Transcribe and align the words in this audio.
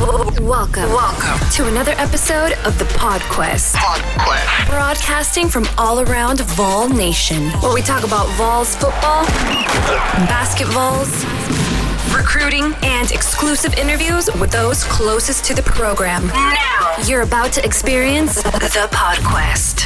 Welcome. 0.00 0.88
Welcome 0.88 1.50
to 1.50 1.68
another 1.68 1.92
episode 1.98 2.52
of 2.64 2.78
the 2.78 2.86
PodQuest. 2.86 3.74
PodQuest. 3.74 4.70
Broadcasting 4.70 5.48
from 5.48 5.66
all 5.76 6.00
around 6.00 6.40
Vol 6.40 6.88
Nation, 6.88 7.50
where 7.60 7.74
we 7.74 7.82
talk 7.82 8.02
about 8.02 8.26
Vols 8.38 8.74
football, 8.76 9.26
basketballs, 10.26 11.10
recruiting, 12.16 12.74
and 12.82 13.12
exclusive 13.12 13.74
interviews 13.74 14.30
with 14.40 14.50
those 14.50 14.84
closest 14.84 15.44
to 15.44 15.54
the 15.54 15.62
program. 15.62 16.28
Now, 16.28 16.96
you're 17.04 17.22
about 17.22 17.52
to 17.52 17.64
experience 17.64 18.36
the 18.42 18.88
PodQuest. 18.90 19.82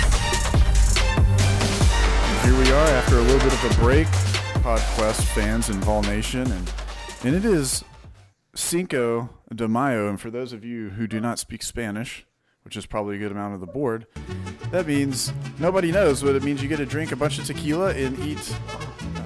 Here 2.44 2.56
we 2.56 2.70
are 2.70 2.86
after 2.86 3.18
a 3.18 3.22
little 3.22 3.40
bit 3.40 3.52
of 3.52 3.64
a 3.64 3.80
break, 3.82 4.06
PodQuest 4.62 5.24
fans 5.34 5.70
and 5.70 5.84
Vol 5.84 6.02
Nation, 6.02 6.52
and 6.52 6.72
and 7.24 7.34
it 7.34 7.44
is 7.44 7.82
Cinco 8.54 9.28
de 9.56 9.68
Mayo. 9.68 10.08
And 10.08 10.20
for 10.20 10.30
those 10.30 10.52
of 10.52 10.64
you 10.64 10.90
who 10.90 11.06
do 11.06 11.20
not 11.20 11.38
speak 11.38 11.62
Spanish, 11.62 12.26
which 12.62 12.76
is 12.76 12.86
probably 12.86 13.16
a 13.16 13.18
good 13.18 13.32
amount 13.32 13.54
of 13.54 13.60
the 13.60 13.66
board, 13.66 14.06
that 14.70 14.86
means 14.86 15.32
nobody 15.58 15.92
knows, 15.92 16.22
but 16.22 16.34
it 16.34 16.42
means 16.42 16.62
you 16.62 16.68
get 16.68 16.78
to 16.78 16.86
drink 16.86 17.12
a 17.12 17.16
bunch 17.16 17.38
of 17.38 17.44
tequila 17.44 17.94
and 17.94 18.18
eat 18.20 18.56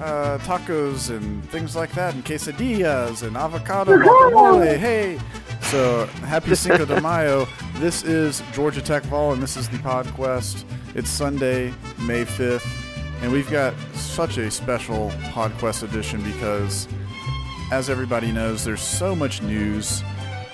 uh, 0.01 0.37
tacos 0.39 1.09
and 1.09 1.47
things 1.49 1.75
like 1.75 1.91
that, 1.93 2.13
and 2.13 2.23
quesadillas 2.25 3.23
and 3.23 3.35
avocado 3.35 3.97
guacamole. 3.97 4.77
Hey, 4.79 5.19
so 5.63 6.05
happy 6.25 6.55
Cinco 6.55 6.85
de 6.85 6.99
Mayo. 7.01 7.47
This 7.75 8.03
is 8.03 8.41
Georgia 8.53 8.81
Tech 8.81 9.03
Vol, 9.03 9.33
and 9.33 9.43
this 9.43 9.55
is 9.57 9.69
the 9.69 9.77
PodQuest. 9.77 10.63
It's 10.95 11.09
Sunday, 11.09 11.73
May 11.99 12.25
5th, 12.25 12.67
and 13.21 13.31
we've 13.31 13.49
got 13.49 13.73
such 13.93 14.37
a 14.37 14.49
special 14.49 15.11
PodQuest 15.31 15.83
edition 15.83 16.21
because, 16.23 16.87
as 17.71 17.89
everybody 17.89 18.31
knows, 18.31 18.63
there's 18.63 18.81
so 18.81 19.15
much 19.15 19.41
news 19.41 20.01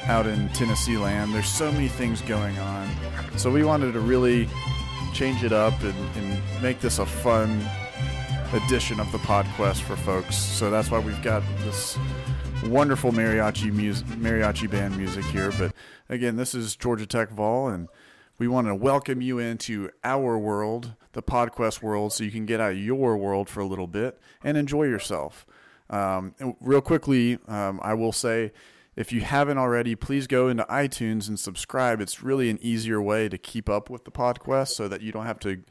out 0.07 0.27
in 0.27 0.49
Tennessee 0.49 0.97
land. 0.97 1.33
There's 1.33 1.49
so 1.49 1.71
many 1.71 1.87
things 1.87 2.21
going 2.21 2.57
on. 2.59 2.89
So 3.37 3.49
we 3.49 3.63
wanted 3.63 3.93
to 3.93 3.99
really 3.99 4.47
change 5.13 5.43
it 5.43 5.51
up 5.51 5.73
and, 5.81 5.95
and 6.15 6.61
make 6.61 6.79
this 6.79 6.99
a 6.99 7.05
fun 7.05 7.65
edition 8.53 8.99
of 8.99 9.11
the 9.11 9.17
PodQuest 9.19 9.81
for 9.81 9.95
folks. 9.95 10.35
So 10.35 10.69
that's 10.69 10.91
why 10.91 10.99
we've 10.99 11.21
got 11.23 11.41
this 11.63 11.97
wonderful 12.65 13.11
mariachi 13.11 13.73
music, 13.73 14.05
mariachi 14.07 14.69
band 14.69 14.95
music 14.95 15.25
here. 15.25 15.51
But 15.57 15.73
again, 16.07 16.35
this 16.35 16.53
is 16.53 16.75
Georgia 16.75 17.07
Tech 17.07 17.31
Vol, 17.31 17.69
and 17.69 17.87
we 18.37 18.47
want 18.47 18.67
to 18.67 18.75
welcome 18.75 19.21
you 19.21 19.39
into 19.39 19.89
our 20.03 20.37
world, 20.37 20.93
the 21.13 21.23
PodQuest 21.23 21.81
world, 21.81 22.13
so 22.13 22.23
you 22.23 22.31
can 22.31 22.45
get 22.45 22.59
out 22.59 22.73
of 22.73 22.77
your 22.77 23.17
world 23.17 23.49
for 23.49 23.59
a 23.59 23.65
little 23.65 23.87
bit 23.87 24.19
and 24.43 24.55
enjoy 24.55 24.83
yourself. 24.83 25.47
Um, 25.89 26.35
real 26.61 26.81
quickly, 26.81 27.39
um, 27.47 27.79
I 27.81 27.95
will 27.95 28.11
say 28.11 28.51
if 28.95 29.11
you 29.11 29.21
haven't 29.21 29.57
already, 29.57 29.95
please 29.95 30.27
go 30.27 30.47
into 30.47 30.63
iTunes 30.65 31.27
and 31.27 31.39
subscribe. 31.39 31.99
It's 31.99 32.23
really 32.23 32.49
an 32.49 32.59
easier 32.61 33.01
way 33.01 33.27
to 33.29 33.37
keep 33.37 33.69
up 33.69 33.89
with 33.89 34.05
the 34.05 34.11
PodQuest 34.11 34.69
so 34.69 34.87
that 34.87 35.01
you 35.01 35.11
don't 35.11 35.25
have 35.25 35.39
to 35.39 35.61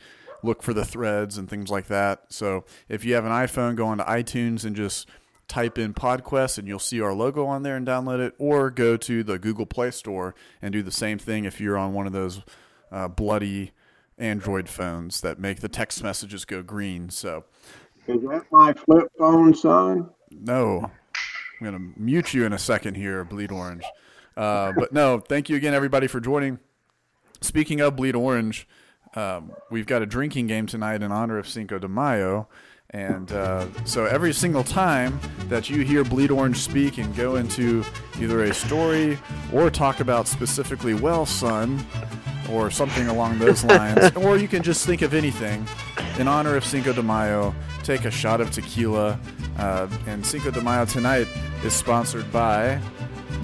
look 0.43 0.63
for 0.63 0.75
the 0.75 0.85
threads 0.85 1.39
and 1.39 1.49
things 1.49 1.71
like 1.71 1.87
that. 1.87 2.25
So 2.29 2.65
if 2.89 3.05
you 3.05 3.15
have 3.15 3.25
an 3.25 3.33
iPhone, 3.33 3.77
go 3.77 3.87
onto 3.87 4.05
iTunes 4.05 4.65
and 4.65 4.77
just 4.77 5.09
type 5.49 5.79
in 5.79 5.95
PodQuest 5.95 6.59
and 6.59 6.69
you'll 6.69 6.79
see 6.79 7.01
our 7.01 7.15
logo 7.15 7.47
on 7.47 7.63
there 7.63 7.77
and 7.77 7.87
download 7.87 8.21
it, 8.21 8.35
or 8.39 8.71
go 8.71 8.97
to 8.99 9.23
the 9.23 9.39
Google 9.39 9.67
Play 9.67 9.91
Store 9.91 10.35
and 10.61 10.73
do 10.73 10.83
the 10.83 10.91
same 10.91 11.19
thing 11.19 11.45
if 11.45 11.61
you're 11.61 11.79
on 11.79 11.95
one 11.95 12.07
of 12.07 12.13
those 12.13 12.43
uh, 12.93 13.09
bloody 13.09 13.73
Android 14.19 14.69
phones 14.69 15.21
that 15.23 15.39
make 15.39 15.61
the 15.61 15.69
text 15.69 16.03
messages 16.03 16.45
go 16.45 16.63
green. 16.63 17.11
So, 17.11 17.45
is 18.07 18.23
that 18.23 18.45
my 18.51 18.73
flip 18.75 19.11
phone, 19.19 19.55
son? 19.55 20.11
No, 20.31 20.91
I'm 21.61 21.67
going 21.67 21.95
to 21.95 22.01
mute 22.01 22.35
you 22.35 22.45
in 22.45 22.53
a 22.53 22.59
second 22.59 22.97
here, 22.97 23.25
Bleed 23.25 23.53
Orange. 23.53 23.85
Uh, 24.37 24.73
but 24.73 24.93
no, 24.93 25.21
thank 25.21 25.49
you 25.49 25.57
again, 25.57 25.75
everybody, 25.75 26.07
for 26.07 26.21
joining. 26.21 26.59
Speaking 27.41 27.81
of 27.81 27.97
Bleed 27.97 28.17
Orange, 28.17 28.67
um, 29.15 29.53
we've 29.71 29.87
got 29.87 30.03
a 30.03 30.07
drinking 30.07 30.49
game 30.49 30.67
tonight 30.67 31.03
in 31.03 31.13
honor 31.13 31.39
of 31.39 31.49
Cinco 31.49 31.79
de 31.79 31.89
Mayo. 31.89 32.49
And 32.91 33.33
uh, 33.33 33.67
so 33.85 34.07
every 34.07 34.33
single 34.33 34.63
time 34.63 35.19
that 35.49 35.69
you 35.69 35.83
hear 35.85 36.05
Bleed 36.05 36.31
Orange 36.31 36.59
speak 36.59 36.99
and 36.99 37.15
go 37.17 37.37
into 37.37 37.85
either 38.21 38.45
a 38.45 38.55
story 38.55 39.19
or 39.53 39.71
talk 39.71 40.01
about 40.01 40.29
specifically, 40.29 40.95
well, 40.95 41.27
son, 41.27 41.85
or 42.51 42.71
something 42.71 43.09
along 43.09 43.39
those 43.39 43.65
lines, 43.65 44.15
or 44.17 44.37
you 44.37 44.49
can 44.49 44.63
just 44.63 44.87
think 44.87 45.03
of 45.03 45.13
anything 45.15 45.67
in 46.19 46.29
honor 46.29 46.57
of 46.57 46.65
Cinco 46.65 46.93
de 46.93 47.03
Mayo, 47.03 47.55
take 47.85 48.05
a 48.07 48.11
shot 48.11 48.41
of 48.41 48.51
tequila. 48.51 49.21
Uh, 49.59 49.89
and 50.07 50.25
Cinco 50.25 50.51
de 50.51 50.61
Mayo 50.61 50.85
tonight 50.85 51.29
is 51.63 51.73
sponsored 51.73 52.31
by 52.33 52.81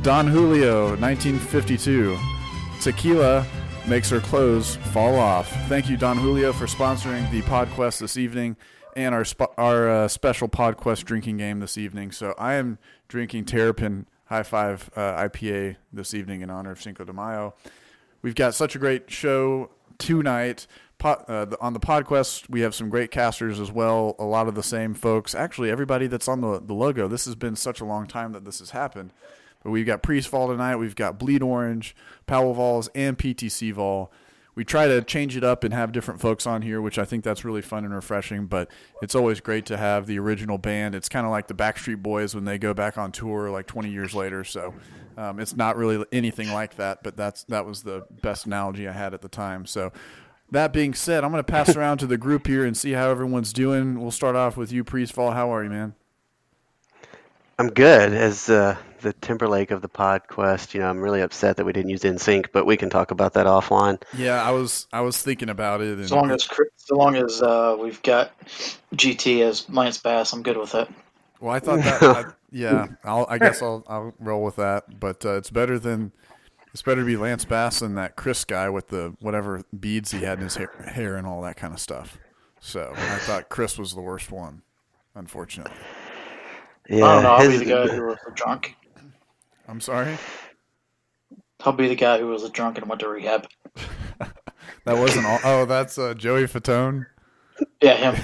Don 0.03 0.27
Julio, 0.27 0.97
1952. 0.97 2.19
Tequila 2.81 3.47
makes 3.87 4.09
her 4.09 4.21
clothes 4.21 4.77
fall 4.93 5.17
off. 5.17 5.51
Thank 5.69 5.91
you, 5.91 5.97
Don 5.97 6.17
Julio, 6.17 6.53
for 6.53 6.67
sponsoring 6.67 7.31
the 7.31 7.43
PodQuest 7.43 8.01
this 8.01 8.17
evening 8.17 8.57
and 8.97 9.15
our 9.15 9.25
sp- 9.25 9.55
our 9.57 9.89
uh, 9.89 10.09
special 10.09 10.49
PodQuest 10.49 11.05
drinking 11.05 11.37
game 11.37 11.61
this 11.61 11.77
evening. 11.79 12.11
So 12.11 12.35
I 12.39 12.55
am 12.55 12.79
drinking 13.09 13.45
Terrapin 13.45 14.07
High 14.27 14.43
Five 14.43 14.91
uh, 14.97 15.29
IPA 15.29 15.77
this 15.93 16.15
evening 16.15 16.41
in 16.41 16.51
honor 16.51 16.73
of 16.73 16.81
Cinco 16.81 17.05
de 17.05 17.13
Mayo. 17.13 17.55
We've 18.23 18.35
got 18.35 18.55
such 18.55 18.75
a 18.75 18.79
great 18.79 19.11
show 19.11 19.71
tonight. 19.99 20.67
Po- 21.01 21.25
uh, 21.27 21.47
on 21.61 21.73
the 21.73 21.81
podcast, 21.81 22.49
we 22.49 22.61
have 22.61 22.75
some 22.75 22.89
great 22.89 23.11
casters 23.11 23.59
as 23.59 23.73
well. 23.73 24.15
A 24.21 24.25
lot 24.25 24.47
of 24.47 24.55
the 24.55 24.63
same 24.63 24.95
folks. 24.95 25.35
Actually, 25.35 25.71
everybody 25.71 26.07
that's 26.07 26.29
on 26.29 26.41
the, 26.41 26.61
the 26.61 26.75
logo. 26.75 27.09
This 27.09 27.25
has 27.25 27.35
been 27.35 27.57
such 27.57 27.81
a 27.81 27.85
long 27.85 28.07
time 28.07 28.33
that 28.33 28.45
this 28.45 28.61
has 28.61 28.71
happened. 28.71 29.13
But 29.65 29.71
we've 29.71 29.87
got 29.87 30.03
Priest 30.03 30.29
Vol 30.29 30.49
tonight. 30.49 30.77
We've 30.77 30.95
got 30.95 31.19
Bleed 31.19 31.43
Orange, 31.43 31.97
Powell 32.27 32.55
Vols, 32.55 32.89
and 32.95 33.19
PTC 33.19 33.73
Vol 33.73 34.13
we 34.55 34.65
try 34.65 34.89
to 34.89 35.01
change 35.01 35.37
it 35.37 35.45
up 35.45 35.65
and 35.65 35.73
have 35.73 35.93
different 35.93 36.21
folks 36.21 36.47
on 36.47 36.63
here, 36.63 36.83
which 36.83 36.99
I 36.99 37.05
think 37.05 37.25
that's 37.25 37.45
really 37.45 37.63
fun 37.63 37.85
and 37.85 37.95
refreshing. 37.95 38.47
But 38.47 38.71
it's 39.01 39.15
always 39.15 39.41
great 39.41 39.67
to 39.67 39.77
have 39.77 40.07
the 40.07 40.19
original 40.19 40.59
band. 40.59 40.95
It's 40.95 41.09
kind 41.09 41.25
of 41.25 41.31
like 41.31 41.47
the 41.47 41.55
Backstreet 41.55 42.03
Boys 42.03 42.35
when 42.35 42.45
they 42.45 42.59
go 42.59 42.75
back 42.75 42.99
on 42.99 43.13
tour 43.13 43.51
like 43.51 43.67
20 43.67 43.91
years 43.91 44.15
later. 44.15 44.45
So 44.45 44.75
um, 45.17 45.39
it's 45.39 45.55
not 45.57 45.77
really 45.77 46.05
anything 46.13 46.53
like 46.53 46.77
that, 46.77 47.03
but 47.03 47.17
that's 47.17 47.45
that 47.45 47.65
was 47.65 47.83
the 47.85 48.05
best 48.23 48.47
analogy 48.47 48.89
I 48.89 48.93
had 48.93 49.15
at 49.15 49.23
the 49.23 49.29
time. 49.29 49.67
So 49.67 49.93
that 50.51 50.73
being 50.73 50.95
said, 50.95 51.25
I'm 51.25 51.31
going 51.31 51.43
to 51.45 51.51
pass 51.51 51.77
around 51.77 51.99
to 51.99 52.07
the 52.07 52.19
group 52.19 52.47
here 52.47 52.65
and 52.65 52.77
see 52.77 52.93
how 52.93 53.11
everyone's 53.11 53.53
doing. 53.53 54.01
We'll 54.01 54.11
start 54.11 54.37
off 54.37 54.57
with 54.57 54.73
you, 54.73 54.85
Priest 54.85 55.13
Vol. 55.13 55.31
How 55.31 55.53
are 55.55 55.63
you, 55.63 55.71
man? 55.71 55.95
I'm 57.59 57.69
good. 57.69 58.15
As 58.15 58.49
uh, 58.49 58.77
the 59.03 59.13
Timberlake 59.13 59.71
of 59.71 59.83
the 59.83 59.89
PodQuest, 59.89 60.73
you 60.73 60.81
know, 60.81 60.89
I'm 60.89 60.99
really 60.99 61.21
upset 61.21 61.59
that 61.59 61.65
we 61.67 61.73
didn't 61.73 61.91
use 61.91 62.01
NSYNC, 62.01 62.47
but 62.53 62.65
we 62.65 62.77
can 62.77 62.89
talk 62.89 63.11
about 63.11 63.35
that 63.35 63.47
offline. 63.47 64.01
Yeah, 64.17 64.43
I 64.43 64.51
was 64.51 64.87
I 64.93 65.03
was 65.03 65.21
thinking 65.21 65.51
about 65.51 65.83
it. 65.83 65.99
And... 65.99 66.09
So 66.09 66.17
long 66.17 66.31
as 66.31 66.49
so 66.77 66.97
long 66.97 67.17
as 67.17 67.43
uh, 67.43 67.77
we've 67.79 68.03
got 68.03 68.33
GT 68.95 69.43
as 69.43 69.69
Lance 69.69 69.99
Bass, 69.99 70.33
I'm 70.33 70.43
good 70.43 70.57
with 70.57 70.75
it. 70.75 70.89
Well, 71.39 71.55
I 71.55 71.59
thought 71.59 71.81
that. 71.81 72.03
I, 72.03 72.25
yeah, 72.51 72.87
I'll, 73.05 73.27
I 73.29 73.37
guess 73.37 73.61
I'll 73.61 73.85
I'll 73.89 74.15
roll 74.19 74.43
with 74.43 74.57
that. 74.57 74.99
But 74.99 75.25
uh, 75.27 75.37
it's 75.37 75.51
better 75.51 75.79
than 75.79 76.13
it's 76.73 76.83
better 76.83 77.01
to 77.01 77.07
be 77.07 77.17
Lance 77.17 77.45
Bass 77.45 77.81
than 77.81 77.95
that 77.97 78.17
Chris 78.17 78.45
guy 78.45 78.69
with 78.69 78.89
the 78.89 79.15
whatever 79.21 79.63
beads 79.79 80.13
he 80.13 80.21
had 80.21 80.39
in 80.39 80.45
his 80.45 80.57
hair, 80.57 80.71
hair 80.87 81.17
and 81.17 81.27
all 81.27 81.43
that 81.43 81.57
kind 81.57 81.73
of 81.73 81.81
stuff. 81.81 82.19
So 82.61 82.93
I 82.95 83.19
thought 83.19 83.49
Chris 83.49 83.79
was 83.79 83.95
the 83.95 84.03
worst 84.03 84.31
one, 84.31 84.63
unfortunately. 85.15 85.75
Yeah, 86.89 87.05
I 87.05 87.15
don't 87.15 87.23
know. 87.23 87.31
I'll 87.31 87.51
his, 87.51 87.61
be 87.61 87.67
the 87.67 87.71
guy 87.71 87.89
who 87.89 88.03
was 88.07 88.19
a 88.27 88.31
drunk. 88.33 88.77
I'm 89.67 89.81
sorry. 89.81 90.17
I'll 91.61 91.73
be 91.73 91.89
the 91.89 91.95
guy 91.95 92.19
who 92.19 92.27
was 92.27 92.43
a 92.43 92.51
drunk 92.51 92.79
and 92.79 92.89
went 92.89 93.01
to 93.01 93.09
rehab. 93.09 93.49
that 94.19 94.97
wasn't 94.97 95.27
all. 95.27 95.39
Oh, 95.45 95.65
that's 95.65 95.99
uh, 95.99 96.15
Joey 96.15 96.45
Fatone. 96.45 97.07
Yeah, 97.83 98.13
him. 98.13 98.23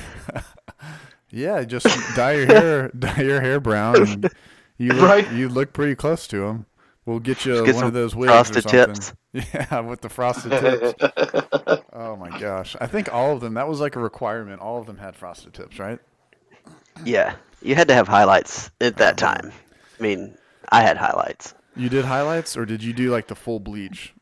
yeah, 1.30 1.64
just 1.64 1.86
dye 2.14 2.32
your 2.32 2.46
hair, 2.46 2.88
dye 2.98 3.22
your 3.22 3.40
hair 3.40 3.60
brown, 3.60 3.96
and 3.96 4.30
you 4.78 4.92
look, 4.92 5.02
right. 5.08 5.32
you 5.32 5.48
look 5.48 5.72
pretty 5.72 5.94
close 5.94 6.26
to 6.28 6.44
him. 6.44 6.66
We'll 7.06 7.20
get 7.20 7.46
you 7.46 7.64
get 7.64 7.76
one 7.76 7.84
of 7.84 7.92
those 7.92 8.16
wigs 8.16 8.32
frosted 8.32 8.66
or 8.66 8.68
something. 8.68 8.94
tips. 8.94 9.12
Yeah, 9.54 9.80
with 9.80 10.00
the 10.00 10.08
frosted 10.08 10.50
tips. 10.60 10.94
oh 11.92 12.16
my 12.16 12.36
gosh! 12.40 12.74
I 12.80 12.86
think 12.86 13.12
all 13.12 13.32
of 13.32 13.40
them. 13.40 13.54
That 13.54 13.68
was 13.68 13.80
like 13.80 13.94
a 13.94 14.00
requirement. 14.00 14.60
All 14.60 14.80
of 14.80 14.86
them 14.86 14.96
had 14.96 15.14
frosted 15.14 15.54
tips, 15.54 15.78
right? 15.78 16.00
Yeah, 17.04 17.36
you 17.62 17.74
had 17.74 17.88
to 17.88 17.94
have 17.94 18.08
highlights 18.08 18.70
at 18.80 18.96
that 18.96 19.22
uh-huh. 19.22 19.34
time. 19.34 19.52
I 19.98 20.02
mean, 20.02 20.36
I 20.70 20.82
had 20.82 20.96
highlights. 20.96 21.54
You 21.76 21.88
did 21.90 22.06
highlights, 22.06 22.56
or 22.56 22.64
did 22.64 22.82
you 22.82 22.92
do 22.92 23.10
like 23.10 23.28
the 23.28 23.34
full 23.36 23.60
bleach? 23.60 24.14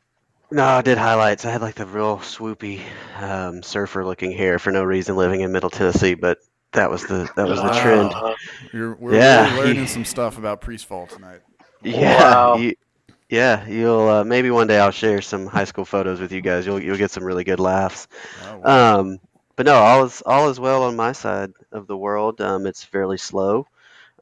No, 0.50 0.64
I 0.64 0.82
did 0.82 0.98
highlights. 0.98 1.44
I 1.44 1.50
had 1.50 1.62
like 1.62 1.76
the 1.76 1.86
real 1.86 2.18
swoopy 2.18 2.80
um, 3.18 3.62
surfer-looking 3.62 4.32
hair 4.32 4.58
for 4.58 4.72
no 4.72 4.82
reason, 4.82 5.16
living 5.16 5.40
in 5.40 5.52
Middle 5.52 5.70
Tennessee. 5.70 6.14
But 6.14 6.38
that 6.72 6.90
was 6.90 7.06
the 7.06 7.30
that 7.36 7.48
was 7.48 7.60
wow. 7.60 7.72
the 7.72 7.80
trend. 7.80 8.36
You're, 8.72 8.94
we're 8.96 9.14
yeah, 9.14 9.54
really 9.54 9.68
learning 9.68 9.86
some 9.88 10.04
stuff 10.04 10.36
about 10.36 10.60
Priest 10.60 10.86
Vol 10.86 11.06
tonight. 11.06 11.40
Yeah, 11.84 12.36
wow. 12.36 12.52
you, 12.52 12.74
yeah. 13.28 13.66
You'll 13.66 14.08
uh, 14.08 14.24
maybe 14.24 14.50
one 14.50 14.68
day 14.68 14.78
I'll 14.78 14.90
share 14.92 15.22
some 15.22 15.46
high 15.46 15.64
school 15.64 15.84
photos 15.84 16.20
with 16.20 16.32
you 16.32 16.42
guys. 16.42 16.66
You'll 16.66 16.82
you'll 16.82 16.98
get 16.98 17.10
some 17.12 17.24
really 17.24 17.44
good 17.44 17.60
laughs. 17.60 18.08
Oh, 18.36 18.58
wow. 18.58 18.90
Um, 18.98 19.18
but 19.56 19.66
no, 19.66 19.74
all 19.74 20.04
is 20.04 20.22
all 20.26 20.50
is 20.50 20.60
well 20.60 20.84
on 20.84 20.96
my 20.96 21.12
side 21.12 21.52
of 21.72 21.86
the 21.86 21.96
world. 21.96 22.40
Um, 22.40 22.66
it's 22.66 22.84
fairly 22.84 23.18
slow. 23.18 23.66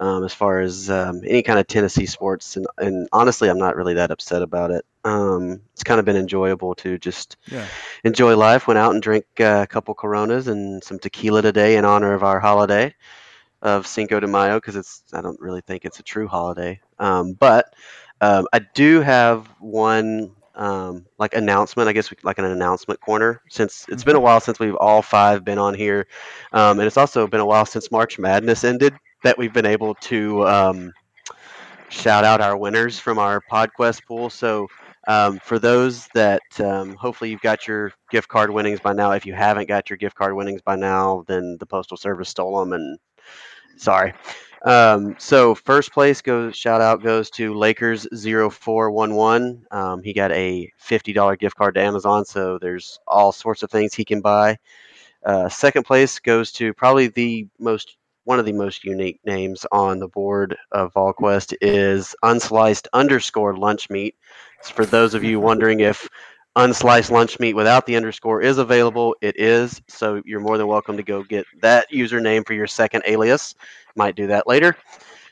um, 0.00 0.24
as 0.24 0.34
far 0.34 0.60
as 0.60 0.90
um, 0.90 1.22
any 1.26 1.42
kind 1.42 1.58
of 1.58 1.66
Tennessee 1.68 2.06
sports. 2.06 2.56
And, 2.56 2.66
and 2.78 3.08
honestly, 3.12 3.48
I'm 3.48 3.58
not 3.58 3.76
really 3.76 3.94
that 3.94 4.10
upset 4.10 4.42
about 4.42 4.70
it. 4.72 4.84
Um, 5.04 5.60
it's 5.74 5.84
kind 5.84 6.00
of 6.00 6.06
been 6.06 6.16
enjoyable 6.16 6.74
to 6.76 6.98
just 6.98 7.36
Yeah. 7.46 7.70
enjoy 8.04 8.36
life. 8.36 8.66
Went 8.68 8.78
out 8.78 8.92
and 8.94 9.02
drank 9.02 9.24
uh, 9.40 9.60
a 9.62 9.66
couple 9.66 9.94
Coronas 9.94 10.48
and 10.48 10.82
some 10.84 10.98
tequila 10.98 11.42
today 11.42 11.76
in 11.76 11.84
honor 11.84 12.14
of 12.14 12.24
our 12.24 12.40
holiday 12.40 12.94
of 13.62 13.86
Cinco 13.86 14.20
de 14.20 14.26
Mayo 14.26 14.56
because 14.58 14.76
it's 14.76 15.02
I 15.12 15.20
don't 15.22 15.40
really 15.40 15.62
think 15.62 15.84
it's 15.84 16.00
a 16.00 16.02
true 16.04 16.28
holiday. 16.28 16.80
Um, 17.02 17.32
but 17.32 17.74
um, 18.20 18.46
I 18.52 18.60
do 18.60 19.00
have 19.00 19.48
one 19.58 20.30
um, 20.54 21.04
like 21.18 21.34
announcement. 21.34 21.88
I 21.88 21.92
guess 21.92 22.10
we, 22.10 22.16
like 22.22 22.38
an 22.38 22.44
announcement 22.44 23.00
corner 23.00 23.42
since 23.50 23.84
it's 23.88 24.04
been 24.04 24.16
a 24.16 24.20
while 24.20 24.38
since 24.38 24.60
we've 24.60 24.76
all 24.76 25.02
five 25.02 25.44
been 25.44 25.58
on 25.58 25.74
here, 25.74 26.06
um, 26.52 26.78
and 26.78 26.86
it's 26.86 26.96
also 26.96 27.26
been 27.26 27.40
a 27.40 27.46
while 27.46 27.66
since 27.66 27.90
March 27.90 28.18
Madness 28.18 28.62
ended 28.62 28.94
that 29.24 29.36
we've 29.36 29.52
been 29.52 29.66
able 29.66 29.94
to 29.96 30.46
um, 30.46 30.92
shout 31.88 32.24
out 32.24 32.40
our 32.40 32.56
winners 32.56 32.98
from 32.98 33.18
our 33.18 33.42
PodQuest 33.52 34.06
pool. 34.06 34.30
So. 34.30 34.68
Um, 35.08 35.40
for 35.40 35.58
those 35.58 36.06
that 36.14 36.42
um, 36.60 36.94
hopefully 36.94 37.32
you've 37.32 37.40
got 37.40 37.66
your 37.66 37.92
gift 38.12 38.28
card 38.28 38.52
winnings 38.52 38.78
by 38.78 38.92
now. 38.92 39.10
If 39.10 39.26
you 39.26 39.32
haven't 39.34 39.66
got 39.66 39.90
your 39.90 39.96
gift 39.96 40.14
card 40.14 40.32
winnings 40.36 40.62
by 40.62 40.76
now, 40.76 41.24
then 41.26 41.56
the 41.58 41.66
Postal 41.66 41.96
Service 41.96 42.28
stole 42.28 42.60
them, 42.60 42.72
and 42.72 43.00
sorry. 43.76 44.14
Um, 44.64 45.16
so 45.18 45.54
first 45.54 45.92
place 45.92 46.22
goes 46.22 46.56
shout 46.56 46.80
out 46.80 47.02
goes 47.02 47.30
to 47.30 47.54
Lakers 47.54 48.06
0411. 48.12 49.66
Um, 49.72 50.02
he 50.02 50.12
got 50.12 50.30
a 50.32 50.70
$50 50.80 51.38
gift 51.38 51.56
card 51.56 51.74
to 51.74 51.82
Amazon, 51.82 52.24
so 52.24 52.58
there's 52.58 53.00
all 53.06 53.32
sorts 53.32 53.62
of 53.62 53.70
things 53.70 53.92
he 53.94 54.04
can 54.04 54.20
buy. 54.20 54.56
Uh, 55.24 55.48
second 55.48 55.84
place 55.84 56.18
goes 56.18 56.52
to 56.52 56.72
probably 56.74 57.08
the 57.08 57.46
most 57.58 57.96
one 58.24 58.38
of 58.38 58.44
the 58.44 58.52
most 58.52 58.84
unique 58.84 59.18
names 59.24 59.66
on 59.72 59.98
the 59.98 60.06
board 60.06 60.56
of 60.70 60.92
VolQuest 60.94 61.54
is 61.60 62.14
unsliced 62.22 62.86
underscore 62.92 63.56
lunch 63.56 63.90
meat. 63.90 64.14
So 64.62 64.74
for 64.74 64.86
those 64.86 65.14
of 65.14 65.24
you 65.24 65.40
wondering 65.40 65.80
if 65.80 66.08
unsliced 66.56 67.10
lunch 67.10 67.38
meat 67.40 67.54
without 67.54 67.86
the 67.86 67.96
underscore 67.96 68.42
is 68.42 68.58
available, 68.58 69.16
it 69.20 69.38
is. 69.38 69.80
So 69.88 70.20
you're 70.24 70.40
more 70.40 70.58
than 70.58 70.66
welcome 70.66 70.96
to 70.96 71.02
go 71.02 71.22
get 71.22 71.46
that 71.60 71.90
username 71.90 72.46
for 72.46 72.52
your 72.54 72.66
second 72.66 73.02
alias. 73.06 73.54
Might 73.96 74.16
do 74.16 74.26
that 74.28 74.46
later. 74.46 74.76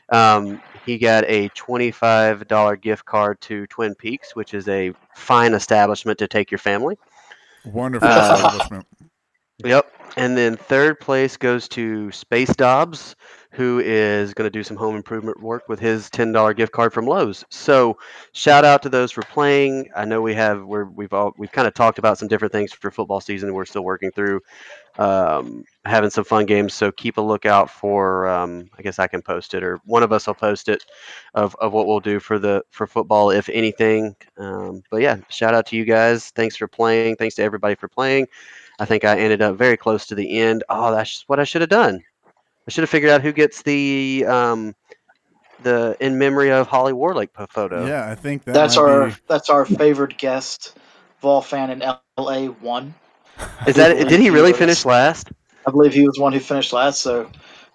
Um, 0.09 0.61
he 0.73 0.97
got 0.97 1.23
a 1.27 1.49
$25 1.49 2.81
gift 2.81 3.05
card 3.05 3.39
to 3.41 3.65
Twin 3.67 3.95
Peaks, 3.95 4.35
which 4.35 4.53
is 4.53 4.67
a 4.67 4.91
fine 5.13 5.53
establishment 5.53 6.19
to 6.19 6.27
take 6.27 6.51
your 6.51 6.57
family. 6.57 6.97
Wonderful 7.63 8.09
Uh, 8.09 8.19
establishment. 8.19 8.87
Yep. 9.63 9.91
And 10.17 10.35
then 10.35 10.57
third 10.57 10.99
place 10.99 11.37
goes 11.37 11.69
to 11.69 12.11
Space 12.11 12.53
Dobbs, 12.55 13.15
who 13.51 13.79
is 13.79 14.33
going 14.33 14.45
to 14.45 14.51
do 14.51 14.63
some 14.63 14.75
home 14.75 14.95
improvement 14.95 15.41
work 15.41 15.69
with 15.69 15.79
his 15.79 16.09
ten 16.09 16.33
dollar 16.33 16.53
gift 16.53 16.73
card 16.73 16.91
from 16.91 17.05
Lowe's. 17.05 17.45
So 17.49 17.97
shout 18.33 18.65
out 18.65 18.81
to 18.83 18.89
those 18.89 19.11
for 19.11 19.21
playing. 19.21 19.89
I 19.95 20.03
know 20.03 20.21
we 20.21 20.33
have 20.33 20.63
we're, 20.65 20.85
we've 20.85 21.13
all 21.13 21.33
we've 21.37 21.51
kind 21.51 21.67
of 21.67 21.73
talked 21.73 21.97
about 21.97 22.17
some 22.17 22.27
different 22.27 22.51
things 22.51 22.73
for 22.73 22.91
football 22.91 23.21
season. 23.21 23.53
We're 23.53 23.65
still 23.65 23.83
working 23.85 24.11
through 24.11 24.41
um, 24.97 25.63
having 25.85 26.09
some 26.09 26.25
fun 26.25 26.45
games. 26.45 26.73
So 26.73 26.91
keep 26.91 27.17
a 27.17 27.21
lookout 27.21 27.69
for. 27.69 28.27
Um, 28.27 28.69
I 28.77 28.81
guess 28.81 28.99
I 28.99 29.07
can 29.07 29.21
post 29.21 29.53
it, 29.53 29.63
or 29.63 29.79
one 29.85 30.03
of 30.03 30.11
us 30.11 30.27
will 30.27 30.33
post 30.33 30.67
it 30.67 30.83
of, 31.35 31.55
of 31.61 31.71
what 31.71 31.87
we'll 31.87 32.01
do 32.01 32.19
for 32.19 32.37
the 32.37 32.63
for 32.69 32.85
football, 32.85 33.31
if 33.31 33.47
anything. 33.47 34.13
Um, 34.37 34.83
but 34.91 35.01
yeah, 35.01 35.17
shout 35.29 35.53
out 35.53 35.67
to 35.67 35.77
you 35.77 35.85
guys. 35.85 36.31
Thanks 36.31 36.57
for 36.57 36.67
playing. 36.67 37.15
Thanks 37.15 37.35
to 37.35 37.43
everybody 37.43 37.75
for 37.75 37.87
playing. 37.87 38.27
I 38.81 38.85
think 38.85 39.05
I 39.05 39.15
ended 39.19 39.43
up 39.43 39.57
very 39.57 39.77
close 39.77 40.07
to 40.07 40.15
the 40.15 40.39
end. 40.39 40.63
Oh, 40.67 40.91
that's 40.91 41.23
what 41.27 41.39
I 41.39 41.43
should 41.43 41.61
have 41.61 41.69
done. 41.69 42.01
I 42.67 42.71
should 42.71 42.81
have 42.81 42.89
figured 42.89 43.11
out 43.11 43.21
who 43.21 43.31
gets 43.31 43.61
the 43.61 44.25
um, 44.27 44.73
the 45.61 45.95
in 45.99 46.17
memory 46.17 46.51
of 46.51 46.65
Holly 46.65 46.91
Warlick 46.91 47.31
po- 47.31 47.45
photo. 47.47 47.85
Yeah, 47.85 48.09
I 48.09 48.15
think 48.15 48.43
that 48.45 48.53
That's 48.55 48.77
our 48.77 49.09
be- 49.09 49.15
that's 49.27 49.51
our 49.51 49.65
favored 49.65 50.17
guest, 50.17 50.75
Vol 51.21 51.41
fan 51.43 51.69
in 51.69 51.83
LA 52.17 52.47
one. 52.47 52.95
Is 53.67 53.75
that? 53.75 53.93
Did 54.09 54.19
he 54.19 54.31
really 54.31 54.49
Yes. 54.49 54.57
finish 54.59 54.83
last? 54.83 55.31
I 55.67 55.69
believe 55.69 55.93
he 55.93 56.03
was 56.07 56.17
one 56.17 56.33
who 56.33 56.39
finished 56.39 56.73
last, 56.73 57.01
so 57.01 57.29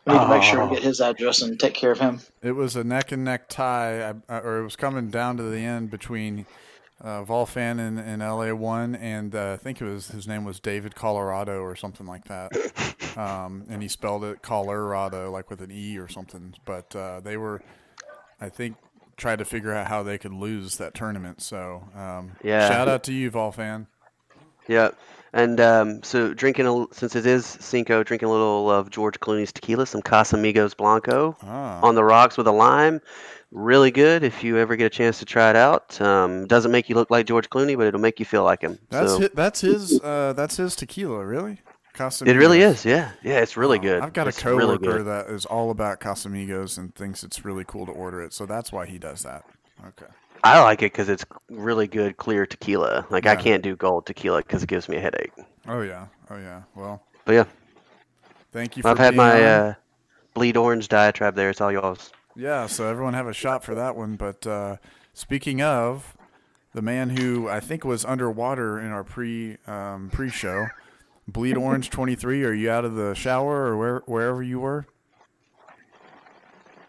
we 0.06 0.12
need 0.12 0.18
to 0.18 0.28
make 0.28 0.42
sure 0.42 0.60
Oh. 0.62 0.66
we 0.68 0.74
get 0.74 0.82
his 0.82 1.00
address 1.00 1.42
and 1.42 1.58
take 1.60 1.74
care 1.74 1.92
of 1.92 2.00
him. 2.00 2.18
It 2.42 2.50
was 2.56 2.74
a 2.74 2.82
neck 2.82 3.12
and 3.12 3.22
neck 3.24 3.48
tie, 3.48 4.08
I- 4.10 4.14
I- 4.28 4.40
or 4.40 4.58
it 4.58 4.64
was 4.64 4.74
coming 4.74 5.08
down 5.08 5.36
to 5.36 5.44
the 5.44 5.60
end 5.60 5.88
between 5.92 6.46
uh, 7.00 7.24
Volfan 7.24 7.78
in, 7.78 7.98
and 7.98 8.20
LA 8.22 8.52
one, 8.54 8.94
and 8.94 9.34
uh, 9.34 9.52
I 9.52 9.56
think 9.56 9.80
it 9.80 9.84
was 9.84 10.08
his 10.08 10.26
name 10.26 10.44
was 10.44 10.60
David 10.60 10.94
Colorado 10.94 11.60
or 11.60 11.76
something 11.76 12.06
like 12.06 12.24
that, 12.24 12.50
um, 13.16 13.64
and 13.68 13.82
he 13.82 13.88
spelled 13.88 14.24
it 14.24 14.42
Colorado 14.42 15.30
like 15.30 15.50
with 15.50 15.60
an 15.60 15.70
e 15.70 15.98
or 15.98 16.08
something. 16.08 16.54
But 16.64 16.94
uh, 16.96 17.20
they 17.20 17.36
were, 17.36 17.62
I 18.40 18.48
think, 18.48 18.76
tried 19.16 19.38
to 19.40 19.44
figure 19.44 19.72
out 19.72 19.88
how 19.88 20.02
they 20.02 20.18
could 20.18 20.32
lose 20.32 20.76
that 20.78 20.94
tournament. 20.94 21.42
So 21.42 21.84
um, 21.94 22.32
Yeah. 22.42 22.68
shout 22.68 22.88
out 22.88 23.02
to 23.04 23.12
you, 23.12 23.30
Volfan. 23.30 23.86
Yeah. 24.68 24.90
And 25.36 25.60
um, 25.60 26.02
so 26.02 26.32
drinking 26.34 26.66
a, 26.66 26.86
since 26.92 27.14
it 27.14 27.26
is 27.26 27.44
Cinco, 27.44 28.02
drinking 28.02 28.28
a 28.28 28.32
little 28.32 28.70
of 28.70 28.90
George 28.90 29.20
Clooney's 29.20 29.52
tequila, 29.52 29.86
some 29.86 30.00
Casamigos 30.02 30.76
Blanco 30.76 31.36
Ah, 31.42 31.80
on 31.82 31.94
the 31.94 32.02
rocks 32.02 32.36
with 32.38 32.46
a 32.46 32.52
lime. 32.52 33.00
Really 33.52 33.90
good 33.90 34.24
if 34.24 34.42
you 34.42 34.58
ever 34.58 34.76
get 34.76 34.86
a 34.86 34.90
chance 34.90 35.18
to 35.20 35.24
try 35.24 35.50
it 35.50 35.56
out. 35.56 36.00
Um, 36.00 36.46
doesn't 36.46 36.72
make 36.72 36.88
you 36.88 36.94
look 36.94 37.10
like 37.10 37.26
George 37.26 37.48
Clooney, 37.50 37.76
but 37.76 37.86
it'll 37.86 38.00
make 38.00 38.18
you 38.18 38.24
feel 38.26 38.44
like 38.44 38.62
him. 38.62 38.78
that's 38.90 39.12
so 39.12 39.20
hi- 39.20 39.28
that's 39.34 39.60
his 39.60 40.00
uh, 40.02 40.32
that's 40.34 40.56
his 40.56 40.74
tequila, 40.74 41.24
really. 41.24 41.60
Casamigos. 41.94 42.28
it 42.28 42.36
really 42.36 42.60
is. 42.60 42.84
Yeah. 42.84 43.12
Yeah. 43.22 43.38
It's 43.40 43.56
really 43.56 43.78
good. 43.78 44.02
I've 44.02 44.12
got 44.12 44.28
It's 44.28 44.42
a 44.44 44.48
really 44.54 44.76
coworker 44.78 44.98
good. 44.98 45.06
that 45.06 45.26
is 45.30 45.46
all 45.46 45.70
about 45.70 46.00
Casamigos 46.00 46.76
and 46.76 46.94
thinks 46.94 47.22
it's 47.24 47.44
really 47.44 47.64
cool 47.64 47.86
to 47.86 47.92
order 47.92 48.20
it, 48.22 48.32
so 48.34 48.44
that's 48.46 48.70
why 48.72 48.84
he 48.86 48.98
does 48.98 49.22
that. 49.22 49.44
Okay. 49.86 50.10
I 50.46 50.62
like 50.62 50.82
it 50.82 50.92
because 50.92 51.08
it's 51.08 51.24
really 51.50 51.88
good, 51.88 52.16
clear 52.16 52.46
tequila. 52.46 53.06
Like 53.10 53.26
I 53.26 53.34
can't 53.36 53.62
do 53.62 53.74
gold 53.74 54.06
tequila 54.06 54.38
because 54.38 54.62
it 54.62 54.68
gives 54.68 54.88
me 54.88 54.96
a 54.96 55.00
headache. 55.00 55.32
Oh 55.66 55.80
yeah. 55.80 56.06
Oh 56.30 56.36
yeah. 56.36 56.62
Well, 56.74 57.02
But 57.24 57.32
yeah, 57.32 57.44
thank 58.52 58.76
you. 58.76 58.82
For 58.82 58.90
I've 58.90 58.98
had 58.98 59.16
my 59.16 59.42
uh, 59.42 59.74
bleed 60.34 60.56
orange 60.56 60.88
diatribe 60.88 61.34
there. 61.34 61.50
It's 61.50 61.60
all 61.60 61.72
y'all's. 61.72 62.12
Yeah. 62.36 62.66
So 62.66 62.88
everyone 62.88 63.14
have 63.14 63.26
a 63.26 63.32
shot 63.32 63.64
for 63.64 63.74
that 63.74 63.96
one. 63.96 64.16
But 64.16 64.46
uh, 64.46 64.76
speaking 65.14 65.60
of 65.62 66.16
the 66.74 66.82
man 66.82 67.10
who 67.10 67.48
I 67.48 67.58
think 67.58 67.84
was 67.84 68.04
underwater 68.04 68.78
in 68.78 68.92
our 68.92 69.02
pre 69.02 69.56
um, 69.66 70.10
pre 70.12 70.28
show, 70.28 70.66
Bleed 71.26 71.56
Orange 71.56 71.90
twenty 71.90 72.14
three. 72.14 72.44
Are 72.44 72.52
you 72.52 72.70
out 72.70 72.84
of 72.84 72.94
the 72.94 73.14
shower 73.14 73.66
or 73.66 73.76
where 73.76 74.02
wherever 74.06 74.42
you 74.42 74.60
were? 74.60 74.86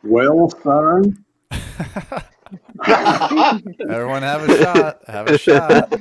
Well, 0.03 0.49
son, 0.49 1.25
Everyone 2.87 4.21
have 4.21 4.49
a 4.49 4.57
shot. 4.57 5.01
Have 5.07 5.27
a 5.27 5.37
shot. 5.37 5.93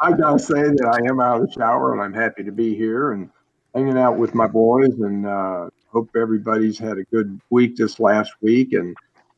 I 0.00 0.12
gotta 0.12 0.38
say 0.38 0.62
that 0.62 1.00
I 1.00 1.08
am 1.08 1.20
out 1.20 1.40
of 1.40 1.46
the 1.46 1.52
shower 1.52 1.92
and 1.92 2.02
I'm 2.02 2.14
happy 2.14 2.44
to 2.44 2.52
be 2.52 2.74
here 2.74 3.12
and 3.12 3.30
hanging 3.74 3.98
out 3.98 4.16
with 4.16 4.34
my 4.34 4.46
boys 4.46 4.98
and 5.00 5.26
uh, 5.26 5.68
hope 5.88 6.10
everybody's 6.16 6.78
had 6.78 6.98
a 6.98 7.04
good 7.04 7.40
week 7.50 7.76
this 7.76 8.00
last 8.00 8.32
week 8.40 8.72
and 8.72 8.96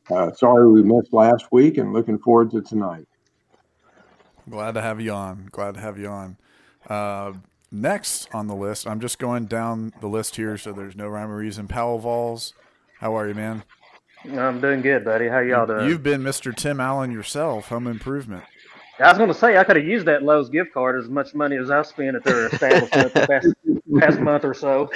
uh, 0.09 0.31
sorry 0.33 0.71
we 0.71 0.83
missed 0.83 1.13
last 1.13 1.51
week 1.51 1.77
and 1.77 1.93
looking 1.93 2.19
forward 2.19 2.51
to 2.51 2.61
tonight. 2.61 3.07
Glad 4.49 4.73
to 4.73 4.81
have 4.81 5.01
you 5.01 5.11
on. 5.11 5.49
Glad 5.51 5.75
to 5.75 5.81
have 5.81 5.97
you 5.97 6.07
on. 6.07 6.37
Uh, 6.87 7.33
next 7.71 8.27
on 8.33 8.47
the 8.47 8.55
list, 8.55 8.87
I'm 8.87 8.99
just 8.99 9.17
going 9.17 9.45
down 9.45 9.91
the 10.01 10.07
list 10.07 10.35
here, 10.35 10.57
so 10.57 10.71
there's 10.71 10.95
no 10.95 11.07
rhyme 11.07 11.31
or 11.31 11.37
reason. 11.37 11.67
Powell 11.67 11.97
Vols, 11.97 12.53
how 12.99 13.17
are 13.17 13.27
you, 13.27 13.33
man? 13.33 13.63
I'm 14.31 14.59
doing 14.61 14.81
good, 14.81 15.05
buddy. 15.05 15.27
How 15.27 15.39
y'all 15.39 15.65
doing? 15.65 15.87
You've 15.87 16.03
been 16.03 16.21
Mr. 16.21 16.55
Tim 16.55 16.79
Allen 16.79 17.11
yourself, 17.11 17.67
Home 17.69 17.87
Improvement. 17.87 18.43
I 18.99 19.09
was 19.09 19.17
going 19.17 19.27
to 19.29 19.33
say 19.35 19.57
I 19.57 19.63
could 19.63 19.75
have 19.75 19.85
used 19.85 20.05
that 20.07 20.23
Lowe's 20.23 20.49
gift 20.49 20.73
card 20.73 20.97
as 21.01 21.09
much 21.09 21.33
money 21.35 21.57
as 21.57 21.69
I 21.69 21.81
spent 21.83 22.15
at 22.15 22.23
their 22.23 22.47
establishment 22.47 23.13
the 23.13 23.27
past, 23.27 23.47
past 23.99 24.19
month 24.21 24.45
or 24.45 24.53
so. 24.53 24.89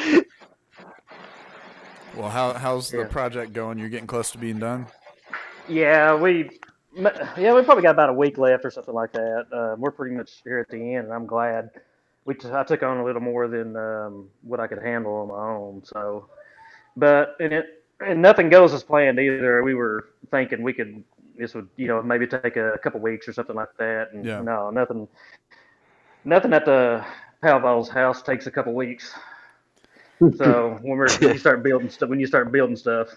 Well, 2.15 2.29
how 2.29 2.53
how's 2.53 2.89
the 2.89 2.99
Yeah. 2.99 3.07
project 3.07 3.53
going? 3.53 3.77
You're 3.77 3.89
getting 3.89 4.07
close 4.07 4.31
to 4.31 4.37
being 4.37 4.59
done. 4.59 4.87
Yeah, 5.67 6.15
we 6.15 6.49
yeah 6.95 7.53
we 7.53 7.61
probably 7.61 7.83
got 7.83 7.91
about 7.91 8.09
a 8.09 8.13
week 8.13 8.37
left 8.37 8.65
or 8.65 8.71
something 8.71 8.93
like 8.95 9.11
that. 9.13 9.45
Uh, 9.51 9.75
we're 9.77 9.91
pretty 9.91 10.15
much 10.15 10.41
here 10.43 10.59
at 10.59 10.69
the 10.69 10.77
end, 10.95 11.05
and 11.05 11.13
I'm 11.13 11.25
glad. 11.27 11.69
We 12.25 12.33
t- 12.35 12.49
I 12.51 12.63
took 12.63 12.83
on 12.83 12.97
a 12.97 13.05
little 13.05 13.21
more 13.21 13.47
than 13.47 13.75
um, 13.75 14.29
what 14.41 14.59
I 14.59 14.67
could 14.67 14.81
handle 14.81 15.13
on 15.13 15.27
my 15.27 15.49
own. 15.55 15.83
So, 15.85 16.27
but 16.97 17.35
and 17.39 17.53
it 17.53 17.78
and 18.01 18.21
nothing 18.21 18.49
goes 18.49 18.73
as 18.73 18.83
planned 18.83 19.19
either. 19.19 19.63
We 19.63 19.75
were 19.75 20.09
thinking 20.31 20.63
we 20.63 20.73
could 20.73 21.03
this 21.37 21.53
would 21.53 21.69
you 21.77 21.87
know 21.87 22.01
maybe 22.01 22.27
take 22.27 22.57
a 22.57 22.77
couple 22.83 22.99
weeks 22.99 23.27
or 23.27 23.33
something 23.33 23.55
like 23.55 23.75
that. 23.77 24.11
And 24.13 24.27
Yeah. 24.27 24.39
no, 24.39 24.69
nothing. 24.69 25.07
Nothing 26.23 26.53
at 26.53 26.65
the 26.65 27.05
Powell 27.41 27.59
Vol's 27.59 27.89
house 27.89 28.21
takes 28.21 28.47
a 28.47 28.51
couple 28.51 28.73
weeks. 28.73 29.13
So 30.31 30.79
when 30.81 30.97
we're 30.97 31.17
when 31.19 31.31
you 31.33 31.39
start 31.39 31.63
building 31.63 31.89
stuff, 31.89 32.09
when 32.09 32.19
you 32.19 32.27
start 32.27 32.51
building 32.51 32.75
stuff, 32.75 33.09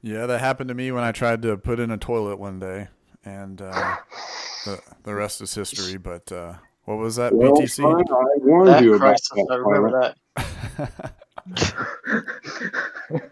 Yeah, 0.00 0.26
that 0.26 0.40
happened 0.40 0.68
to 0.68 0.74
me 0.74 0.90
when 0.90 1.04
I 1.04 1.12
tried 1.12 1.42
to 1.42 1.56
put 1.56 1.78
in 1.78 1.90
a 1.90 1.96
toilet 1.96 2.36
one 2.38 2.58
day, 2.58 2.88
and 3.24 3.60
uh, 3.62 3.94
the 4.64 4.82
the 5.04 5.14
rest 5.14 5.40
is 5.40 5.54
history. 5.54 5.96
But 5.98 6.32
uh, 6.32 6.54
what 6.84 6.98
was 6.98 7.16
that 7.16 7.38
Well, 7.38 7.38
PTC? 7.38 7.82
son, 7.82 8.04
I 8.10 8.24
warned 8.38 8.70
That 8.70 8.80
you 8.80 8.94
about 8.94 9.00
crisis, 9.00 9.30
that. 9.30 9.48
I 9.50 9.56
remember 9.56 9.90
that. 10.00 10.16
What 11.48 13.22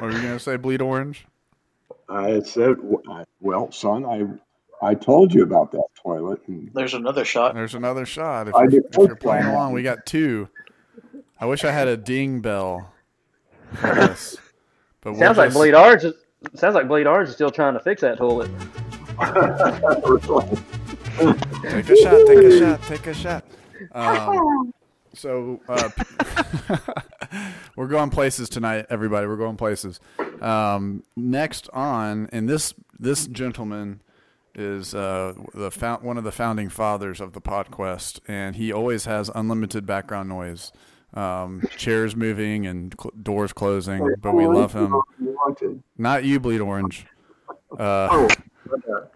were 0.00 0.10
you 0.12 0.18
gonna 0.22 0.38
say? 0.38 0.56
Bleed 0.56 0.82
orange? 0.82 1.26
I 2.08 2.40
said, 2.40 2.76
well, 3.40 3.72
son, 3.72 4.04
I 4.04 4.26
I 4.86 4.94
told 4.94 5.32
you 5.34 5.42
about 5.42 5.72
that 5.72 5.86
toilet. 6.02 6.40
And 6.46 6.70
There's 6.74 6.94
another 6.94 7.24
shot. 7.24 7.54
There's 7.54 7.74
another 7.74 8.04
shot. 8.06 8.48
If, 8.48 8.54
I 8.54 8.62
you're, 8.62 8.70
did 8.70 8.84
if 8.90 8.96
you're 8.98 9.16
playing 9.16 9.46
one. 9.46 9.54
along, 9.54 9.72
we 9.72 9.82
got 9.82 10.04
two. 10.06 10.48
I 11.40 11.46
wish 11.46 11.64
I 11.64 11.72
had 11.72 11.88
a 11.88 11.96
ding 11.96 12.40
bell 12.40 12.92
for 13.74 13.94
this. 13.94 14.36
But 15.00 15.12
we'll 15.12 15.20
Sounds 15.20 15.38
like 15.38 15.52
Bleed 15.52 15.74
Orange. 15.74 16.04
is- 16.04 16.14
Sounds 16.54 16.74
like 16.74 16.86
Bleed 16.86 17.06
Orange 17.06 17.30
is 17.30 17.34
still 17.34 17.50
trying 17.50 17.74
to 17.74 17.80
fix 17.80 18.02
that 18.02 18.18
toilet. 18.18 18.50
Take 21.62 21.88
a 21.88 21.96
shot. 21.96 22.26
Take 22.26 22.38
a 22.44 22.58
shot. 22.58 22.82
Take 22.82 23.06
a 23.06 23.14
shot. 23.14 23.44
Um, 23.92 24.72
so 25.12 25.60
uh, 25.68 25.90
we're 27.76 27.86
going 27.88 28.10
places 28.10 28.48
tonight, 28.48 28.86
everybody. 28.90 29.26
We're 29.26 29.36
going 29.36 29.56
places. 29.56 30.00
Um, 30.40 31.02
next 31.16 31.68
on, 31.72 32.28
and 32.32 32.48
this 32.48 32.74
this 32.98 33.26
gentleman 33.26 34.00
is 34.54 34.94
uh, 34.94 35.34
the 35.54 35.70
found, 35.70 36.02
one 36.02 36.16
of 36.16 36.24
the 36.24 36.32
founding 36.32 36.68
fathers 36.70 37.20
of 37.20 37.32
the 37.34 37.40
PodQuest, 37.40 38.20
and 38.26 38.56
he 38.56 38.72
always 38.72 39.04
has 39.04 39.30
unlimited 39.34 39.84
background 39.86 40.28
noise, 40.30 40.72
um, 41.14 41.62
chairs 41.76 42.16
moving 42.16 42.66
and 42.66 42.94
cl- 42.98 43.12
doors 43.22 43.52
closing. 43.52 44.14
But 44.20 44.32
we 44.32 44.46
love 44.46 44.72
him. 44.72 44.94
Not 45.98 46.24
you, 46.24 46.40
Bleed 46.40 46.60
Orange. 46.60 47.06
Uh, 47.78 48.08
Oh, 48.10 48.28
okay. 48.72 49.08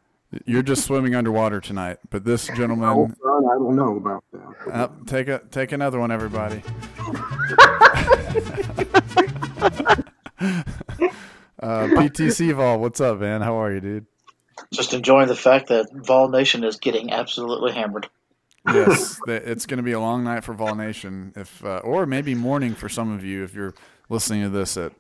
you're 0.45 0.63
just 0.63 0.85
swimming 0.85 1.15
underwater 1.15 1.61
tonight. 1.61 1.99
But 2.11 2.25
this 2.25 2.47
gentleman. 2.49 3.15
Oh, 3.25 3.51
I 3.51 3.55
don't 3.55 3.77
know 3.77 3.97
about 3.97 4.25
that. 4.33 4.71
Uh, 4.75 4.89
take 5.07 5.29
a 5.29 5.39
take 5.51 5.73
another 5.73 5.99
one, 5.99 6.11
everybody. 6.11 6.63
uh, 10.41 10.63
PTC 11.59 12.55
Vol, 12.55 12.79
what's 12.79 13.01
up, 13.01 13.19
man? 13.19 13.41
How 13.41 13.61
are 13.61 13.73
you, 13.73 13.81
dude? 13.81 14.07
Just 14.73 14.95
enjoying 14.95 15.27
the 15.27 15.35
fact 15.35 15.69
that 15.69 15.89
Vol 15.93 16.29
Nation 16.29 16.63
is 16.63 16.77
getting 16.77 17.11
absolutely 17.11 17.73
hammered. 17.73 18.09
Yes, 18.67 19.19
it's 19.27 19.67
going 19.67 19.79
to 19.79 19.83
be 19.83 19.93
a 19.93 20.01
long 20.01 20.23
night 20.23 20.45
for 20.45 20.55
Vol 20.55 20.77
Nation, 20.77 21.33
if 21.35 21.65
uh, 21.65 21.79
or 21.83 22.07
maybe 22.07 22.37
morning 22.37 22.77
for 22.77 22.89
some 22.89 23.11
of 23.13 23.25
you 23.25 23.43
if 23.43 23.53
you're 23.53 23.75
listening 24.09 24.43
to 24.43 24.49
this 24.51 24.77
at 24.77 24.93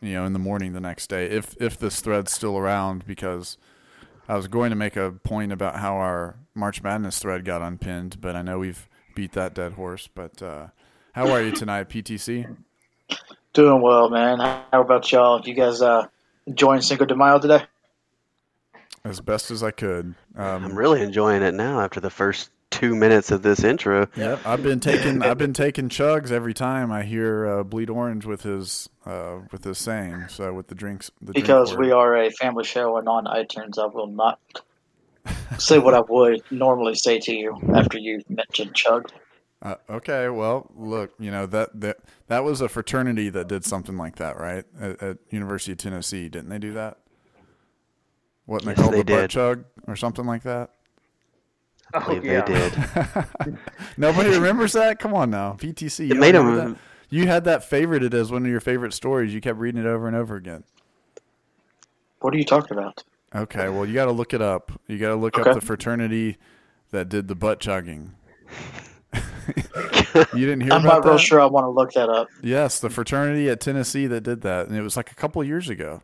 you 0.00 0.12
know 0.12 0.24
in 0.24 0.32
the 0.32 0.38
morning 0.38 0.72
the 0.72 0.80
next 0.80 1.08
day. 1.08 1.26
If 1.26 1.56
if 1.60 1.76
this 1.76 2.00
thread's 2.00 2.30
still 2.30 2.56
around, 2.56 3.04
because 3.04 3.56
I 4.28 4.36
was 4.36 4.46
going 4.46 4.70
to 4.70 4.76
make 4.76 4.94
a 4.94 5.10
point 5.10 5.50
about 5.50 5.76
how 5.76 5.94
our 5.96 6.36
March 6.54 6.84
Madness 6.84 7.18
thread 7.18 7.44
got 7.44 7.62
unpinned, 7.62 8.20
but 8.20 8.36
I 8.36 8.42
know 8.42 8.60
we've 8.60 8.88
beat 9.16 9.32
that 9.32 9.54
dead 9.54 9.72
horse. 9.72 10.08
But 10.14 10.40
uh, 10.40 10.66
how 11.12 11.30
are 11.30 11.42
you 11.42 11.52
tonight, 11.52 11.88
PTC? 11.88 12.56
Doing 13.52 13.82
well, 13.82 14.08
man. 14.10 14.38
How 14.38 14.80
about 14.80 15.10
y'all? 15.10 15.40
You 15.40 15.54
guys 15.54 15.82
uh, 15.82 16.06
enjoying 16.46 16.82
Cinco 16.82 17.04
de 17.04 17.16
Mayo 17.16 17.38
today? 17.38 17.64
As 19.04 19.20
best 19.20 19.50
as 19.50 19.62
I 19.62 19.70
could. 19.70 20.14
Um, 20.36 20.64
I'm 20.64 20.76
really 20.76 21.02
enjoying 21.02 21.42
it 21.42 21.54
now 21.54 21.80
after 21.80 22.00
the 22.00 22.10
first 22.10 22.50
two 22.70 22.94
minutes 22.94 23.30
of 23.30 23.42
this 23.42 23.64
intro. 23.64 24.06
Yep, 24.16 24.40
I've 24.46 24.62
been 24.62 24.78
taking 24.78 25.22
I've 25.22 25.38
been 25.38 25.52
taking 25.54 25.88
chugs 25.88 26.30
every 26.30 26.54
time 26.54 26.92
I 26.92 27.02
hear 27.02 27.46
uh, 27.46 27.62
Bleed 27.64 27.90
Orange 27.90 28.26
with 28.26 28.42
his 28.42 28.88
uh, 29.04 29.38
with 29.50 29.64
his 29.64 29.78
saying. 29.78 30.26
So 30.28 30.52
with 30.52 30.68
the 30.68 30.74
drinks, 30.74 31.10
the 31.20 31.32
Because 31.32 31.72
word. 31.72 31.80
we 31.80 31.90
are 31.92 32.16
a 32.16 32.30
family 32.30 32.64
show 32.64 32.96
and 32.98 33.08
on 33.08 33.24
iTunes, 33.24 33.78
I 33.78 33.86
will 33.86 34.06
not 34.06 34.38
say 35.58 35.78
what 35.78 35.94
I 35.94 36.00
would 36.00 36.42
normally 36.52 36.94
say 36.94 37.18
to 37.20 37.34
you 37.34 37.58
after 37.74 37.98
you 37.98 38.22
mentioned 38.28 38.74
Chug. 38.74 39.10
Uh, 39.62 39.74
okay, 39.90 40.28
well, 40.30 40.70
look, 40.74 41.12
you 41.18 41.30
know 41.30 41.44
that 41.46 41.78
that 41.80 41.98
that 42.28 42.44
was 42.44 42.60
a 42.62 42.68
fraternity 42.68 43.28
that 43.28 43.46
did 43.48 43.64
something 43.64 43.96
like 43.98 44.16
that, 44.16 44.38
right? 44.38 44.64
At, 44.80 45.02
at 45.02 45.18
University 45.30 45.72
of 45.72 45.78
Tennessee, 45.78 46.28
didn't 46.30 46.48
they 46.48 46.58
do 46.58 46.72
that? 46.72 46.96
What 48.46 48.64
they 48.64 48.72
Yes, 48.72 48.80
called 48.80 48.92
the 48.92 49.04
butt 49.04 49.06
did. 49.06 49.30
chug 49.30 49.64
or 49.86 49.96
something 49.96 50.24
like 50.24 50.42
that? 50.44 50.70
I 51.92 51.98
Oh, 51.98 52.04
believe 52.06 52.24
yeah. 52.24 52.42
they 52.42 52.54
did. 52.54 53.58
Nobody 53.96 54.30
remembers 54.30 54.72
that. 54.72 54.98
Come 54.98 55.12
on 55.14 55.30
now, 55.30 55.54
PTC. 55.58 56.06
you 56.06 56.14
It 56.14 56.16
made 56.16 56.32
don't 56.32 56.46
'em- 56.46 56.46
remember 56.46 56.74
that? 56.74 56.80
You 57.10 57.26
had 57.26 57.44
that 57.44 57.68
favorited 57.68 58.14
as 58.14 58.30
one 58.30 58.44
of 58.44 58.50
your 58.50 58.60
favorite 58.60 58.94
stories. 58.94 59.34
You 59.34 59.40
kept 59.40 59.58
reading 59.58 59.80
it 59.80 59.86
over 59.86 60.06
and 60.06 60.16
over 60.16 60.36
again. 60.36 60.64
What 62.20 62.32
are 62.34 62.38
you 62.38 62.44
talking 62.44 62.78
about? 62.78 63.02
Okay, 63.34 63.68
well, 63.68 63.84
you 63.86 63.94
got 63.94 64.06
to 64.06 64.12
look 64.12 64.32
it 64.32 64.42
up. 64.42 64.72
You 64.86 64.98
got 64.98 65.08
to 65.10 65.16
look 65.16 65.38
Okay. 65.38 65.50
up 65.50 65.54
the 65.54 65.60
fraternity 65.60 66.36
that 66.90 67.08
did 67.08 67.28
the 67.28 67.34
butt 67.34 67.60
chugging. 67.60 68.14
you 70.34 70.46
didn't 70.46 70.60
hear 70.62 70.72
I'm 70.72 70.84
about 70.84 71.02
not 71.02 71.04
real 71.04 71.12
that? 71.14 71.18
sure 71.20 71.40
I 71.40 71.46
want 71.46 71.64
to 71.64 71.70
look 71.70 71.92
that 71.92 72.08
up. 72.08 72.28
Yes, 72.42 72.80
the 72.80 72.90
fraternity 72.90 73.48
at 73.48 73.60
Tennessee 73.60 74.06
that 74.06 74.22
did 74.22 74.42
that, 74.42 74.68
and 74.68 74.76
it 74.76 74.82
was 74.82 74.96
like 74.96 75.10
a 75.10 75.14
couple 75.14 75.42
years 75.44 75.68
ago. 75.68 76.02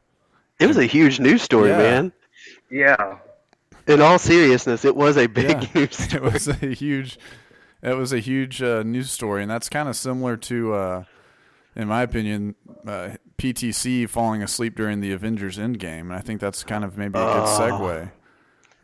It 0.59 0.67
was 0.67 0.77
a 0.79 0.85
huge 0.87 1.21
news 1.21 1.43
story, 1.43 1.71
Yeah. 1.71 1.79
man. 1.79 2.13
Yeah. 2.71 3.19
In 3.87 4.01
all 4.01 4.19
seriousness, 4.19 4.85
it 4.85 4.97
was 4.97 5.17
a 5.17 5.27
big 5.27 5.63
Yeah. 5.63 5.69
news 5.75 6.01
It 6.01 6.11
story. 6.11 6.23
was 6.31 6.49
a 6.49 6.55
huge, 6.55 7.19
it 7.83 7.95
was 7.97 8.13
a 8.13 8.19
huge 8.19 8.63
uh, 8.63 8.83
news 8.83 9.11
story, 9.11 9.43
and 9.43 9.51
that's 9.51 9.69
kind 9.69 9.89
of 9.89 9.95
similar 9.97 10.37
to, 10.39 10.75
uh, 10.75 11.05
in 11.77 11.87
my 11.89 12.03
opinion, 12.03 12.55
uh, 12.87 13.11
PTC 13.39 14.09
falling 14.09 14.43
asleep 14.43 14.75
during 14.77 15.01
the 15.01 15.13
Avengers 15.13 15.59
Endgame, 15.59 16.01
and 16.03 16.15
I 16.15 16.21
think 16.21 16.41
that's 16.41 16.65
kind 16.65 16.85
of 16.85 16.97
maybe 16.97 17.19
a 17.19 17.23
good 17.23 17.47
segue. 17.47 18.11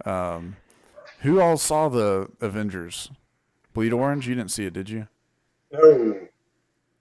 Um, 0.04 0.56
who 1.20 1.40
all 1.40 1.56
saw 1.56 1.88
the 1.88 2.28
Avengers? 2.40 3.10
Bleed 3.72 3.92
Orange? 3.92 4.28
You 4.28 4.34
didn't 4.34 4.50
see 4.50 4.66
it, 4.66 4.72
did 4.72 4.90
you? 4.90 5.08
No. 5.72 6.18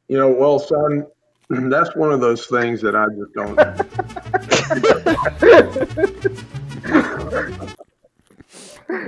You 0.07 0.17
know, 0.17 0.29
well, 0.31 0.59
son, 0.59 1.05
that's 1.69 1.95
one 1.95 2.11
of 2.11 2.19
those 2.21 2.45
things 2.47 2.81
that 2.81 2.95
I 2.95 3.07
just 3.17 3.33
don't. 3.33 3.57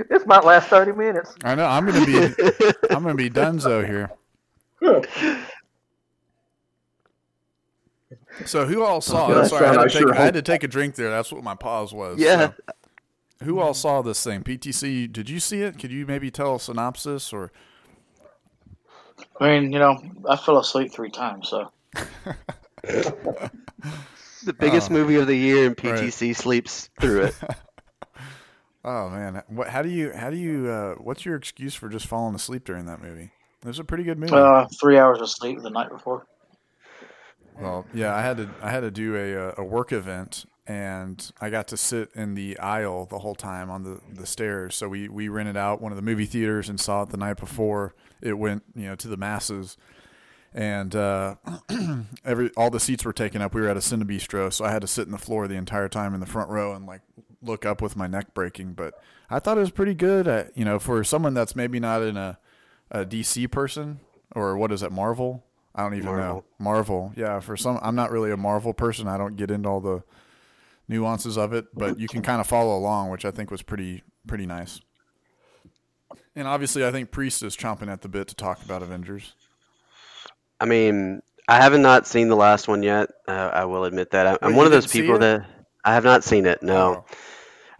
This 0.08 0.24
might 0.26 0.44
last 0.44 0.68
30 0.68 0.92
minutes. 0.92 1.34
I 1.44 1.54
know. 1.54 1.66
I'm 1.66 1.84
gonna 1.84 2.06
be. 2.06 2.16
I'm 2.90 3.02
gonna 3.02 3.14
be 3.14 3.28
Dunzo 3.28 3.86
here. 3.86 4.10
So 8.46 8.66
who 8.66 8.82
all 8.82 9.00
saw? 9.00 9.28
Okay. 9.30 9.40
it? 9.40 9.48
Sorry, 9.48 9.66
I 9.66 9.72
had, 9.72 9.76
to 9.76 9.88
take, 9.88 9.92
sure 9.92 10.14
I 10.14 10.24
had 10.24 10.34
to 10.34 10.42
take 10.42 10.64
a 10.64 10.68
drink 10.68 10.96
there. 10.96 11.10
That's 11.10 11.30
what 11.30 11.44
my 11.44 11.54
pause 11.54 11.94
was. 11.94 12.18
Yeah. 12.18 12.48
So, 12.48 12.54
who 13.44 13.60
all 13.60 13.74
saw 13.74 14.02
this 14.02 14.22
thing? 14.22 14.42
PTC. 14.42 15.10
Did 15.12 15.28
you 15.30 15.40
see 15.40 15.62
it? 15.62 15.78
Could 15.78 15.92
you 15.92 16.06
maybe 16.06 16.30
tell 16.30 16.56
a 16.56 16.60
synopsis 16.60 17.32
or? 17.32 17.52
I 19.40 19.48
mean, 19.60 19.72
you 19.72 19.78
know, 19.78 19.96
I 20.28 20.36
fell 20.36 20.58
asleep 20.58 20.92
three 20.92 21.10
times, 21.10 21.48
so 21.48 21.70
the 22.82 24.52
biggest 24.58 24.90
Oh. 24.90 24.94
movie 24.94 25.16
of 25.16 25.26
the 25.26 25.36
year, 25.36 25.66
and 25.66 25.84
Right. 25.84 25.94
PTC 25.94 26.32
sleeps 26.34 26.90
through 27.00 27.24
it. 27.24 27.34
Oh 28.86 29.08
man, 29.08 29.42
what? 29.48 29.68
How 29.68 29.80
do 29.80 29.88
you? 29.88 30.12
How 30.12 30.28
do 30.28 30.36
you? 30.36 30.68
Uh, 30.68 30.94
what's 30.96 31.24
your 31.24 31.36
excuse 31.36 31.74
for 31.74 31.88
just 31.88 32.06
falling 32.06 32.34
asleep 32.34 32.64
during 32.66 32.84
that 32.84 33.00
movie? 33.00 33.30
It 33.62 33.66
was 33.66 33.78
a 33.78 33.84
pretty 33.84 34.04
good 34.04 34.18
movie. 34.18 34.34
uh, 34.34 34.66
three 34.78 34.98
hours 34.98 35.22
of 35.22 35.30
sleep 35.30 35.62
the 35.62 35.70
night 35.70 35.88
before. 35.88 36.26
Well, 37.58 37.86
yeah, 37.94 38.14
I 38.14 38.20
had 38.20 38.36
to 38.36 38.50
I 38.60 38.68
had 38.68 38.80
to 38.80 38.90
do 38.90 39.16
a 39.16 39.48
uh, 39.48 39.54
a 39.56 39.64
work 39.64 39.90
event, 39.90 40.44
and 40.66 41.30
I 41.40 41.50
got 41.50 41.68
to 41.68 41.76
sit 41.76 42.10
in 42.14 42.34
the 42.34 42.58
aisle 42.58 43.06
the 43.06 43.18
whole 43.18 43.34
time 43.34 43.70
on 43.70 43.82
the, 43.82 44.00
the 44.12 44.26
stairs. 44.26 44.74
So 44.74 44.88
we, 44.88 45.08
we 45.08 45.28
rented 45.28 45.56
out 45.56 45.82
one 45.82 45.92
of 45.92 45.96
the 45.96 46.02
movie 46.02 46.26
theaters 46.26 46.68
and 46.68 46.80
saw 46.80 47.02
it 47.02 47.10
the 47.10 47.16
night 47.16 47.36
before 47.36 47.94
it 48.22 48.38
went 48.38 48.62
you 48.74 48.86
know 48.86 48.96
to 48.96 49.08
the 49.08 49.16
masses, 49.16 49.76
and 50.54 50.96
uh, 50.96 51.36
every 52.24 52.50
all 52.56 52.70
the 52.70 52.80
seats 52.80 53.04
were 53.04 53.12
taken 53.12 53.42
up. 53.42 53.54
We 53.54 53.60
were 53.60 53.68
at 53.68 53.76
a 53.76 53.80
Cinebistro, 53.80 54.52
so 54.52 54.64
I 54.64 54.70
had 54.70 54.80
to 54.80 54.88
sit 54.88 55.06
in 55.06 55.12
the 55.12 55.18
floor 55.18 55.46
the 55.46 55.56
entire 55.56 55.88
time 55.88 56.14
in 56.14 56.20
the 56.20 56.26
front 56.26 56.48
row 56.50 56.72
and 56.72 56.86
like 56.86 57.02
look 57.42 57.66
up 57.66 57.82
with 57.82 57.96
my 57.96 58.06
neck 58.06 58.32
breaking. 58.32 58.72
But 58.72 58.94
I 59.28 59.38
thought 59.38 59.58
it 59.58 59.60
was 59.60 59.70
pretty 59.70 59.94
good. 59.94 60.26
Uh, 60.26 60.44
you 60.54 60.64
know, 60.64 60.78
for 60.78 61.04
someone 61.04 61.34
that's 61.34 61.54
maybe 61.54 61.78
not 61.78 62.02
in 62.02 62.16
a 62.16 62.38
a 62.90 63.04
DC 63.04 63.50
person 63.50 64.00
or 64.34 64.56
what 64.56 64.72
is 64.72 64.82
it 64.82 64.92
Marvel. 64.92 65.44
I 65.74 65.82
don't 65.82 65.94
even 65.94 66.06
know. 66.06 66.12
Marvel. 66.12 66.44
Marvel. 66.58 67.12
Yeah, 67.16 67.40
for 67.40 67.56
some 67.56 67.78
I'm 67.82 67.96
not 67.96 68.10
really 68.10 68.30
a 68.30 68.36
Marvel 68.36 68.72
person. 68.72 69.08
I 69.08 69.18
don't 69.18 69.36
get 69.36 69.50
into 69.50 69.68
all 69.68 69.80
the 69.80 70.02
nuances 70.88 71.36
of 71.38 71.52
it, 71.52 71.66
but 71.74 71.98
you 71.98 72.08
can 72.08 72.22
kind 72.22 72.40
of 72.40 72.46
follow 72.46 72.76
along, 72.76 73.10
which 73.10 73.24
I 73.24 73.30
think 73.30 73.50
was 73.50 73.62
pretty 73.62 74.02
pretty 74.26 74.46
nice. 74.46 74.80
And 76.36 76.48
obviously 76.48 76.84
I 76.84 76.90
think 76.90 77.10
Priest 77.10 77.42
is 77.42 77.56
chomping 77.56 77.88
at 77.88 78.02
the 78.02 78.08
bit 78.08 78.28
to 78.28 78.34
talk 78.34 78.62
about 78.64 78.82
Avengers. 78.82 79.34
I 80.60 80.66
mean, 80.66 81.22
I 81.48 81.56
haven't 81.60 81.82
not 81.82 82.06
seen 82.06 82.28
the 82.28 82.36
last 82.36 82.68
one 82.68 82.82
yet. 82.82 83.10
Uh, 83.28 83.50
I 83.52 83.64
will 83.66 83.84
admit 83.84 84.10
that. 84.12 84.26
I, 84.26 84.38
I'm 84.42 84.52
Wait, 84.52 84.56
one 84.56 84.66
of 84.66 84.72
those 84.72 84.86
people 84.86 85.18
that 85.18 85.46
I 85.84 85.94
have 85.94 86.04
not 86.04 86.24
seen 86.24 86.46
it. 86.46 86.62
No, 86.62 86.76
Oh. 86.76 87.04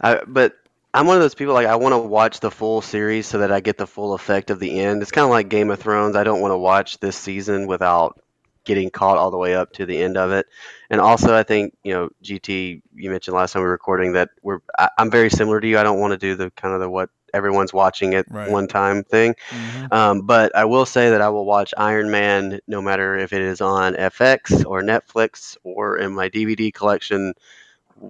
I, 0.01 0.21
but 0.27 0.53
I'm 0.93 1.07
one 1.07 1.15
of 1.17 1.21
those 1.21 1.35
people 1.35 1.53
like 1.53 1.67
I 1.67 1.75
want 1.75 1.93
to 1.93 1.99
watch 1.99 2.39
the 2.39 2.51
full 2.51 2.81
series 2.81 3.27
so 3.27 3.39
that 3.39 3.51
I 3.51 3.59
get 3.59 3.77
the 3.77 3.87
full 3.87 4.13
effect 4.13 4.49
of 4.49 4.59
the 4.59 4.79
end. 4.79 5.01
It's 5.01 5.11
kind 5.11 5.25
of 5.25 5.31
like 5.31 5.49
Game 5.49 5.71
of 5.71 5.79
Thrones. 5.79 6.15
I 6.15 6.23
don't 6.23 6.41
want 6.41 6.51
to 6.51 6.57
watch 6.57 6.99
this 6.99 7.17
season 7.17 7.67
without 7.67 8.21
getting 8.65 8.89
caught 8.89 9.17
all 9.17 9.31
the 9.31 9.37
way 9.37 9.55
up 9.55 9.71
to 9.73 9.85
the 9.85 10.01
end 10.01 10.17
of 10.17 10.31
it. 10.31 10.47
And 10.89 10.99
also, 10.99 11.35
I 11.35 11.43
think 11.43 11.75
you 11.83 11.93
know, 11.93 12.09
GT, 12.23 12.81
you 12.95 13.09
mentioned 13.09 13.35
last 13.35 13.53
time 13.53 13.61
we 13.61 13.65
were 13.65 13.71
recording 13.71 14.13
that 14.13 14.29
we're. 14.41 14.59
I, 14.77 14.89
I'm 14.97 15.09
very 15.09 15.29
similar 15.29 15.59
to 15.61 15.67
you. 15.67 15.77
I 15.79 15.83
don't 15.83 15.99
want 15.99 16.11
to 16.11 16.17
do 16.17 16.35
the 16.35 16.51
kind 16.51 16.73
of 16.73 16.79
the 16.79 16.89
what 16.89 17.09
everyone's 17.33 17.73
watching 17.73 18.13
it 18.13 18.25
Right. 18.29 18.49
one 18.49 18.65
time 18.67 19.03
thing. 19.03 19.35
Mhm. 19.49 19.91
Um, 19.93 20.21
but 20.21 20.55
I 20.55 20.63
will 20.65 20.85
say 20.85 21.09
that 21.09 21.21
I 21.21 21.27
will 21.29 21.45
watch 21.45 21.73
Iron 21.77 22.09
Man 22.09 22.59
no 22.67 22.81
matter 22.81 23.17
if 23.17 23.33
it 23.33 23.41
is 23.41 23.59
on 23.61 23.93
FX 23.95 24.63
or 24.65 24.81
Netflix 24.81 25.57
or 25.63 25.97
in 25.97 26.13
my 26.13 26.29
DVD 26.29 26.73
collection. 26.73 27.33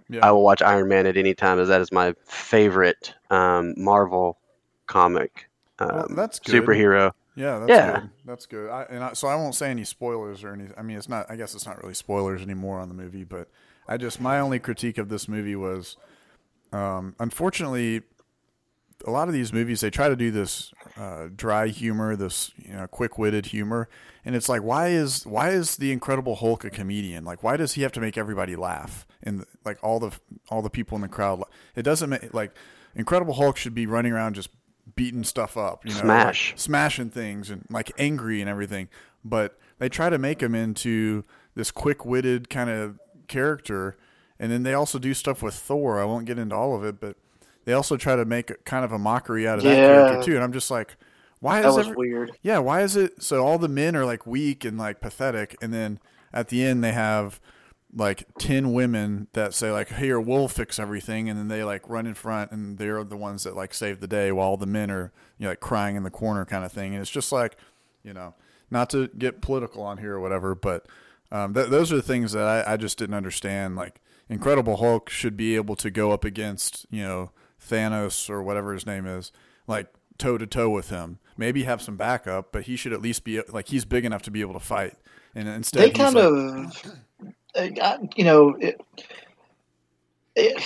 Yeah. 0.10 0.20
I 0.24 0.32
will 0.32 0.44
watch 0.44 0.62
Iron 0.62 0.88
Man 0.88 1.06
at 1.08 1.16
any 1.18 1.34
time, 1.34 1.60
as 1.60 1.68
that 1.70 1.82
is 1.82 1.92
my 1.92 2.14
favorite 2.26 3.14
um, 3.30 3.74
Marvel 3.78 4.38
comic 4.88 5.48
um, 5.80 5.90
Well, 5.90 6.08
that's 6.12 6.40
good. 6.40 6.64
superhero. 6.64 7.12
Yeah, 7.36 7.60
that's 7.60 7.70
Yeah. 7.70 8.00
good. 8.00 8.10
That's 8.26 8.46
good. 8.46 8.70
I, 8.70 8.84
and 8.84 9.04
I, 9.04 9.14
so 9.14 9.28
I 9.28 9.36
won't 9.36 9.56
say 9.56 9.70
any 9.70 9.84
spoilers 9.84 10.44
or 10.44 10.54
any. 10.54 10.68
I 10.78 10.82
mean, 10.82 10.98
it's 10.98 11.10
not. 11.10 11.30
I 11.30 11.36
guess 11.36 11.54
it's 11.54 11.66
not 11.66 11.82
really 11.82 11.94
spoilers 11.94 12.42
anymore 12.42 12.80
on 12.80 12.88
the 12.88 12.96
movie, 12.96 13.24
but 13.26 13.50
I 13.88 13.98
just 13.98 14.20
my 14.22 14.40
only 14.40 14.60
critique 14.60 14.98
of 14.98 15.10
this 15.10 15.28
movie 15.28 15.56
was, 15.56 15.98
um, 16.72 17.16
unfortunately, 17.20 18.04
a 19.06 19.12
lot 19.12 19.28
of 19.28 19.34
these 19.34 19.52
movies 19.52 19.82
they 19.82 19.90
try 19.90 20.08
to 20.08 20.16
do 20.16 20.32
this 20.32 20.74
uh, 20.98 21.28
dry 21.36 21.68
humor, 21.68 22.16
this 22.16 22.52
you 22.58 22.74
know 22.74 22.88
quick-witted 22.88 23.48
humor, 23.48 23.90
and 24.24 24.34
it's 24.36 24.48
like 24.48 24.64
why 24.64 24.88
is 24.88 25.26
why 25.28 25.50
is 25.50 25.76
the 25.76 25.92
Incredible 25.92 26.36
Hulk 26.38 26.64
a 26.64 26.70
comedian? 26.70 27.26
Like 27.26 27.44
why 27.44 27.58
does 27.58 27.74
he 27.74 27.82
have 27.82 27.92
to 27.92 28.00
make 28.00 28.18
everybody 28.18 28.56
laugh 28.56 29.06
and 29.22 29.46
like 29.66 29.78
all 29.84 30.00
the 30.00 30.12
all 30.50 30.62
the 30.62 30.70
people 30.70 30.96
in 30.96 31.02
the 31.02 31.10
crowd? 31.10 31.44
It 31.76 31.84
doesn't 31.84 32.10
make 32.10 32.34
like 32.34 32.54
Incredible 32.96 33.34
Hulk 33.34 33.58
should 33.58 33.76
be 33.76 33.86
running 33.86 34.14
around 34.14 34.36
just 34.36 34.50
beating 34.96 35.24
stuff 35.24 35.58
up, 35.58 35.86
you 35.86 35.94
know, 35.94 36.02
Smash. 36.02 36.52
like, 36.52 36.60
smashing 36.60 37.10
things 37.10 37.50
and 37.50 37.66
like 37.70 37.92
angry 37.98 38.42
and 38.42 38.50
everything. 38.50 38.88
But 39.24 39.58
they 39.80 39.90
try 39.90 40.10
to 40.10 40.18
make 40.18 40.42
him 40.42 40.54
into 40.56 41.24
this 41.56 41.72
quick-witted 41.72 42.50
kind 42.50 42.70
of 42.70 43.00
character, 43.28 43.98
and 44.40 44.52
then 44.52 44.64
they 44.64 44.74
also 44.74 45.00
do 45.00 45.14
stuff 45.14 45.42
with 45.42 45.56
Thor. 45.56 46.00
I 46.00 46.06
won't 46.06 46.26
get 46.26 46.38
into 46.38 46.56
all 46.56 46.76
of 46.76 46.84
it, 46.84 47.00
but 47.00 47.16
they 47.66 47.74
also 47.74 47.98
try 47.98 48.16
to 48.16 48.26
make 48.26 48.64
kind 48.66 48.86
of 48.86 48.92
a 48.92 49.00
mockery 49.00 49.48
out 49.48 49.58
of 49.58 49.64
that 49.64 49.76
character 49.76 50.24
too. 50.24 50.36
And 50.36 50.44
I'm 50.44 50.54
just 50.54 50.70
like, 50.70 50.96
why 51.40 51.62
That 51.62 51.70
is 51.70 51.78
every- 51.80 51.96
weird. 51.96 52.32
yeah, 52.44 52.60
why 52.60 52.82
is 52.82 52.96
it 52.96 53.22
so 53.24 53.44
all 53.46 53.58
the 53.58 53.68
men 53.68 53.96
are 53.96 54.06
like 54.06 54.26
weak 54.28 54.64
and 54.64 54.78
like 54.78 55.02
pathetic 55.02 55.56
and 55.62 55.74
then 55.74 56.00
at 56.34 56.50
the 56.50 56.64
end 56.64 56.84
they 56.84 56.92
have 56.92 57.40
like 57.98 58.28
10 58.40 58.74
women 58.74 59.28
that 59.34 59.54
say 59.54 59.72
like 59.72 59.94
here 59.94 60.20
we'll 60.20 60.50
fix 60.50 60.80
everything 60.80 61.30
and 61.30 61.40
then 61.40 61.48
they 61.48 61.64
like 61.64 61.88
run 61.88 62.06
in 62.06 62.14
front 62.14 62.52
and 62.52 62.78
they're 62.78 63.04
the 63.06 63.16
ones 63.16 63.44
that 63.44 63.56
like 63.56 63.74
save 63.74 64.02
the 64.02 64.08
day 64.08 64.32
while 64.34 64.58
the 64.58 64.66
men 64.66 64.92
are 64.92 65.14
you 65.38 65.46
know 65.46 65.50
like 65.52 65.62
crying 65.62 65.96
in 65.96 66.04
the 66.04 66.10
corner 66.12 66.44
kind 66.46 66.66
of 66.66 66.72
thing. 66.72 66.94
And 66.94 67.02
it's 67.02 67.10
just 67.12 67.32
like 67.32 67.56
you 68.04 68.14
know 68.14 68.34
not 68.70 68.90
to 68.90 69.08
get 69.18 69.42
political 69.42 69.82
on 69.84 69.98
here 70.00 70.16
or 70.16 70.20
whatever 70.20 70.56
but 70.56 70.88
um, 71.32 71.54
th- 71.54 71.70
those 71.70 71.92
are 71.92 71.96
the 71.96 72.02
things 72.02 72.34
that 72.34 72.44
I, 72.68 72.74
I 72.74 72.78
just 72.78 72.98
didn't 72.98 73.16
understand. 73.16 73.76
Like 73.76 74.02
incredible 74.30 74.78
hulk 74.78 75.10
should 75.10 75.38
be 75.38 75.56
able 75.56 75.76
to 75.78 75.90
go 75.90 76.12
up 76.12 76.24
against 76.26 76.86
you 76.92 77.02
know 77.04 77.32
thanos 77.66 78.30
or 78.30 78.44
whatever 78.44 78.74
his 78.74 78.86
name 78.86 79.06
is 79.08 79.32
like 79.68 79.88
toe 80.18 80.38
to 80.38 80.46
toe 80.46 80.70
with 80.70 80.90
him. 80.90 81.20
Maybe 81.38 81.64
have 81.64 81.82
some 81.82 81.96
backup 81.96 82.52
but 82.52 82.64
he 82.64 82.76
should 82.76 82.92
at 82.94 83.02
least 83.02 83.24
be 83.24 83.42
like 83.50 83.70
he's 83.70 83.86
big 83.86 84.04
enough 84.06 84.22
to 84.24 84.32
be 84.32 84.42
able 84.42 84.54
to 84.54 84.60
fight. 84.60 84.96
And 85.34 85.48
instead 85.50 85.82
They 85.84 85.90
kind 85.92 86.16
like- 86.16 86.24
of, 86.26 87.00
you 88.16 88.24
know, 88.24 88.56
it, 88.60 88.80
it, 90.36 90.62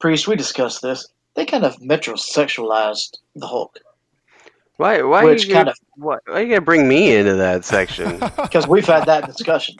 priest. 0.00 0.26
We 0.28 0.36
discussed 0.36 0.82
this. 0.82 1.08
They 1.34 1.44
kind 1.46 1.64
of 1.64 1.76
metrosexualized 1.78 3.18
the 3.34 3.46
Hulk 3.46 3.76
Why? 4.76 5.02
Why 5.02 5.24
Which 5.24 5.46
you 5.46 5.54
kind 5.54 5.66
gonna, 5.66 5.70
of- 5.72 5.78
why, 5.96 6.18
why 6.26 6.40
you 6.40 6.48
gonna 6.48 6.60
bring 6.60 6.86
me 6.88 7.16
into 7.16 7.34
that 7.34 7.64
section? 7.64 8.18
because 8.42 8.66
we've 8.68 8.86
had 8.86 9.06
that 9.06 9.26
discussion. 9.26 9.76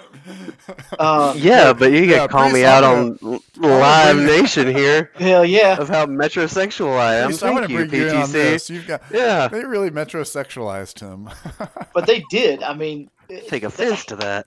Uh, 0.98 1.34
yeah, 1.36 1.72
but 1.72 1.92
you 1.92 2.00
Yeah, 2.00 2.16
gotta 2.16 2.32
call 2.32 2.50
me 2.50 2.64
out 2.64 2.82
on 2.84 3.18
l- 3.22 3.42
live 3.56 4.16
nation 4.16 4.74
here 4.74 5.10
hell 5.16 5.44
yeah. 5.44 5.76
of 5.78 5.88
how 5.88 6.06
metrosexual 6.06 6.96
I 6.98 7.16
am. 7.16 7.26
Priest, 7.26 7.44
I'm 7.44 7.54
Thank 7.54 7.68
gonna 7.68 7.72
you, 7.80 7.86
bring 7.88 8.00
you 8.00 8.08
in 8.08 8.16
on 8.16 8.22
PTC. 8.28 8.32
this. 8.32 8.70
You've 8.70 8.86
got 8.86 9.02
Yeah, 9.12 9.46
they 9.48 9.64
really 9.64 9.90
metrosexualized 9.90 10.98
him. 11.00 11.28
But 11.94 12.06
they 12.06 12.24
did. 12.30 12.62
I 12.64 12.74
mean, 12.74 13.10
take 13.48 13.62
offense 13.62 14.04
to 14.06 14.16
that. 14.16 14.46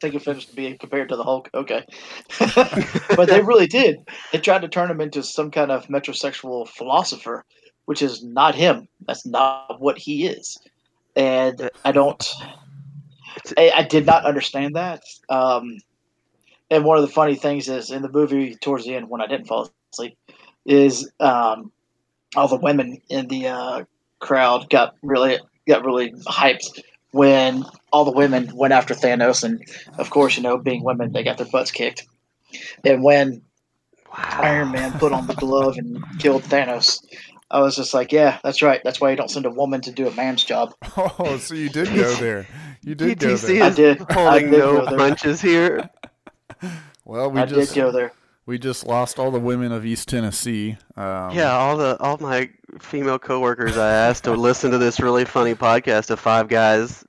take 0.00 0.14
offense 0.14 0.46
to 0.46 0.54
being 0.54 0.78
compared 0.78 1.08
to 1.08 1.16
the 1.16 1.24
Hulk. 1.24 1.50
Okay, 1.54 1.84
but 3.16 3.28
they 3.28 3.40
really 3.40 3.66
did. 3.66 3.98
They 4.32 4.38
tried 4.38 4.62
to 4.62 4.68
turn 4.68 4.90
him 4.90 5.00
into 5.00 5.22
some 5.22 5.50
kind 5.50 5.70
of 5.70 5.86
metrosexual 5.86 6.68
philosopher, 6.68 7.44
which 7.86 8.02
is 8.02 8.22
not 8.22 8.54
him. 8.54 8.88
That's 9.06 9.26
not 9.26 9.80
what 9.80 9.98
he 9.98 10.26
is. 10.26 10.58
And 11.16 11.70
I 11.84 11.92
don't. 11.92 12.26
I, 13.56 13.72
I 13.76 13.82
did 13.82 14.06
not 14.06 14.24
understand 14.24 14.76
that. 14.76 15.02
Um, 15.28 15.78
and 16.70 16.84
one 16.84 16.98
of 16.98 17.02
the 17.02 17.12
funny 17.12 17.34
things 17.34 17.68
is 17.68 17.90
in 17.90 18.02
the 18.02 18.10
movie 18.10 18.56
towards 18.56 18.84
the 18.84 18.94
end 18.94 19.08
when 19.08 19.20
I 19.20 19.26
didn't 19.26 19.46
fall 19.46 19.70
asleep 19.92 20.18
is 20.66 21.10
um, 21.18 21.72
all 22.36 22.48
the 22.48 22.56
women 22.56 23.00
in 23.08 23.26
the 23.28 23.48
uh, 23.48 23.84
crowd 24.20 24.68
got 24.68 24.94
really 25.02 25.38
got 25.68 25.84
really 25.84 26.12
hyped 26.26 26.80
when 27.12 27.64
all 27.92 28.04
the 28.04 28.10
women 28.12 28.54
went 28.54 28.72
after 28.74 28.94
Thanos, 28.94 29.44
and 29.44 29.62
of 29.98 30.10
course, 30.10 30.36
you 30.36 30.42
know, 30.42 30.58
being 30.58 30.82
women, 30.84 31.12
they 31.12 31.22
got 31.22 31.38
their 31.38 31.46
butts 31.46 31.70
kicked. 31.70 32.06
And 32.84 33.02
when 33.02 33.42
Iron 34.12 34.72
Man 34.72 34.92
put 34.98 35.12
on 35.12 35.26
the 35.26 35.34
glove 35.34 35.76
and 35.78 36.02
killed 36.18 36.42
Thanos, 36.42 37.04
I 37.50 37.60
was 37.60 37.76
just 37.76 37.94
like, 37.94 38.12
"Yeah, 38.12 38.38
that's 38.42 38.60
right. 38.62 38.80
That's 38.84 39.00
why 39.00 39.10
you 39.10 39.16
don't 39.16 39.30
send 39.30 39.46
a 39.46 39.50
woman 39.50 39.80
to 39.82 39.92
do 39.92 40.06
a 40.06 40.10
man's 40.14 40.44
job." 40.44 40.74
oh, 40.96 41.38
so 41.38 41.54
you 41.54 41.68
did 41.70 41.94
go 41.94 42.14
there. 42.20 42.46
You 42.82 42.94
did 42.94 43.18
go 43.18 43.28
PTC 43.34 43.46
there. 43.46 43.62
I 43.64 43.68
is 43.68 43.76
did. 43.76 44.02
I 44.10 44.38
did 44.40 44.50
no 44.50 44.58
go 44.80 44.86
there. 44.86 44.98
punches 44.98 45.40
here. 45.40 45.88
Well, 47.04 47.30
we 47.30 47.40
I 47.40 47.46
just 47.46 47.74
did 47.74 47.80
go 47.80 47.90
there. 47.90 48.12
we 48.46 48.58
just 48.58 48.86
lost 48.86 49.18
all 49.18 49.30
the 49.30 49.40
women 49.40 49.72
of 49.72 49.86
East 49.86 50.08
Tennessee. 50.08 50.76
Um, 50.96 51.30
Yeah, 51.32 51.52
all 51.56 51.76
the 51.76 51.96
all 52.00 52.18
my 52.18 52.50
female 52.80 53.18
coworkers 53.18 53.76
I 53.76 53.92
asked 53.92 54.24
to 54.24 54.32
listen 54.32 54.70
to 54.72 54.78
this 54.78 55.00
really 55.00 55.24
funny 55.24 55.54
podcast 55.54 56.10
of 56.10 56.20
five 56.20 56.48
guys 56.48 57.04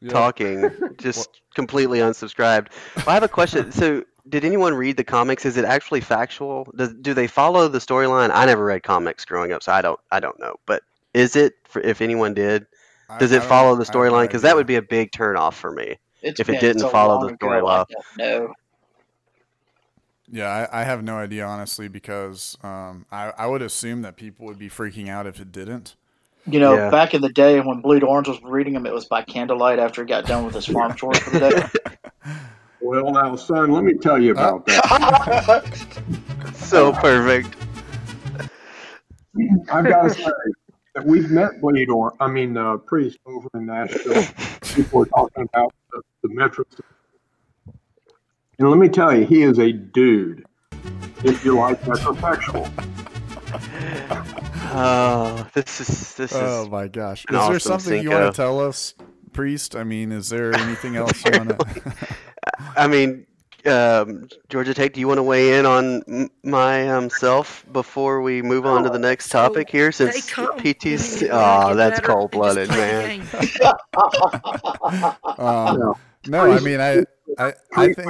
yeah. 0.00 0.10
talking, 0.10 0.70
just 0.98 1.40
completely 1.54 1.98
unsubscribed. 2.00 2.68
Well, 2.96 3.08
I 3.08 3.14
have 3.14 3.22
a 3.22 3.28
question. 3.28 3.70
So, 3.72 4.04
did 4.28 4.44
anyone 4.44 4.72
read 4.74 4.96
the 4.96 5.04
comics? 5.04 5.44
Is 5.44 5.56
it 5.58 5.64
actually 5.66 6.00
factual? 6.00 6.66
Does, 6.76 6.94
do 6.94 7.12
they 7.12 7.26
follow 7.26 7.68
the 7.68 7.78
storyline? 7.78 8.30
I 8.32 8.46
never 8.46 8.64
read 8.64 8.82
comics 8.82 9.24
growing 9.26 9.52
up, 9.52 9.62
so 9.62 9.70
I 9.72 9.82
don't 9.82 10.00
I 10.10 10.18
don't 10.20 10.38
know. 10.40 10.56
But 10.66 10.82
is 11.12 11.36
it 11.36 11.54
for, 11.64 11.82
if 11.82 12.00
anyone 12.00 12.32
did? 12.34 12.66
Does 13.18 13.32
I 13.32 13.36
it 13.36 13.38
don't- 13.40 13.48
follow 13.48 13.76
the 13.76 13.82
I 13.82 13.86
have 13.86 13.94
no 13.94 14.00
storyline? 14.00 14.24
Because 14.24 14.42
that 14.42 14.56
would 14.56 14.66
be 14.66 14.76
a 14.76 14.82
big 14.82 15.12
turn 15.12 15.36
off 15.36 15.56
for 15.56 15.70
me. 15.72 15.98
It's 16.22 16.40
If 16.40 16.48
it 16.48 16.58
didn't 16.60 16.88
follow 16.90 17.20
the 17.28 17.34
storyline. 17.34 17.36
story 17.36 17.58
I 17.58 17.62
well. 17.62 17.86
don't 18.18 18.18
know. 18.18 18.54
Yeah, 20.30 20.48
I, 20.72 20.80
I 20.80 20.84
have 20.84 21.02
no 21.04 21.16
idea 21.16 21.44
honestly 21.44 21.88
because 21.88 22.56
um, 22.62 23.06
I 23.12 23.32
I 23.36 23.46
would 23.46 23.62
assume 23.62 24.02
that 24.02 24.16
people 24.16 24.46
would 24.46 24.58
be 24.58 24.68
freaking 24.70 25.08
out 25.08 25.26
if 25.26 25.40
it 25.40 25.52
didn't. 25.52 25.96
You 26.46 26.60
know, 26.60 26.76
Yeah. 26.76 26.90
back 26.90 27.14
in 27.14 27.22
the 27.22 27.28
day 27.30 27.60
when 27.60 27.80
Bleed 27.80 28.02
Orange 28.02 28.28
was 28.28 28.40
reading 28.42 28.74
them, 28.74 28.86
it 28.86 28.92
was 28.92 29.06
by 29.06 29.22
candlelight 29.22 29.78
after 29.78 30.02
he 30.02 30.08
got 30.08 30.26
done 30.26 30.44
with 30.44 30.54
his 30.54 30.66
farm 30.66 30.94
chores 30.94 31.18
for 31.18 31.30
the 31.30 31.50
day. 31.50 31.68
Well, 32.80 33.12
now, 33.12 33.34
son, 33.34 33.72
let 33.72 33.82
me 33.82 33.94
tell 33.94 34.20
you 34.20 34.32
about 34.32 34.66
that. 34.66 35.64
So 36.54 36.92
perfect. 36.92 37.56
I've 39.70 39.86
got 39.86 40.02
to 40.02 40.10
say 40.10 40.30
that 40.94 41.04
we've 41.04 41.30
met 41.30 41.60
Blade 41.62 41.88
or 41.88 42.12
I 42.20 42.26
mean 42.28 42.56
uh, 42.56 42.76
Priest 42.76 43.18
over 43.26 43.48
in 43.54 43.66
Nashville. 43.66 44.24
People 44.74 44.98
were 45.00 45.06
talking 45.06 45.48
about 45.52 45.72
the, 45.92 46.02
the 46.22 46.28
Metro. 46.34 46.64
And 48.58 48.70
let 48.70 48.78
me 48.78 48.88
tell 48.88 49.16
you, 49.16 49.26
he 49.26 49.42
is 49.42 49.58
a 49.58 49.72
dude. 49.72 50.44
If 51.24 51.44
you 51.44 51.56
like 51.56 51.80
metrosexual, 51.82 52.70
Oh, 54.76 55.46
this 55.54 55.80
is 55.80 56.14
this 56.16 56.32
is. 56.32 56.36
Oh 56.36 56.68
my 56.68 56.88
gosh! 56.88 57.20
Is 57.20 57.26
an 57.28 57.34
there 57.34 57.42
awesome 57.42 57.60
something 57.60 58.02
you 58.02 58.10
want 58.10 58.32
to 58.32 58.36
tell 58.36 58.58
us, 58.58 58.94
priest? 59.32 59.76
I 59.76 59.84
mean, 59.84 60.10
is 60.10 60.28
there 60.30 60.52
anything 60.58 60.96
else 60.96 61.24
you 61.24 61.30
want 61.32 61.50
to? 61.50 61.94
I 62.76 62.88
mean, 62.88 63.24
um, 63.66 64.28
Georgia 64.48 64.74
Tech, 64.74 64.92
do 64.92 64.98
you 65.00 65.06
want 65.06 65.18
to 65.18 65.22
weigh 65.22 65.58
in 65.58 65.64
on 65.66 66.02
m- 66.08 66.30
my 66.42 66.88
um, 66.90 67.08
self 67.08 67.64
before 67.72 68.20
we 68.20 68.42
move 68.42 68.66
on 68.66 68.82
to 68.82 68.90
the 68.90 68.98
next 68.98 69.28
topic 69.28 69.70
here? 69.70 69.92
Since 69.92 70.28
PTC, 70.32 71.28
oh, 71.30 71.76
that's 71.76 72.00
cold 72.00 72.32
blooded, 72.32 72.68
man. 72.70 73.22
um, 75.38 75.94
No. 76.26 76.50
I 76.50 76.60
mean, 76.60 76.80
I 76.80 77.04
I 77.38 77.52
I 77.76 77.92
think 77.92 78.08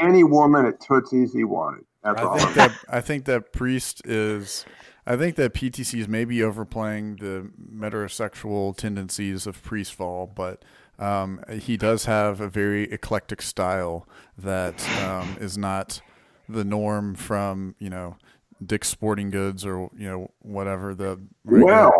any 0.00 0.24
woman 0.24 0.66
at 0.66 0.80
Tootsie's 0.80 1.32
he 1.32 1.44
wanted. 1.44 1.84
That's 2.02 2.20
I 2.20 2.24
all. 2.24 2.38
think 2.38 2.54
that 2.54 2.72
I 2.88 3.00
think 3.00 3.24
that 3.26 3.52
priest 3.52 4.02
is. 4.06 4.64
I 5.06 5.16
think 5.16 5.36
that 5.36 5.54
PTC 5.54 5.98
is 6.00 6.08
maybe 6.08 6.42
overplaying 6.42 7.16
the 7.16 7.50
metrosexual 7.74 8.76
tendencies 8.76 9.46
of 9.46 9.60
Priest 9.62 9.94
Vol, 9.94 10.30
but 10.34 10.62
um, 10.98 11.42
he 11.50 11.76
does 11.76 12.04
have 12.04 12.40
a 12.40 12.48
very 12.48 12.84
eclectic 12.92 13.40
style 13.42 14.06
that 14.36 14.86
um, 15.02 15.36
is 15.40 15.56
not 15.56 16.00
the 16.48 16.64
norm 16.64 17.14
from 17.14 17.74
you 17.78 17.90
know 17.90 18.16
Dick's 18.64 18.88
Sporting 18.88 19.30
Goods 19.30 19.64
or 19.64 19.90
you 19.96 20.08
know 20.08 20.30
whatever 20.40 20.94
the. 20.94 21.20
well, 21.44 21.92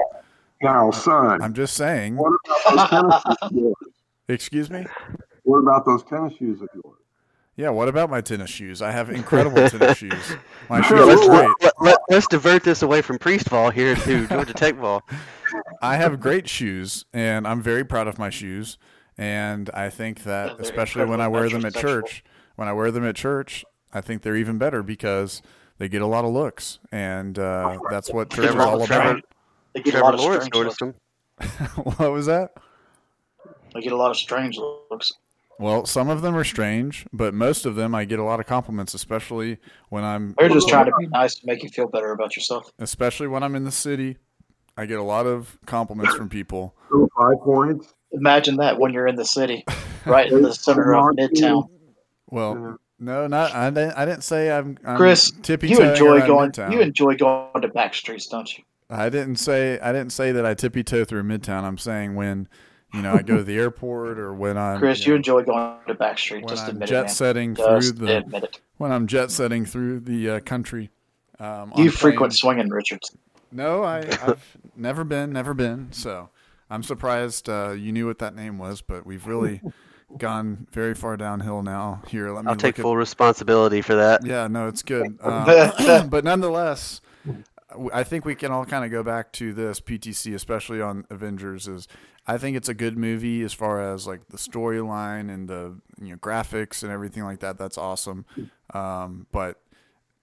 now, 0.62 0.90
son, 0.90 1.42
I'm 1.42 1.54
just 1.54 1.74
saying. 1.74 2.16
what 2.16 2.32
about 2.66 2.90
those 2.90 2.90
tennis 2.90 3.14
shoes 3.26 3.36
of 3.42 3.52
yours? 3.52 3.74
Excuse 4.28 4.70
me. 4.70 4.86
What 5.44 5.58
about 5.58 5.84
those 5.84 6.02
tennis 6.04 6.34
shoes 6.36 6.60
of 6.60 6.68
yours? 6.74 6.96
Yeah, 7.56 7.70
what 7.70 7.88
about 7.88 8.08
my 8.08 8.20
tennis 8.20 8.48
shoes? 8.48 8.80
I 8.80 8.90
have 8.90 9.10
incredible 9.10 9.68
tennis 9.68 9.98
shoes. 9.98 10.36
My 10.68 10.80
shoes 10.80 11.00
let's, 11.00 11.28
are 11.28 11.28
great. 11.28 11.50
let, 11.60 11.72
let, 11.80 11.98
let's 12.08 12.26
divert 12.26 12.64
this 12.64 12.82
away 12.82 13.02
from 13.02 13.18
Priest 13.18 13.50
ball 13.50 13.70
here 13.70 13.94
to 13.94 14.26
Georgia 14.28 14.54
Tech 14.54 14.80
ball. 14.80 15.02
I 15.82 15.96
have 15.96 16.20
great 16.20 16.48
shoes, 16.48 17.04
and 17.12 17.46
I'm 17.46 17.60
very 17.60 17.84
proud 17.84 18.08
of 18.08 18.18
my 18.18 18.30
shoes. 18.30 18.78
And 19.18 19.68
I 19.74 19.90
think 19.90 20.22
that, 20.22 20.56
they're 20.56 20.60
especially 20.60 21.04
when 21.04 21.20
I 21.20 21.28
wear 21.28 21.48
them 21.50 21.66
at 21.66 21.74
church, 21.74 22.24
when 22.56 22.68
I 22.68 22.72
wear 22.72 22.90
them 22.90 23.04
at 23.04 23.16
church, 23.16 23.64
I 23.92 24.00
think 24.00 24.22
they're 24.22 24.36
even 24.36 24.56
better 24.56 24.82
because 24.82 25.42
they 25.78 25.88
get 25.88 26.00
a 26.00 26.06
lot 26.06 26.24
of 26.24 26.30
looks, 26.30 26.78
and 26.92 27.38
uh, 27.38 27.78
that's 27.90 28.12
what 28.12 28.30
church 28.30 28.50
is 28.50 28.54
all 28.56 28.86
Trevor- 28.86 29.10
about. 29.10 29.24
They 29.74 29.82
get 29.82 29.94
a 29.94 30.00
lot 30.00 30.14
of 30.14 30.20
strange 30.20 30.54
looks. 30.54 30.78
what 31.98 32.12
was 32.12 32.26
that? 32.26 32.52
They 33.74 33.80
get 33.80 33.92
a 33.92 33.96
lot 33.96 34.10
of 34.10 34.16
strange 34.16 34.58
looks. 34.58 35.12
Well, 35.60 35.84
some 35.84 36.08
of 36.08 36.22
them 36.22 36.34
are 36.34 36.44
strange, 36.44 37.06
but 37.12 37.34
most 37.34 37.66
of 37.66 37.74
them 37.74 37.94
I 37.94 38.06
get 38.06 38.18
a 38.18 38.24
lot 38.24 38.40
of 38.40 38.46
compliments, 38.46 38.94
especially 38.94 39.58
when 39.90 40.02
I'm 40.04 40.34
They're 40.38 40.48
just 40.48 40.70
trying 40.70 40.86
to 40.86 40.92
be 40.98 41.06
nice 41.12 41.34
to 41.34 41.46
make 41.46 41.62
you 41.62 41.68
feel 41.68 41.86
better 41.86 42.12
about 42.12 42.34
yourself. 42.34 42.72
especially 42.78 43.28
when 43.28 43.42
I'm 43.42 43.54
in 43.54 43.64
the 43.64 43.70
city. 43.70 44.16
I 44.78 44.86
get 44.86 44.98
a 44.98 45.02
lot 45.02 45.26
of 45.26 45.58
compliments 45.66 46.14
from 46.14 46.30
people. 46.30 46.74
So 46.90 47.06
five 47.14 47.38
points. 47.44 47.92
Imagine 48.12 48.56
that 48.56 48.78
when 48.78 48.94
you're 48.94 49.06
in 49.06 49.16
the 49.16 49.24
city, 49.26 49.64
right 50.06 50.32
in 50.32 50.40
the 50.40 50.54
center 50.54 50.94
of 50.94 51.14
Midtown. 51.16 51.68
Well, 52.30 52.78
no, 52.98 53.26
not 53.26 53.54
I 53.54 53.68
didn't. 53.68 53.92
I 53.92 54.06
didn't 54.06 54.22
say 54.22 54.50
I'm. 54.50 54.78
I'm 54.84 54.96
Chris, 54.96 55.30
tippy 55.42 55.68
You 55.68 55.82
enjoy 55.82 56.26
going. 56.26 56.52
Midtown. 56.52 56.72
You 56.72 56.80
enjoy 56.80 57.16
going 57.16 57.60
to 57.60 57.68
back 57.68 57.92
streets, 57.94 58.26
don't 58.26 58.56
you? 58.56 58.64
I 58.88 59.10
didn't 59.10 59.36
say. 59.36 59.78
I 59.80 59.92
didn't 59.92 60.12
say 60.12 60.32
that 60.32 60.46
I 60.46 60.54
tippy 60.54 60.82
toe 60.82 61.04
through 61.04 61.24
Midtown. 61.24 61.64
I'm 61.64 61.78
saying 61.78 62.14
when, 62.14 62.48
you 62.92 63.02
know, 63.02 63.14
I 63.14 63.22
go 63.22 63.36
to 63.38 63.42
the 63.44 63.56
airport 63.56 64.18
or 64.18 64.32
when 64.34 64.56
I'm. 64.58 64.78
Chris, 64.78 65.00
you 65.00 65.06
you 65.06 65.10
know, 65.12 65.16
enjoy 65.16 65.42
going 65.44 65.76
to 65.86 65.94
Backstreet. 65.94 66.40
when 66.42 66.48
Just 66.48 66.64
I'm 66.64 66.70
admit 66.70 66.88
jet 66.88 66.98
it, 66.98 67.02
man. 67.02 67.08
setting 67.08 67.54
through 67.56 67.92
the 67.92 68.16
admit 68.18 68.44
it. 68.44 68.60
when 68.78 68.92
I'm 68.92 69.06
jet 69.06 69.30
setting 69.30 69.64
through 69.64 70.00
the 70.00 70.30
uh, 70.30 70.40
country. 70.40 70.90
Um, 71.38 71.72
You 71.76 71.90
frequent 71.90 72.32
planes. 72.32 72.38
swinging, 72.40 72.68
Richards. 72.68 73.16
No, 73.52 73.82
I, 73.82 73.98
I've 74.22 74.56
never 74.76 75.04
been, 75.04 75.32
never 75.32 75.54
been. 75.54 75.88
So 75.92 76.28
I'm 76.68 76.82
surprised 76.82 77.48
uh, 77.48 77.70
you 77.70 77.92
knew 77.92 78.06
what 78.06 78.18
that 78.18 78.34
name 78.36 78.58
was, 78.58 78.80
but 78.82 79.04
we've 79.06 79.26
really 79.26 79.60
gone 80.18 80.66
very 80.72 80.94
far 80.94 81.16
downhill 81.16 81.62
now. 81.62 82.02
Here, 82.08 82.30
let 82.30 82.44
me 82.44 82.50
I'll 82.50 82.56
take 82.56 82.76
look 82.76 82.78
at- 82.80 82.82
full 82.82 82.96
responsibility 82.96 83.80
for 83.82 83.94
that. 83.94 84.24
Yeah, 84.26 84.46
no, 84.48 84.68
it's 84.68 84.82
good. 84.82 85.18
Uh, 85.22 86.04
but 86.10 86.24
nonetheless, 86.24 87.00
I 87.92 88.04
think 88.04 88.24
we 88.24 88.34
can 88.34 88.50
all 88.50 88.64
kind 88.64 88.84
of 88.84 88.90
go 88.90 89.02
back 89.02 89.32
to 89.34 89.52
this 89.52 89.80
PTC, 89.80 90.34
especially 90.34 90.80
on 90.80 91.06
Avengers. 91.10 91.68
Is 91.68 91.88
I 92.26 92.38
think 92.38 92.56
it's 92.56 92.68
a 92.68 92.74
good 92.74 92.96
movie 92.96 93.42
as 93.42 93.52
far 93.52 93.80
as 93.92 94.06
like 94.06 94.28
the 94.28 94.36
storyline 94.36 95.32
and 95.32 95.48
the 95.48 95.80
you 96.00 96.10
know 96.10 96.16
graphics 96.16 96.82
and 96.82 96.92
everything 96.92 97.24
like 97.24 97.40
that. 97.40 97.58
That's 97.58 97.78
awesome. 97.78 98.24
Um, 98.74 99.26
but 99.32 99.60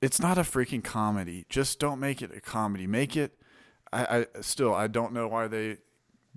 it's 0.02 0.20
not 0.20 0.38
a 0.38 0.42
freaking 0.42 0.84
comedy. 0.84 1.46
Just 1.50 1.80
don't 1.80 2.00
make 2.00 2.22
it 2.22 2.32
a 2.36 2.42
comedy. 2.42 2.88
Make 2.88 3.16
it. 3.18 3.34
I, 3.92 4.28
I 4.36 4.42
still 4.42 4.74
I 4.74 4.88
don't 4.88 5.14
know 5.14 5.28
why 5.28 5.48
they 5.48 5.78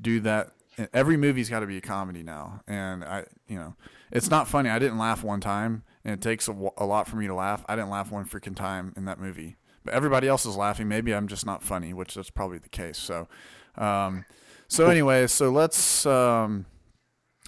do 0.01 0.20
that. 0.20 0.53
Every 0.94 1.16
movie's 1.16 1.51
got 1.51 1.61
to 1.61 1.66
be 1.66 1.77
a 1.77 1.83
comedy 1.83 2.23
now, 2.23 2.62
and 2.66 3.05
I 3.05 3.27
you 3.49 3.57
know 3.57 3.75
it's 4.11 4.31
not 4.31 4.49
funny. 4.49 4.70
I 4.70 4.79
didn't 4.79 4.99
laugh 4.99 5.23
one 5.23 5.40
time, 5.40 5.83
and 6.05 6.14
it 6.14 6.20
takes 6.23 6.49
a, 6.49 6.70
a 6.79 6.87
lot 6.87 7.07
for 7.07 7.16
me 7.16 7.27
to 7.27 7.35
laugh. 7.35 7.64
I 7.68 7.77
didn't 7.77 7.90
laugh 7.90 8.11
one 8.11 8.25
freaking 8.25 8.57
time 8.57 8.94
in 8.96 9.05
that 9.05 9.20
movie, 9.20 9.57
everybody 9.90 10.29
else 10.29 10.46
is 10.46 10.57
laughing. 10.57 10.88
Maybe 10.88 11.14
I'm 11.14 11.29
just 11.29 11.46
not 11.46 11.62
funny, 11.62 11.92
which 11.92 12.16
is 12.16 12.31
probably 12.31 12.59
the 12.59 12.68
case. 12.68 12.98
So, 12.98 13.29
um, 13.76 14.24
so 14.68 14.87
anyway, 14.88 15.26
so 15.26 15.50
let's. 15.50 16.07
Um, 16.07 16.66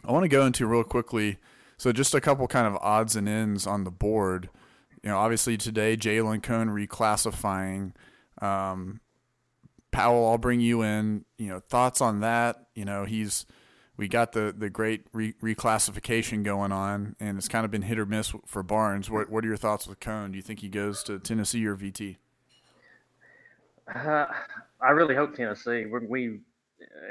I 0.05 0.13
want 0.13 0.25
to 0.25 0.29
go 0.29 0.45
into 0.45 0.67
real 0.67 0.85
quickly. 0.85 1.39
So 1.77 1.93
just 1.93 2.15
a 2.15 2.21
couple 2.21 2.47
kind 2.47 2.67
of 2.67 2.77
odds 2.77 3.17
and 3.17 3.29
ends 3.29 3.67
on 3.67 3.85
the 3.85 3.91
board. 3.91 4.51
You 5.03 5.11
know, 5.11 5.19
obviously 5.19 5.57
today 5.57 5.97
Jalen 5.97 6.43
Cone 6.43 6.69
reclassifying. 6.69 7.93
Um, 8.41 9.01
Powell, 9.91 10.29
I'll 10.29 10.39
bring 10.39 10.61
you 10.61 10.83
in. 10.83 11.25
You 11.39 11.49
know, 11.49 11.61
thoughts 11.61 12.01
on 12.01 12.21
that? 12.21 12.67
You 12.75 12.85
know, 12.85 13.05
he's 13.05 13.47
we 13.97 14.09
got 14.09 14.33
the 14.33 14.55
the 14.57 14.71
great 14.71 15.07
re- 15.13 15.35
reclassification 15.43 16.43
going 16.43 16.73
on, 16.73 17.15
and 17.21 17.37
it's 17.37 17.49
kind 17.49 17.65
of 17.65 17.71
been 17.71 17.83
hit 17.83 17.99
or 17.99 18.07
miss 18.07 18.33
for 18.47 18.63
Barnes. 18.63 19.11
What 19.11 19.29
what 19.31 19.45
are 19.45 19.49
your 19.49 19.57
thoughts 19.57 19.87
with 19.87 20.01
Cone? 20.01 20.33
Do 20.33 20.37
you 20.37 20.43
think 20.43 20.61
he 20.61 20.69
goes 20.69 21.03
to 21.05 21.19
Tennessee 21.19 21.67
or 21.67 21.77
VT? 21.77 22.17
Uh, 23.89 24.27
I 24.81 24.91
really 24.91 25.15
hope 25.15 25.35
Tennessee. 25.35 25.87
We, 25.87 25.99
we 26.07 26.41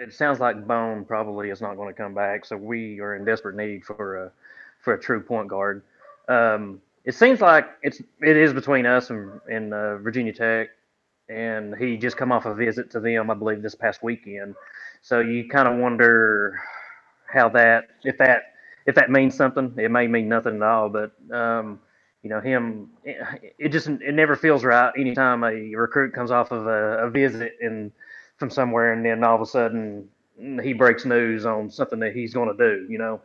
it 0.01 0.13
sounds 0.13 0.39
like 0.39 0.67
Bone 0.67 1.05
probably 1.05 1.49
is 1.49 1.61
not 1.61 1.75
going 1.75 1.93
to 1.93 1.93
come 1.93 2.13
back, 2.13 2.45
so 2.45 2.57
we 2.57 2.99
are 2.99 3.15
in 3.15 3.25
desperate 3.25 3.55
need 3.55 3.85
for 3.85 4.25
a 4.25 4.31
for 4.79 4.93
a 4.93 4.99
true 4.99 5.21
point 5.21 5.47
guard. 5.47 5.83
Um, 6.27 6.81
it 7.05 7.15
seems 7.15 7.41
like 7.41 7.67
it's 7.83 8.01
it 8.21 8.37
is 8.37 8.53
between 8.53 8.85
us 8.85 9.09
and, 9.09 9.39
and 9.49 9.73
uh, 9.73 9.97
Virginia 9.97 10.33
Tech, 10.33 10.69
and 11.29 11.75
he 11.75 11.97
just 11.97 12.17
come 12.17 12.31
off 12.31 12.45
a 12.45 12.53
visit 12.53 12.91
to 12.91 12.99
them, 12.99 13.29
I 13.29 13.33
believe, 13.33 13.61
this 13.61 13.75
past 13.75 14.03
weekend. 14.03 14.55
So 15.01 15.19
you 15.19 15.47
kind 15.49 15.67
of 15.67 15.77
wonder 15.77 16.59
how 17.27 17.49
that 17.49 17.89
if 18.03 18.17
that 18.17 18.53
if 18.85 18.95
that 18.95 19.09
means 19.11 19.35
something. 19.35 19.73
It 19.77 19.91
may 19.91 20.07
mean 20.07 20.29
nothing 20.29 20.57
at 20.57 20.61
all, 20.63 20.89
but 20.89 21.11
um, 21.35 21.79
you 22.23 22.29
know 22.29 22.39
him. 22.39 22.89
It, 23.03 23.69
just 23.69 23.87
it 23.87 24.13
never 24.13 24.35
feels 24.35 24.63
right 24.63 24.91
anytime 24.97 25.43
a 25.43 25.75
recruit 25.75 26.13
comes 26.13 26.31
off 26.31 26.51
of 26.51 26.67
a, 26.67 27.05
a 27.05 27.09
visit 27.09 27.57
and 27.61 27.91
from 28.37 28.49
somewhere, 28.49 28.93
and 28.93 29.05
then 29.05 29.23
all 29.23 29.35
of 29.35 29.41
a 29.41 29.45
sudden 29.45 30.07
he 30.61 30.73
breaks 30.73 31.05
news 31.05 31.45
on 31.45 31.69
something 31.69 31.99
that 31.99 32.13
he's 32.13 32.33
going 32.33 32.55
to 32.55 32.57
do. 32.57 32.85
You 32.89 32.97
know. 32.97 33.21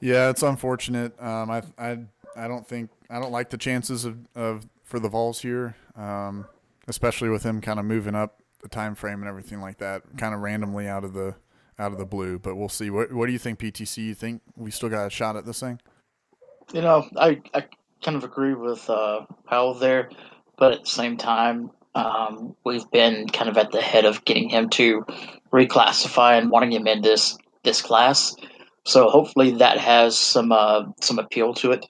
Yeah, 0.00 0.30
it's 0.30 0.42
unfortunate. 0.42 1.20
Um, 1.20 1.50
I 1.50 1.62
I 1.78 1.98
I 2.36 2.48
don't 2.48 2.66
think 2.66 2.90
I 3.10 3.20
don't 3.20 3.32
like 3.32 3.50
the 3.50 3.58
chances 3.58 4.04
of, 4.04 4.18
of 4.34 4.66
for 4.84 5.00
the 5.00 5.08
Vols 5.08 5.42
here, 5.42 5.76
um, 5.96 6.46
especially 6.86 7.28
with 7.28 7.42
him 7.42 7.60
kind 7.60 7.78
of 7.78 7.84
moving 7.84 8.14
up 8.14 8.40
the 8.62 8.68
time 8.68 8.94
frame 8.94 9.20
and 9.20 9.28
everything 9.28 9.60
like 9.60 9.78
that, 9.78 10.02
kind 10.16 10.34
of 10.34 10.40
randomly 10.40 10.88
out 10.88 11.04
of 11.04 11.12
the 11.12 11.34
out 11.78 11.92
of 11.92 11.98
the 11.98 12.06
blue. 12.06 12.38
But 12.38 12.56
we'll 12.56 12.68
see. 12.68 12.90
What 12.90 13.12
what 13.12 13.26
do 13.26 13.32
you 13.32 13.38
think, 13.38 13.58
PTC? 13.58 13.98
You 13.98 14.14
think 14.14 14.42
we 14.56 14.70
still 14.70 14.88
got 14.88 15.06
a 15.06 15.10
shot 15.10 15.36
at 15.36 15.44
this 15.44 15.60
thing? 15.60 15.80
You 16.72 16.82
know, 16.82 17.08
I, 17.16 17.40
I 17.54 17.64
kind 18.02 18.16
of 18.16 18.24
agree 18.24 18.52
with 18.52 18.90
uh, 18.90 19.24
Powell 19.46 19.72
there, 19.72 20.10
but 20.58 20.72
at 20.72 20.84
the 20.84 20.90
same 20.90 21.16
time, 21.16 21.70
um, 21.94 22.54
we've 22.64 22.88
been 22.90 23.26
kind 23.28 23.48
of 23.48 23.56
at 23.56 23.72
the 23.72 23.80
head 23.80 24.04
of 24.04 24.24
getting 24.26 24.50
him 24.50 24.68
to 24.70 25.04
reclassify 25.50 26.38
and 26.38 26.50
wanting 26.50 26.72
him 26.72 26.86
in 26.86 27.00
this 27.00 27.38
this 27.64 27.80
class. 27.80 28.36
So 28.84 29.08
hopefully 29.08 29.52
that 29.52 29.78
has 29.78 30.18
some 30.18 30.52
uh, 30.52 30.84
some 31.00 31.18
appeal 31.18 31.54
to 31.54 31.72
it. 31.72 31.86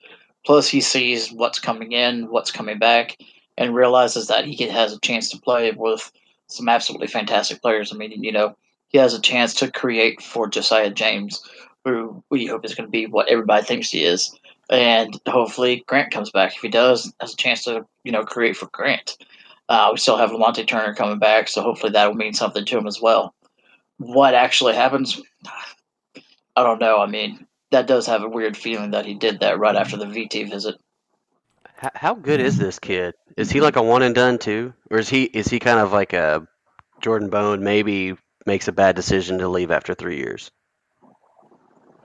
Plus, 0.47 0.69
he 0.69 0.81
sees 0.81 1.33
what's 1.33 1.59
coming 1.59 1.91
in, 1.91 2.31
what's 2.31 2.53
coming 2.53 2.79
back, 2.79 3.17
and 3.57 3.75
realizes 3.75 4.29
that 4.29 4.45
he 4.45 4.69
has 4.69 4.93
a 4.93 5.01
chance 5.01 5.29
to 5.31 5.41
play 5.41 5.73
with 5.73 6.11
some 6.47 6.69
absolutely 6.69 7.09
fantastic 7.09 7.61
players. 7.61 7.93
I 7.93 7.97
mean, 7.97 8.23
you 8.23 8.31
know, 8.31 8.57
he 8.87 8.99
has 8.99 9.13
a 9.13 9.21
chance 9.21 9.55
to 9.55 9.73
create 9.73 10.23
for 10.23 10.49
Josiah 10.49 10.91
James, 10.91 11.43
who 11.85 12.23
we 12.31 12.47
hope 12.47 12.65
is 12.65 12.77
going 12.77 12.87
to 12.87 12.91
be 12.91 13.07
what 13.07 13.29
everybody 13.29 13.67
thinks 13.67 13.91
he 13.91 14.05
is 14.05 14.39
and 14.71 15.19
hopefully 15.27 15.85
Grant 15.87 16.13
comes 16.13 16.31
back. 16.31 16.55
If 16.55 16.63
he 16.63 16.69
does, 16.69 17.13
has 17.21 17.35
a 17.35 17.37
chance 17.37 17.65
to 17.65 17.87
you 18.05 18.13
know 18.13 18.25
create 18.25 18.57
for 18.57 18.67
Grant. 18.73 19.17
Uh, 19.69 19.91
we 19.93 19.99
still 19.99 20.17
have 20.17 20.31
Lamonte 20.31 20.67
Turner 20.67 20.95
coming 20.95 21.19
back, 21.19 21.49
so 21.49 21.63
hopefully 21.63 21.93
that 21.93 22.07
will 22.07 22.15
mean 22.15 22.33
something 22.33 22.65
to 22.65 22.79
him 22.79 22.87
as 22.87 23.01
well. 23.01 23.35
What 23.99 24.35
actually 24.35 24.75
happens, 24.75 25.21
I 26.57 26.63
don't 26.63 26.81
know. 26.81 27.01
I 27.01 27.07
mean, 27.07 27.47
that 27.71 27.87
does 27.87 28.07
have 28.07 28.23
a 28.23 28.29
weird 28.29 28.57
feeling 28.57 28.93
that 28.93 29.05
he 29.05 29.15
did 29.15 29.41
that 29.41 29.59
right 29.59 29.77
after 29.77 29.97
the 29.97 30.07
VT 30.07 30.49
visit. 30.51 30.77
How, 31.95 32.15
good 32.15 32.41
is 32.41 32.59
this 32.59 32.79
kid? 32.79 33.15
Is 33.37 33.51
he 33.51 33.61
like 33.61 33.77
a 33.77 33.83
one 33.83 34.03
and 34.03 34.15
done 34.15 34.39
too, 34.39 34.75
or 34.91 34.99
is 34.99 35.09
he 35.09 35.25
is 35.25 35.47
he 35.47 35.61
kind 35.61 35.79
of 35.79 35.93
like 35.93 36.13
a 36.13 36.47
Jordan 37.01 37.31
Bone? 37.31 37.63
Maybe 37.63 38.17
makes 38.47 38.67
a 38.67 38.73
bad 38.73 38.97
decision 38.97 39.39
to 39.39 39.49
leave 39.49 39.71
after 39.71 39.95
three 39.95 40.17
years. 40.17 40.51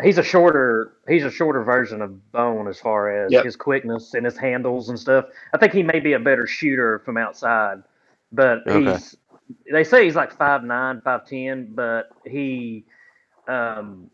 He's 0.02 0.18
a 0.18 0.24
shorter 0.24 0.94
he's 1.08 1.24
a 1.24 1.32
shorter 1.32 1.64
version 1.64 2.02
of 2.02 2.32
Bone 2.32 2.68
as 2.68 2.80
far 2.80 3.28
as 3.28 3.32
Yep. 3.32 3.44
his 3.44 3.56
quickness 3.56 4.14
and 4.16 4.26
his 4.26 4.38
handles 4.38 4.90
and 4.90 5.00
stuff. 5.00 5.26
I 5.54 5.58
think 5.58 5.74
he 5.74 5.84
may 5.84 6.00
be 6.00 6.14
a 6.14 6.20
better 6.20 6.48
shooter 6.48 7.00
from 7.00 7.18
outside, 7.18 7.84
but 8.32 8.64
Okay. 8.68 8.98
he's 8.98 9.16
they 9.72 9.84
say 9.84 10.06
he's 10.06 10.16
like 10.16 10.32
five 10.36 10.64
nine, 10.64 11.02
five 11.02 11.28
ten, 11.28 11.74
but 11.76 12.16
he 12.26 12.86
um, 13.48 14.10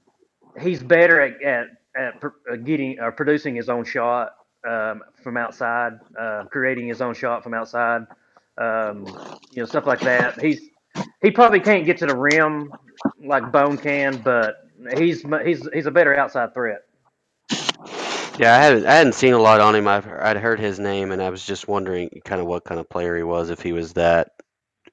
he's 0.59 0.83
better 0.83 1.21
at 1.21 1.41
at, 1.41 1.67
at 1.95 2.19
pr- 2.21 2.27
uh, 2.51 2.55
getting 2.57 2.99
uh, 2.99 3.11
producing 3.11 3.55
his 3.55 3.69
own 3.69 3.85
shot 3.85 4.35
um, 4.67 5.01
from 5.23 5.37
outside, 5.37 5.93
uh, 6.19 6.43
creating 6.51 6.87
his 6.87 7.01
own 7.01 7.13
shot 7.13 7.43
from 7.43 7.53
outside, 7.53 8.05
um, 8.57 9.17
you 9.51 9.61
know 9.61 9.65
stuff 9.65 9.85
like 9.87 10.03
that. 10.03 10.39
He's 10.39 10.61
he 11.21 11.31
probably 11.31 11.59
can't 11.61 11.85
get 11.85 11.97
to 11.99 12.05
the 12.05 12.15
rim 12.15 12.75
like 13.23 13.51
Bone 13.51 13.77
can, 13.77 14.21
but 14.21 14.68
he's 14.97 15.23
he's 15.43 15.67
he's 15.73 15.85
a 15.85 15.91
better 15.91 16.15
outside 16.15 16.53
threat. 16.53 16.81
Yeah, 18.39 18.55
I 18.55 18.57
hadn't 18.57 18.85
I 18.85 18.93
hadn't 18.93 19.13
seen 19.15 19.33
a 19.33 19.39
lot 19.39 19.59
on 19.59 19.75
him. 19.75 19.87
I've 19.87 20.07
I'd 20.07 20.37
heard 20.37 20.59
his 20.59 20.79
name, 20.79 21.11
and 21.11 21.21
I 21.21 21.29
was 21.29 21.45
just 21.45 21.67
wondering 21.67 22.21
kind 22.23 22.39
of 22.39 22.47
what 22.47 22.63
kind 22.63 22.79
of 22.79 22.89
player 22.89 23.17
he 23.17 23.23
was. 23.23 23.49
If 23.49 23.61
he 23.61 23.73
was 23.73 23.93
that 23.93 24.31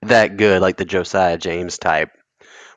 that 0.03 0.37
good, 0.37 0.61
like 0.61 0.77
the 0.77 0.85
Josiah 0.85 1.38
James 1.38 1.79
type 1.79 2.11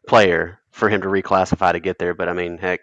player, 0.07 0.59
for 0.71 0.89
him 0.89 1.01
to 1.01 1.07
reclassify 1.07 1.71
to 1.71 1.79
get 1.79 1.99
there. 1.99 2.13
But 2.13 2.29
I 2.29 2.33
mean, 2.33 2.57
heck, 2.57 2.81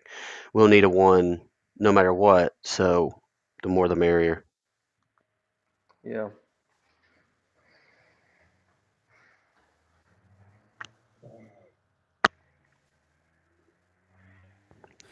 we'll 0.52 0.68
need 0.68 0.84
a 0.84 0.88
one 0.88 1.40
no 1.78 1.92
matter 1.92 2.12
what. 2.12 2.54
So 2.62 3.12
the 3.62 3.68
more 3.68 3.88
the 3.88 3.96
merrier. 3.96 4.44
Yeah. 6.02 6.28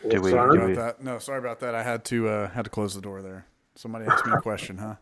Do 0.08 0.20
we- 0.20 0.30
Sorry? 0.30 0.50
do 0.50 0.56
About 0.64 0.68
we- 0.68 0.74
that. 0.74 1.02
No, 1.04 1.18
sorry 1.18 1.38
about 1.38 1.60
that. 1.60 1.74
I 1.74 1.82
had 1.82 2.04
to 2.06 2.28
uh, 2.28 2.48
had 2.50 2.64
to 2.64 2.70
close 2.70 2.94
the 2.94 3.00
door 3.00 3.22
there. 3.22 3.46
Somebody 3.74 4.06
asked 4.06 4.26
me 4.26 4.32
a 4.32 4.40
question, 4.40 4.78
huh? 4.78 4.94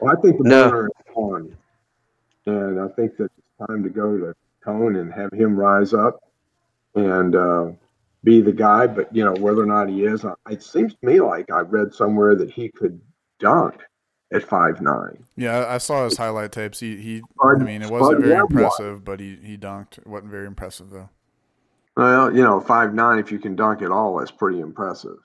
Well, 0.00 0.16
I 0.16 0.20
think 0.20 0.38
the 0.38 0.44
No. 0.48 0.64
winner 0.66 0.86
is 0.86 1.14
on, 1.14 1.56
and 2.46 2.80
I 2.80 2.88
think 2.88 3.16
that 3.16 3.30
it's 3.38 3.68
time 3.68 3.82
to 3.82 3.88
go 3.90 4.16
to 4.18 4.34
Tone 4.64 4.96
and 4.96 5.12
have 5.12 5.32
him 5.32 5.56
rise 5.56 5.94
up 5.94 6.20
and 6.94 7.34
uh, 7.36 7.70
be 8.24 8.40
the 8.40 8.52
guy. 8.52 8.86
But 8.86 9.14
you 9.14 9.24
know 9.24 9.34
whether 9.34 9.62
or 9.62 9.66
not 9.66 9.88
he 9.88 10.04
is, 10.04 10.24
uh, 10.24 10.34
it 10.50 10.62
seems 10.62 10.94
to 10.94 11.06
me 11.06 11.20
like 11.20 11.50
I 11.50 11.60
read 11.60 11.94
somewhere 11.94 12.34
that 12.36 12.50
he 12.50 12.68
could 12.68 13.00
dunk 13.38 13.76
at 14.32 14.42
five 14.42 14.80
nine. 14.80 15.24
Yeah, 15.36 15.58
I 15.58 15.74
I 15.74 15.78
saw 15.78 16.04
his 16.04 16.16
highlight 16.16 16.52
tapes. 16.52 16.80
He 16.80 16.96
he. 16.96 17.22
I 17.42 17.54
mean, 17.56 17.82
it 17.82 17.90
wasn't 17.90 18.24
very 18.24 18.40
impressive, 18.40 19.04
but 19.04 19.20
he 19.20 19.38
he 19.42 19.56
dunked. 19.56 19.98
It 19.98 20.06
wasn't 20.06 20.30
very 20.30 20.46
impressive 20.46 20.90
though. 20.90 21.08
Well, 21.96 22.34
you 22.34 22.42
know, 22.42 22.60
five 22.60 22.92
nine. 22.94 23.18
If 23.18 23.32
you 23.32 23.38
can 23.38 23.56
dunk 23.56 23.82
at 23.82 23.90
all, 23.90 24.18
that's 24.18 24.30
pretty 24.30 24.60
impressive. 24.60 25.16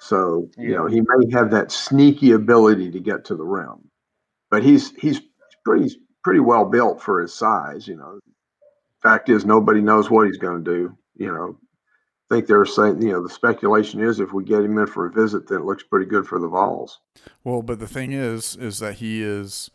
So 0.00 0.50
you 0.56 0.74
know 0.74 0.86
he 0.86 1.00
may 1.00 1.30
have 1.32 1.50
that 1.50 1.72
sneaky 1.72 2.32
ability 2.32 2.90
to 2.90 3.00
get 3.00 3.24
to 3.26 3.36
the 3.36 3.44
rim, 3.44 3.90
but 4.50 4.62
he's 4.62 4.92
he's 4.96 5.20
pretty 5.64 5.96
pretty 6.22 6.40
well 6.40 6.64
built 6.64 7.02
for 7.02 7.20
his 7.20 7.34
size. 7.34 7.86
You 7.86 7.96
know, 7.96 8.18
fact 9.02 9.28
is 9.28 9.44
nobody 9.44 9.80
knows 9.80 10.10
what 10.10 10.26
he's 10.26 10.38
going 10.38 10.64
to 10.64 10.70
do. 10.70 10.98
You 11.16 11.32
know, 11.32 11.58
I 12.30 12.34
think 12.34 12.46
they're 12.46 12.64
saying 12.64 13.02
you 13.02 13.12
know 13.12 13.22
the 13.22 13.30
speculation 13.30 14.00
is 14.00 14.20
if 14.20 14.32
we 14.32 14.44
get 14.44 14.64
him 14.64 14.78
in 14.78 14.86
for 14.86 15.06
a 15.06 15.12
visit, 15.12 15.48
then 15.48 15.60
it 15.60 15.64
looks 15.64 15.82
pretty 15.82 16.06
good 16.06 16.26
for 16.26 16.38
the 16.38 16.48
Vols. 16.48 17.00
Well, 17.42 17.62
but 17.62 17.78
the 17.78 17.86
thing 17.86 18.12
is, 18.12 18.56
is 18.56 18.78
that 18.78 18.94
he 18.96 19.22
is 19.22 19.70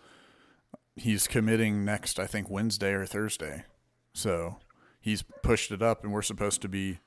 he's 0.95 1.27
committing 1.27 1.85
next. 1.85 2.19
I 2.19 2.25
think 2.25 2.49
Wednesday 2.49 2.91
or 2.91 3.05
Thursday. 3.05 3.65
So 4.13 4.57
he's 4.99 5.23
pushed 5.43 5.71
it 5.71 5.81
up, 5.81 6.03
and 6.03 6.13
we're 6.13 6.21
supposed 6.21 6.61
to 6.61 6.69
be 6.69 6.99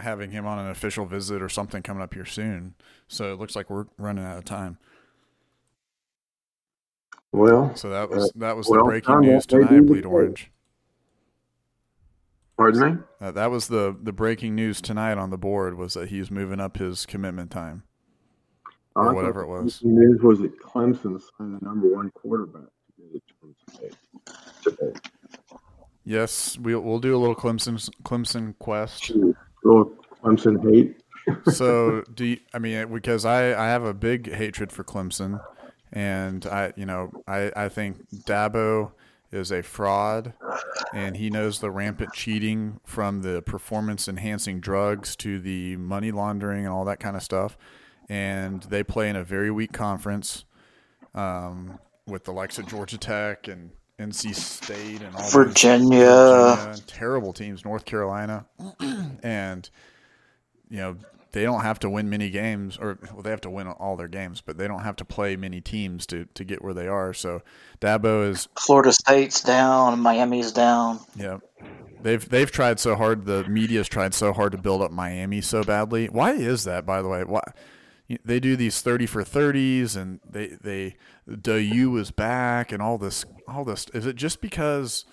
having 0.00 0.30
him 0.30 0.46
on 0.46 0.58
an 0.58 0.70
official 0.70 1.06
visit 1.06 1.42
or 1.42 1.48
something 1.48 1.82
coming 1.82 2.02
up 2.02 2.14
here 2.14 2.24
soon. 2.24 2.74
So 3.08 3.32
it 3.32 3.38
looks 3.38 3.56
like 3.56 3.68
we're 3.68 3.86
running 3.98 4.24
out 4.24 4.38
of 4.38 4.44
time. 4.44 4.78
Well, 7.32 7.74
So 7.76 7.90
that 7.90 8.08
was 8.08 8.32
that 8.36 8.56
was 8.56 8.68
well, 8.68 8.80
the 8.80 8.84
breaking 8.84 9.20
news 9.20 9.46
tonight. 9.46 9.70
The 9.70 9.82
Bleed. 9.82 10.06
Orange. 10.06 10.50
pardon 12.56 12.80
me. 12.80 13.02
Uh, 13.20 13.30
that 13.32 13.50
was 13.50 13.68
the 13.68 13.94
the 14.02 14.12
breaking 14.12 14.54
news 14.54 14.80
tonight 14.80 15.18
on 15.18 15.30
the 15.30 15.36
board 15.36 15.76
was 15.76 15.94
that 15.94 16.08
he's 16.08 16.30
moving 16.30 16.58
up 16.58 16.78
his 16.78 17.04
commitment 17.04 17.50
time. 17.50 17.82
Or 18.96 19.14
whatever 19.14 19.42
it 19.42 19.46
the 19.46 19.62
was. 19.64 19.80
News 19.84 20.20
was 20.22 20.40
that 20.40 20.58
Clemson 20.58 21.20
signed 21.20 21.60
the 21.60 21.64
number 21.64 21.94
one 21.94 22.10
quarterback 22.10 22.62
to 22.62 23.02
get 23.02 23.14
it 23.14 23.92
today. 24.64 24.92
Yes, 26.08 26.56
we'll 26.56 26.80
we'll 26.80 27.00
do 27.00 27.14
a 27.14 27.18
little 27.18 27.36
Clemson 27.36 27.86
Clemson 28.02 28.54
quest. 28.58 29.02
Gee, 29.02 29.34
Little 29.62 29.92
Clemson 30.24 30.58
hate. 30.64 31.02
so 31.52 32.02
do 32.14 32.24
you, 32.24 32.38
I 32.54 32.58
mean 32.58 32.90
because 32.90 33.26
I 33.26 33.50
I 33.52 33.68
have 33.68 33.84
a 33.84 33.92
big 33.92 34.32
hatred 34.32 34.72
for 34.72 34.84
Clemson, 34.84 35.38
and 35.92 36.46
I 36.46 36.72
you 36.76 36.86
know 36.86 37.12
I 37.26 37.52
I 37.54 37.68
think 37.68 38.08
Dabo 38.24 38.92
is 39.32 39.52
a 39.52 39.62
fraud, 39.62 40.32
and 40.94 41.18
he 41.18 41.28
knows 41.28 41.60
the 41.60 41.70
rampant 41.70 42.14
cheating 42.14 42.80
from 42.84 43.20
the 43.20 43.42
performance 43.42 44.08
enhancing 44.08 44.60
drugs 44.60 45.14
to 45.16 45.38
the 45.38 45.76
money 45.76 46.10
laundering 46.10 46.64
and 46.64 46.72
all 46.72 46.86
that 46.86 47.00
kind 47.00 47.16
of 47.16 47.22
stuff, 47.22 47.58
and 48.08 48.62
they 48.62 48.82
play 48.82 49.10
in 49.10 49.16
a 49.16 49.24
very 49.24 49.50
weak 49.50 49.74
conference, 49.74 50.46
um, 51.14 51.78
with 52.06 52.24
the 52.24 52.32
likes 52.32 52.58
of 52.58 52.66
Georgia 52.66 52.96
Tech 52.96 53.46
and 53.46 53.72
NC 53.98 54.34
State 54.34 55.02
and 55.02 55.14
all 55.16 55.28
Virginia. 55.30 56.56
Virginia, 56.56 56.76
terrible 56.86 57.32
teams, 57.32 57.64
North 57.64 57.84
Carolina, 57.84 58.46
and 59.22 59.68
you 60.70 60.76
know 60.78 60.96
they 61.32 61.42
don't 61.42 61.62
have 61.62 61.78
to 61.80 61.90
win 61.90 62.08
many 62.08 62.30
games, 62.30 62.78
or 62.80 62.98
well, 63.12 63.22
they 63.22 63.30
have 63.30 63.40
to 63.42 63.50
win 63.50 63.66
all 63.66 63.96
their 63.96 64.08
games, 64.08 64.40
but 64.40 64.56
they 64.56 64.68
don't 64.68 64.82
have 64.82 64.96
to 64.96 65.04
play 65.04 65.36
many 65.36 65.60
teams 65.60 66.06
to 66.06 66.26
to 66.34 66.44
get 66.44 66.62
where 66.62 66.74
they 66.74 66.86
are. 66.86 67.12
So 67.12 67.42
Dabo 67.80 68.28
is, 68.28 68.48
Florida 68.58 68.92
State's 68.92 69.42
down, 69.42 70.00
Miami's 70.00 70.52
down. 70.52 71.00
yeah, 71.16 71.38
they've 72.00 72.26
they've 72.28 72.50
tried 72.50 72.78
so 72.78 72.94
hard. 72.94 73.26
The 73.26 73.44
media's 73.48 73.88
tried 73.88 74.14
so 74.14 74.32
hard 74.32 74.52
to 74.52 74.58
build 74.58 74.80
up 74.80 74.90
Miami 74.90 75.40
so 75.40 75.64
badly. 75.64 76.06
Why 76.06 76.32
is 76.32 76.64
that, 76.64 76.86
by 76.86 77.02
the 77.02 77.08
way? 77.08 77.24
Why? 77.24 77.42
They 78.24 78.40
do 78.40 78.56
these 78.56 78.80
thirty 78.80 79.06
for 79.06 79.22
thirties, 79.22 79.94
and 79.94 80.20
they 80.28 80.56
they 80.60 80.96
Du 81.40 81.96
is 81.98 82.10
back, 82.10 82.72
and 82.72 82.80
all 82.80 82.96
this 82.96 83.24
all 83.46 83.64
this. 83.64 83.86
Is 83.92 84.06
it 84.06 84.16
just 84.16 84.40
because? 84.40 85.04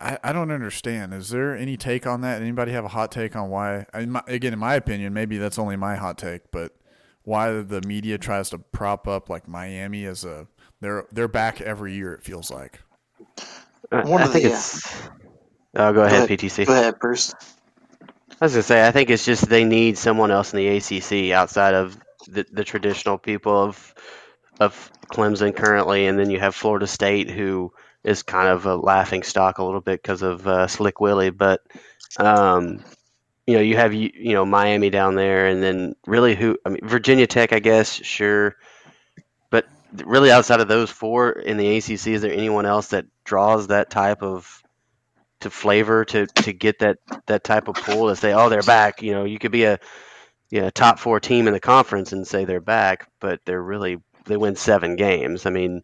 I, 0.00 0.18
I 0.22 0.32
don't 0.32 0.50
understand. 0.50 1.14
Is 1.14 1.30
there 1.30 1.56
any 1.56 1.76
take 1.76 2.06
on 2.06 2.20
that? 2.20 2.42
Anybody 2.42 2.72
have 2.72 2.84
a 2.84 2.88
hot 2.88 3.10
take 3.10 3.34
on 3.34 3.48
why? 3.48 3.86
In 3.94 4.12
my, 4.12 4.22
again, 4.26 4.52
in 4.52 4.58
my 4.58 4.74
opinion, 4.74 5.14
maybe 5.14 5.38
that's 5.38 5.58
only 5.58 5.76
my 5.76 5.96
hot 5.96 6.18
take, 6.18 6.50
but 6.50 6.72
why 7.24 7.50
the 7.62 7.80
media 7.82 8.18
tries 8.18 8.50
to 8.50 8.58
prop 8.58 9.08
up 9.08 9.28
like 9.30 9.48
Miami 9.48 10.04
as 10.04 10.24
a 10.24 10.46
they're 10.80 11.06
they're 11.12 11.28
back 11.28 11.60
every 11.60 11.94
year. 11.94 12.14
It 12.14 12.22
feels 12.22 12.50
like. 12.50 12.80
I, 13.92 14.02
One 14.02 14.22
I 14.22 14.26
of 14.26 14.32
think 14.32 14.44
the, 14.44 14.52
uh, 14.52 14.56
it's. 14.56 15.10
Oh, 15.76 15.92
go 15.92 16.02
ahead, 16.02 16.24
ahead. 16.24 16.30
PTC. 16.30 16.66
Go 16.66 16.72
ahead, 16.72 16.98
Bruce. 16.98 17.34
I 18.40 18.44
was 18.44 18.52
gonna 18.52 18.62
say, 18.62 18.86
I 18.86 18.90
think 18.90 19.10
it's 19.10 19.24
just 19.24 19.48
they 19.48 19.64
need 19.64 19.96
someone 19.96 20.30
else 20.30 20.52
in 20.52 20.58
the 20.58 20.68
ACC 20.68 21.32
outside 21.32 21.74
of 21.74 21.96
the, 22.28 22.44
the 22.52 22.64
traditional 22.64 23.18
people 23.18 23.62
of 23.62 23.94
of 24.60 24.90
Clemson 25.10 25.54
currently, 25.54 26.06
and 26.06 26.18
then 26.18 26.30
you 26.30 26.40
have 26.40 26.54
Florida 26.54 26.86
State, 26.86 27.30
who 27.30 27.72
is 28.04 28.22
kind 28.22 28.48
of 28.48 28.66
a 28.66 28.76
laughing 28.76 29.22
stock 29.22 29.58
a 29.58 29.64
little 29.64 29.80
bit 29.80 30.02
because 30.02 30.22
of 30.22 30.46
uh, 30.46 30.66
Slick 30.66 31.00
Willie. 31.00 31.30
But 31.30 31.60
um, 32.18 32.84
you 33.46 33.54
know, 33.54 33.62
you 33.62 33.76
have 33.76 33.94
you, 33.94 34.10
you 34.14 34.34
know 34.34 34.44
Miami 34.44 34.90
down 34.90 35.14
there, 35.14 35.46
and 35.48 35.62
then 35.62 35.94
really 36.06 36.34
who? 36.34 36.58
I 36.64 36.70
mean, 36.70 36.80
Virginia 36.86 37.26
Tech, 37.26 37.52
I 37.52 37.60
guess, 37.60 37.92
sure. 37.92 38.56
But 39.50 39.66
really, 40.04 40.30
outside 40.30 40.60
of 40.60 40.68
those 40.68 40.90
four 40.90 41.30
in 41.30 41.56
the 41.56 41.78
ACC, 41.78 42.08
is 42.08 42.22
there 42.22 42.32
anyone 42.32 42.66
else 42.66 42.88
that 42.88 43.06
draws 43.24 43.68
that 43.68 43.90
type 43.90 44.22
of 44.22 44.62
to 45.40 45.50
flavor 45.50 46.04
to 46.04 46.26
to 46.26 46.52
get 46.52 46.78
that 46.80 46.98
that 47.26 47.44
type 47.44 47.68
of 47.68 47.74
pull 47.76 48.08
to 48.08 48.16
say, 48.16 48.32
oh, 48.32 48.48
they're 48.48 48.62
back. 48.62 49.02
You 49.02 49.12
know, 49.12 49.24
you 49.24 49.38
could 49.38 49.52
be 49.52 49.64
a 49.64 49.78
yeah 50.50 50.70
top 50.70 50.98
four 50.98 51.20
team 51.20 51.46
in 51.46 51.52
the 51.52 51.60
conference 51.60 52.12
and 52.12 52.26
say 52.26 52.44
they're 52.44 52.60
back, 52.60 53.08
but 53.20 53.40
they're 53.44 53.62
really 53.62 53.98
they 54.26 54.36
win 54.36 54.56
seven 54.56 54.96
games. 54.96 55.46
I 55.46 55.50
mean, 55.50 55.82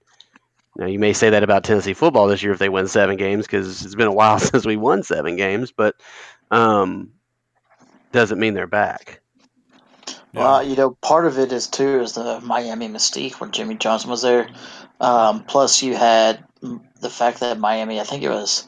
you 0.76 0.80
know, 0.82 0.86
you 0.86 0.98
may 0.98 1.12
say 1.12 1.30
that 1.30 1.42
about 1.42 1.64
Tennessee 1.64 1.94
football 1.94 2.26
this 2.26 2.42
year 2.42 2.52
if 2.52 2.58
they 2.58 2.68
win 2.68 2.88
seven 2.88 3.16
games 3.16 3.46
because 3.46 3.84
it's 3.84 3.94
been 3.94 4.06
a 4.08 4.12
while 4.12 4.38
since 4.38 4.64
we 4.64 4.76
won 4.76 5.02
seven 5.02 5.36
games, 5.36 5.72
but 5.72 5.96
um, 6.50 7.12
doesn't 8.12 8.38
mean 8.38 8.54
they're 8.54 8.66
back. 8.66 9.20
Well, 10.34 10.62
you 10.62 10.76
know, 10.76 10.92
part 11.02 11.26
of 11.26 11.38
it 11.38 11.52
is 11.52 11.66
too 11.66 12.00
is 12.00 12.14
the 12.14 12.40
Miami 12.40 12.88
mystique 12.88 13.34
when 13.34 13.50
Jimmy 13.50 13.74
Johnson 13.74 14.10
was 14.10 14.22
there. 14.22 14.48
Um, 14.98 15.44
plus, 15.44 15.82
you 15.82 15.94
had 15.94 16.44
the 17.00 17.10
fact 17.10 17.40
that 17.40 17.58
Miami, 17.58 18.00
I 18.00 18.04
think 18.04 18.22
it 18.22 18.30
was, 18.30 18.66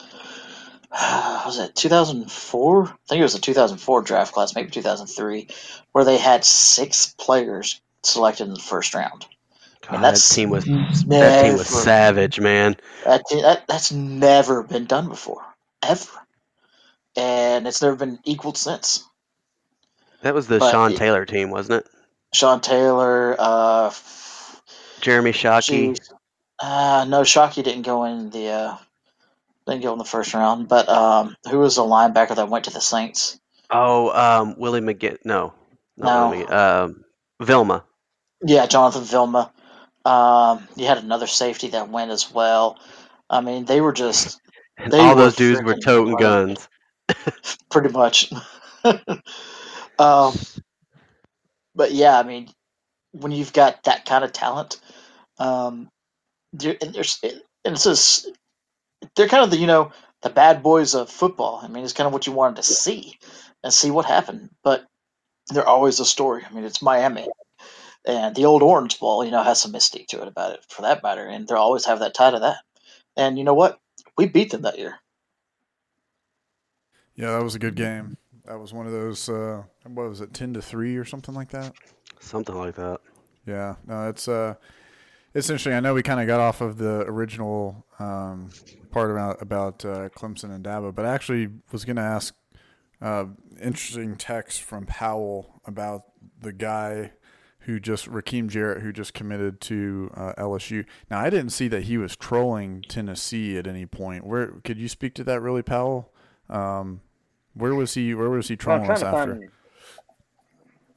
was 1.44 1.58
it 1.58 1.74
2004? 1.74 2.84
I 2.84 2.88
think 3.08 3.18
it 3.18 3.22
was 3.22 3.32
the 3.32 3.40
2004 3.40 4.02
draft 4.02 4.32
class, 4.32 4.54
maybe 4.54 4.70
2003, 4.70 5.48
where 5.92 6.04
they 6.04 6.18
had 6.18 6.44
six 6.44 7.14
players 7.18 7.80
selected 8.04 8.46
in 8.46 8.54
the 8.54 8.60
first 8.60 8.94
round. 8.94 9.26
God, 9.82 9.96
And 9.96 10.04
that 10.04 10.16
team 10.16 10.50
was 10.50 10.64
that 11.06 11.44
team 11.44 11.56
was 11.56 11.66
savage, 11.66 12.38
man. 12.38 12.76
That, 13.04 13.22
that 13.30 13.64
that's 13.66 13.90
never 13.92 14.62
been 14.62 14.84
done 14.84 15.08
before, 15.08 15.44
ever, 15.82 16.08
and 17.16 17.66
it's 17.66 17.82
never 17.82 17.96
been 17.96 18.18
equaled 18.24 18.56
since. 18.56 19.04
That 20.22 20.32
was 20.32 20.46
the 20.46 20.60
But 20.60 20.70
Sean 20.70 20.92
it- 20.92 20.96
Taylor 20.96 21.26
team, 21.26 21.50
wasn't 21.50 21.84
it? 21.84 21.90
Sean 22.32 22.60
Taylor, 22.60 23.36
uh, 23.38 23.92
Jeremy 25.00 25.32
Shockey. 25.32 26.00
Uh, 26.58 27.04
no, 27.08 27.22
Shockey 27.22 27.62
didn't 27.62 27.82
go 27.82 28.04
in 28.04 28.30
the 28.30 28.48
uh, 28.48 28.76
didn't 29.66 29.82
go 29.82 29.92
in 29.92 29.98
the 29.98 30.04
first 30.04 30.34
round. 30.34 30.68
But 30.68 30.88
um, 30.88 31.36
who 31.50 31.58
was 31.60 31.76
the 31.76 31.82
linebacker 31.82 32.36
that 32.36 32.48
went 32.48 32.66
to 32.66 32.70
the 32.72 32.80
Saints? 32.80 33.38
Oh, 33.70 34.10
um, 34.10 34.56
Willie 34.58 34.80
McGinn. 34.80 35.18
No, 35.24 35.54
not 35.96 36.14
No. 36.14 36.28
Willie 36.30 36.46
Um, 36.46 37.04
Vilma. 37.42 37.84
Yeah, 38.46 38.66
Jonathan 38.66 39.04
Vilma. 39.04 39.52
Um, 40.04 40.68
you 40.76 40.86
had 40.86 40.98
another 40.98 41.26
safety 41.26 41.68
that 41.70 41.88
went 41.88 42.10
as 42.10 42.30
well. 42.30 42.78
I 43.30 43.40
mean, 43.40 43.64
they 43.64 43.80
were 43.80 43.92
just 43.92 44.40
They 44.90 44.98
all 45.00 45.14
were 45.14 45.14
those 45.16 45.36
dudes 45.36 45.62
were 45.62 45.76
toting 45.76 46.16
guns. 46.16 46.68
pretty 47.70 47.90
much. 47.90 48.32
um, 49.98 50.34
but 51.74 51.92
yeah, 51.92 52.18
I 52.18 52.22
mean, 52.22 52.48
when 53.12 53.32
you've 53.32 53.52
got 53.52 53.84
that 53.84 54.04
kind 54.04 54.24
of 54.24 54.32
talent, 54.32 54.80
um, 55.38 55.88
and 56.52 56.94
there's 56.94 57.18
and 57.22 57.42
it's 57.74 57.84
just 57.84 58.30
they're 59.14 59.28
kind 59.28 59.44
of 59.44 59.50
the 59.50 59.58
you 59.58 59.66
know 59.66 59.92
the 60.22 60.30
bad 60.30 60.62
boys 60.62 60.94
of 60.94 61.10
football. 61.10 61.60
I 61.62 61.68
mean, 61.68 61.84
it's 61.84 61.92
kind 61.92 62.06
of 62.06 62.12
what 62.12 62.26
you 62.26 62.32
wanted 62.32 62.56
to 62.56 62.62
see 62.62 63.18
and 63.62 63.72
see 63.72 63.90
what 63.90 64.06
happened. 64.06 64.50
But 64.62 64.84
they're 65.48 65.68
always 65.68 66.00
a 66.00 66.04
story. 66.04 66.42
I 66.48 66.52
mean, 66.52 66.64
it's 66.64 66.82
Miami, 66.82 67.26
and 68.06 68.34
the 68.34 68.46
old 68.46 68.62
Orange 68.62 68.98
Bowl, 68.98 69.24
you 69.24 69.30
know, 69.30 69.42
has 69.42 69.60
some 69.60 69.72
mystique 69.72 70.08
to 70.08 70.22
it 70.22 70.28
about 70.28 70.52
it, 70.52 70.64
for 70.68 70.82
that 70.82 71.02
matter, 71.02 71.26
and 71.26 71.46
they'll 71.46 71.58
always 71.58 71.86
have 71.86 72.00
that 72.00 72.14
tie 72.14 72.30
to 72.30 72.38
that. 72.40 72.58
And 73.16 73.38
you 73.38 73.44
know 73.44 73.54
what? 73.54 73.78
We 74.16 74.26
beat 74.26 74.50
them 74.50 74.62
that 74.62 74.78
year. 74.78 74.96
Yeah, 77.14 77.32
that 77.32 77.44
was 77.44 77.54
a 77.54 77.60
good 77.60 77.76
game. 77.76 78.16
That 78.44 78.58
was 78.58 78.72
one 78.72 78.86
of 78.86 78.92
those. 78.92 79.28
Uh, 79.28 79.62
what 79.84 80.08
was 80.08 80.20
it, 80.20 80.34
ten 80.34 80.54
to 80.54 80.62
three 80.62 80.96
or 80.96 81.04
something 81.04 81.34
like 81.34 81.50
that? 81.50 81.74
Something 82.20 82.56
like 82.56 82.74
that. 82.76 83.00
Yeah, 83.46 83.76
no, 83.86 84.08
it's 84.08 84.28
uh, 84.28 84.54
it's 85.34 85.50
interesting. 85.50 85.72
I 85.72 85.80
know 85.80 85.94
we 85.94 86.02
kind 86.02 86.20
of 86.20 86.26
got 86.26 86.40
off 86.40 86.60
of 86.60 86.78
the 86.78 87.00
original 87.06 87.84
um, 87.98 88.50
part 88.90 89.10
about 89.10 89.42
about 89.42 89.84
uh, 89.84 90.08
Clemson 90.10 90.54
and 90.54 90.64
Dabo, 90.64 90.94
but 90.94 91.04
I 91.04 91.14
actually 91.14 91.48
was 91.72 91.84
going 91.84 91.96
to 91.96 92.02
ask 92.02 92.34
uh, 93.02 93.26
interesting 93.60 94.16
text 94.16 94.62
from 94.62 94.86
Powell 94.86 95.60
about 95.66 96.02
the 96.40 96.52
guy 96.52 97.12
who 97.60 97.80
just 97.80 98.10
Rakim 98.10 98.48
Jarrett 98.48 98.82
who 98.82 98.92
just 98.92 99.14
committed 99.14 99.60
to 99.62 100.10
uh, 100.14 100.34
LSU. 100.38 100.84
Now 101.10 101.20
I 101.20 101.30
didn't 101.30 101.50
see 101.50 101.66
that 101.68 101.84
he 101.84 101.96
was 101.98 102.14
trolling 102.16 102.82
Tennessee 102.88 103.56
at 103.56 103.66
any 103.66 103.86
point. 103.86 104.26
Where 104.26 104.48
could 104.64 104.78
you 104.78 104.88
speak 104.88 105.14
to 105.14 105.24
that 105.24 105.40
really, 105.40 105.62
Powell? 105.62 106.12
Um, 106.48 107.00
where 107.54 107.74
was 107.74 107.94
he? 107.94 108.14
Where 108.14 108.30
was 108.30 108.48
he 108.48 108.56
trolling 108.56 108.90
us 108.90 109.02
after? 109.02 109.34
Find, 109.36 109.50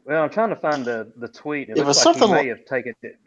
well, 0.05 0.23
I'm 0.23 0.29
trying 0.29 0.49
to 0.49 0.55
find 0.55 0.83
the 0.85 1.11
the 1.15 1.27
tweet. 1.27 1.69
It, 1.69 1.77
It 1.77 1.85
was 1.85 1.97
looks 1.97 2.05
like 2.05 2.15
something 2.17 2.27
he 2.27 2.33
may 2.33 2.49
like- 2.51 2.57
have 2.59 2.65
taken 2.65 2.93
it. 3.01 3.17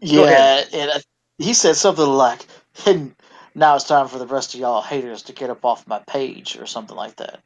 Yeah, 0.00 0.64
and 0.72 1.04
he 1.38 1.54
said 1.54 1.76
something 1.76 2.06
like, 2.06 2.46
"And 2.86 3.14
now 3.54 3.76
it's 3.76 3.84
time 3.84 4.08
for 4.08 4.18
the 4.18 4.26
rest 4.26 4.54
of 4.54 4.60
y'all 4.60 4.82
haters 4.82 5.22
to 5.24 5.32
get 5.32 5.50
up 5.50 5.64
off 5.64 5.86
my 5.86 6.00
page," 6.06 6.56
or 6.56 6.66
something 6.66 6.96
like 6.96 7.16
that. 7.16 7.42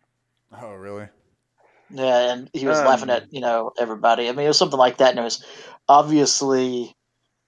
Oh, 0.53 0.75
really? 0.75 1.09
Yeah, 1.91 2.33
and 2.33 2.51
he 2.53 2.67
was 2.67 2.81
Um, 2.81 2.87
laughing 2.87 3.11
at 3.11 3.33
you 3.33 3.41
know 3.41 3.73
everybody. 3.79 4.29
I 4.29 4.33
mean, 4.33 4.45
it 4.47 4.49
was 4.49 4.59
something 4.59 4.79
like 4.79 4.99
that, 4.99 5.11
and 5.11 5.19
it 5.19 5.23
was 5.25 5.45
obviously, 5.89 6.95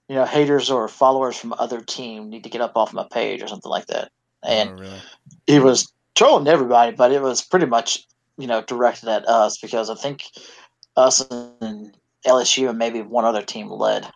you 0.09 0.15
know, 0.17 0.25
haters 0.25 0.71
or 0.71 0.89
followers 0.89 1.37
from 1.37 1.55
other 1.55 1.81
team 1.81 2.29
need 2.31 2.45
to 2.45 2.51
get 2.51 2.61
up 2.61 2.77
off 2.77 2.93
my 2.93 3.07
page 3.13 3.43
or 3.43 3.49
something 3.49 3.71
like 3.71 3.87
that. 3.87 4.11
And 4.43 4.71
oh, 4.71 4.75
really? 4.75 5.03
he 5.47 5.59
was 5.61 5.93
trolling 6.15 6.49
everybody, 6.49 6.93
but 6.97 7.13
it 7.13 7.23
was 7.23 7.43
pretty 7.43 7.67
much 7.67 8.07
you 8.39 8.47
know 8.47 8.63
directed 8.63 9.09
at 9.09 9.29
us 9.29 9.59
because 9.59 9.91
I 9.91 9.95
think 9.95 10.25
us 10.97 11.21
and 11.61 11.97
LSU 12.27 12.69
and 12.69 12.79
maybe 12.79 13.03
one 13.03 13.25
other 13.25 13.43
team 13.43 13.71
led. 13.71 14.11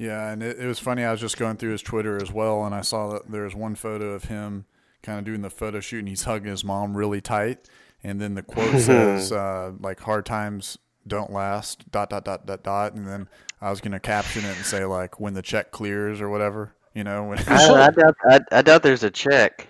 Yeah, 0.00 0.30
and 0.30 0.42
it, 0.42 0.58
it 0.58 0.66
was 0.66 0.78
funny. 0.78 1.04
I 1.04 1.12
was 1.12 1.20
just 1.20 1.36
going 1.36 1.58
through 1.58 1.72
his 1.72 1.82
Twitter 1.82 2.16
as 2.16 2.32
well, 2.32 2.64
and 2.64 2.74
I 2.74 2.80
saw 2.80 3.12
that 3.12 3.30
there 3.30 3.42
was 3.42 3.54
one 3.54 3.74
photo 3.74 4.14
of 4.14 4.24
him 4.24 4.64
kind 5.02 5.18
of 5.18 5.26
doing 5.26 5.42
the 5.42 5.50
photo 5.50 5.78
shoot, 5.78 5.98
and 5.98 6.08
he's 6.08 6.22
hugging 6.22 6.50
his 6.50 6.64
mom 6.64 6.96
really 6.96 7.20
tight. 7.20 7.68
And 8.02 8.18
then 8.18 8.34
the 8.34 8.42
quote 8.42 8.80
says, 8.80 9.30
uh, 9.30 9.72
like, 9.78 10.00
hard 10.00 10.24
times 10.24 10.78
don't 11.06 11.30
last, 11.30 11.90
dot, 11.92 12.08
dot, 12.08 12.24
dot, 12.24 12.46
dot, 12.46 12.62
dot. 12.62 12.94
And 12.94 13.06
then 13.06 13.28
I 13.60 13.68
was 13.68 13.82
going 13.82 13.92
to 13.92 14.00
caption 14.00 14.42
it 14.46 14.56
and 14.56 14.64
say, 14.64 14.86
like, 14.86 15.20
when 15.20 15.34
the 15.34 15.42
check 15.42 15.70
clears 15.70 16.22
or 16.22 16.30
whatever, 16.30 16.74
you 16.94 17.04
know? 17.04 17.24
When, 17.24 17.38
I, 17.46 17.68
I 17.68 17.90
doubt. 17.90 18.16
I, 18.24 18.40
I 18.52 18.62
doubt 18.62 18.82
there's 18.82 19.04
a 19.04 19.10
check. 19.10 19.68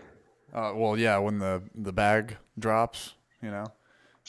uh, 0.55 0.75
well, 0.77 0.97
yeah, 0.97 1.19
when 1.19 1.41
the, 1.41 1.61
the 1.75 1.93
bag 1.93 2.37
drops, 2.57 3.15
you 3.43 3.51
know? 3.51 3.67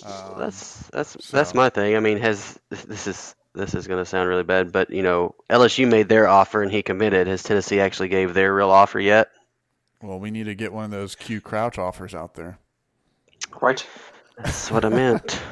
Um, 0.04 0.40
That's 0.40 0.88
that's 0.88 1.14
that's 1.30 1.54
my 1.54 1.70
thing. 1.70 1.96
I 1.96 2.00
mean, 2.00 2.18
has 2.18 2.58
this 2.70 3.06
is 3.06 3.36
this 3.54 3.76
is 3.76 3.88
going 3.88 4.02
to 4.02 4.06
sound 4.06 4.30
really 4.30 4.44
bad, 4.44 4.72
but 4.72 4.90
you 4.90 5.04
know, 5.04 5.36
LSU 5.50 5.88
made 5.88 6.10
their 6.10 6.28
offer 6.28 6.62
and 6.64 6.72
he 6.72 6.82
committed. 6.82 7.28
Has 7.28 7.44
Tennessee 7.44 7.80
actually 7.80 8.10
gave 8.10 8.34
their 8.34 8.54
real 8.54 8.70
offer 8.70 9.00
yet? 9.00 9.30
well, 10.02 10.20
we 10.20 10.32
need 10.32 10.46
to 10.46 10.56
get 10.56 10.74
one 10.74 10.86
of 10.86 10.92
those 10.92 11.16
Q 11.16 11.42
Crouch 11.42 11.78
offers 11.78 12.16
out 12.16 12.36
there. 12.36 12.58
Right. 13.62 13.86
That's 14.38 14.72
what 14.72 14.86
I 14.86 14.90
meant. 14.90 15.42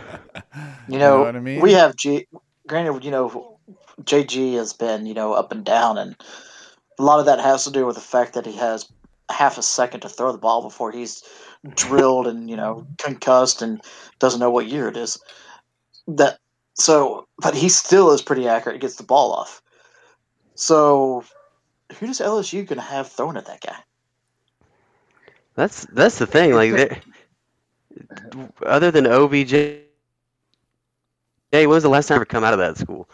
You 0.88 0.97
know, 0.97 1.17
know 1.17 1.23
what 1.25 1.35
I 1.35 1.39
mean? 1.39 1.62
we 1.62 1.73
have 1.73 1.95
G. 1.95 2.25
Granted, 2.65 3.03
you 3.03 3.12
know, 3.12 3.59
JG 4.01 4.55
has 4.55 4.73
been 4.73 5.05
you 5.05 5.13
know 5.13 5.33
up 5.33 5.51
and 5.51 5.63
down, 5.63 5.99
and 5.99 6.15
a 6.97 7.03
lot 7.03 7.19
of 7.19 7.27
that 7.27 7.39
has 7.39 7.65
to 7.65 7.71
do 7.71 7.85
with 7.85 7.95
the 7.95 8.01
fact 8.01 8.33
that 8.33 8.47
he 8.47 8.53
has 8.53 8.91
half 9.29 9.59
a 9.59 9.62
second 9.62 9.99
to 10.01 10.09
throw 10.09 10.31
the 10.31 10.39
ball 10.39 10.63
before 10.63 10.91
he's 10.91 11.23
drilled 11.75 12.25
and 12.25 12.49
you 12.49 12.55
know 12.55 12.88
concussed 12.97 13.62
and 13.62 13.81
doesn't 14.17 14.39
know 14.39 14.49
what 14.49 14.65
year 14.65 14.88
it 14.88 14.97
is. 14.97 15.19
That 16.07 16.39
so, 16.79 17.27
but 17.39 17.55
he 17.55 17.69
still 17.69 18.11
is 18.11 18.21
pretty 18.21 18.47
accurate. 18.47 18.75
He 18.75 18.79
gets 18.79 18.95
the 18.95 19.03
ball 19.03 19.33
off. 19.33 19.61
So, 20.55 21.23
who 21.99 22.07
does 22.07 22.19
LSU 22.19 22.65
gonna 22.65 22.81
have 22.81 23.07
throwing 23.09 23.37
at 23.37 23.45
that 23.45 23.61
guy? 23.61 23.77
That's 25.55 25.85
that's 25.87 26.17
the 26.19 26.27
thing. 26.27 26.53
Like, 26.53 26.71
they- 26.75 27.01
other 28.65 28.91
than 28.91 29.07
OBJ, 29.07 29.51
hey, 29.51 29.83
when 31.67 31.75
was 31.75 31.83
the 31.83 31.89
last 31.89 32.07
time 32.07 32.15
ever 32.15 32.25
come 32.25 32.43
out 32.43 32.53
of 32.53 32.59
that 32.59 32.77
school? 32.77 33.07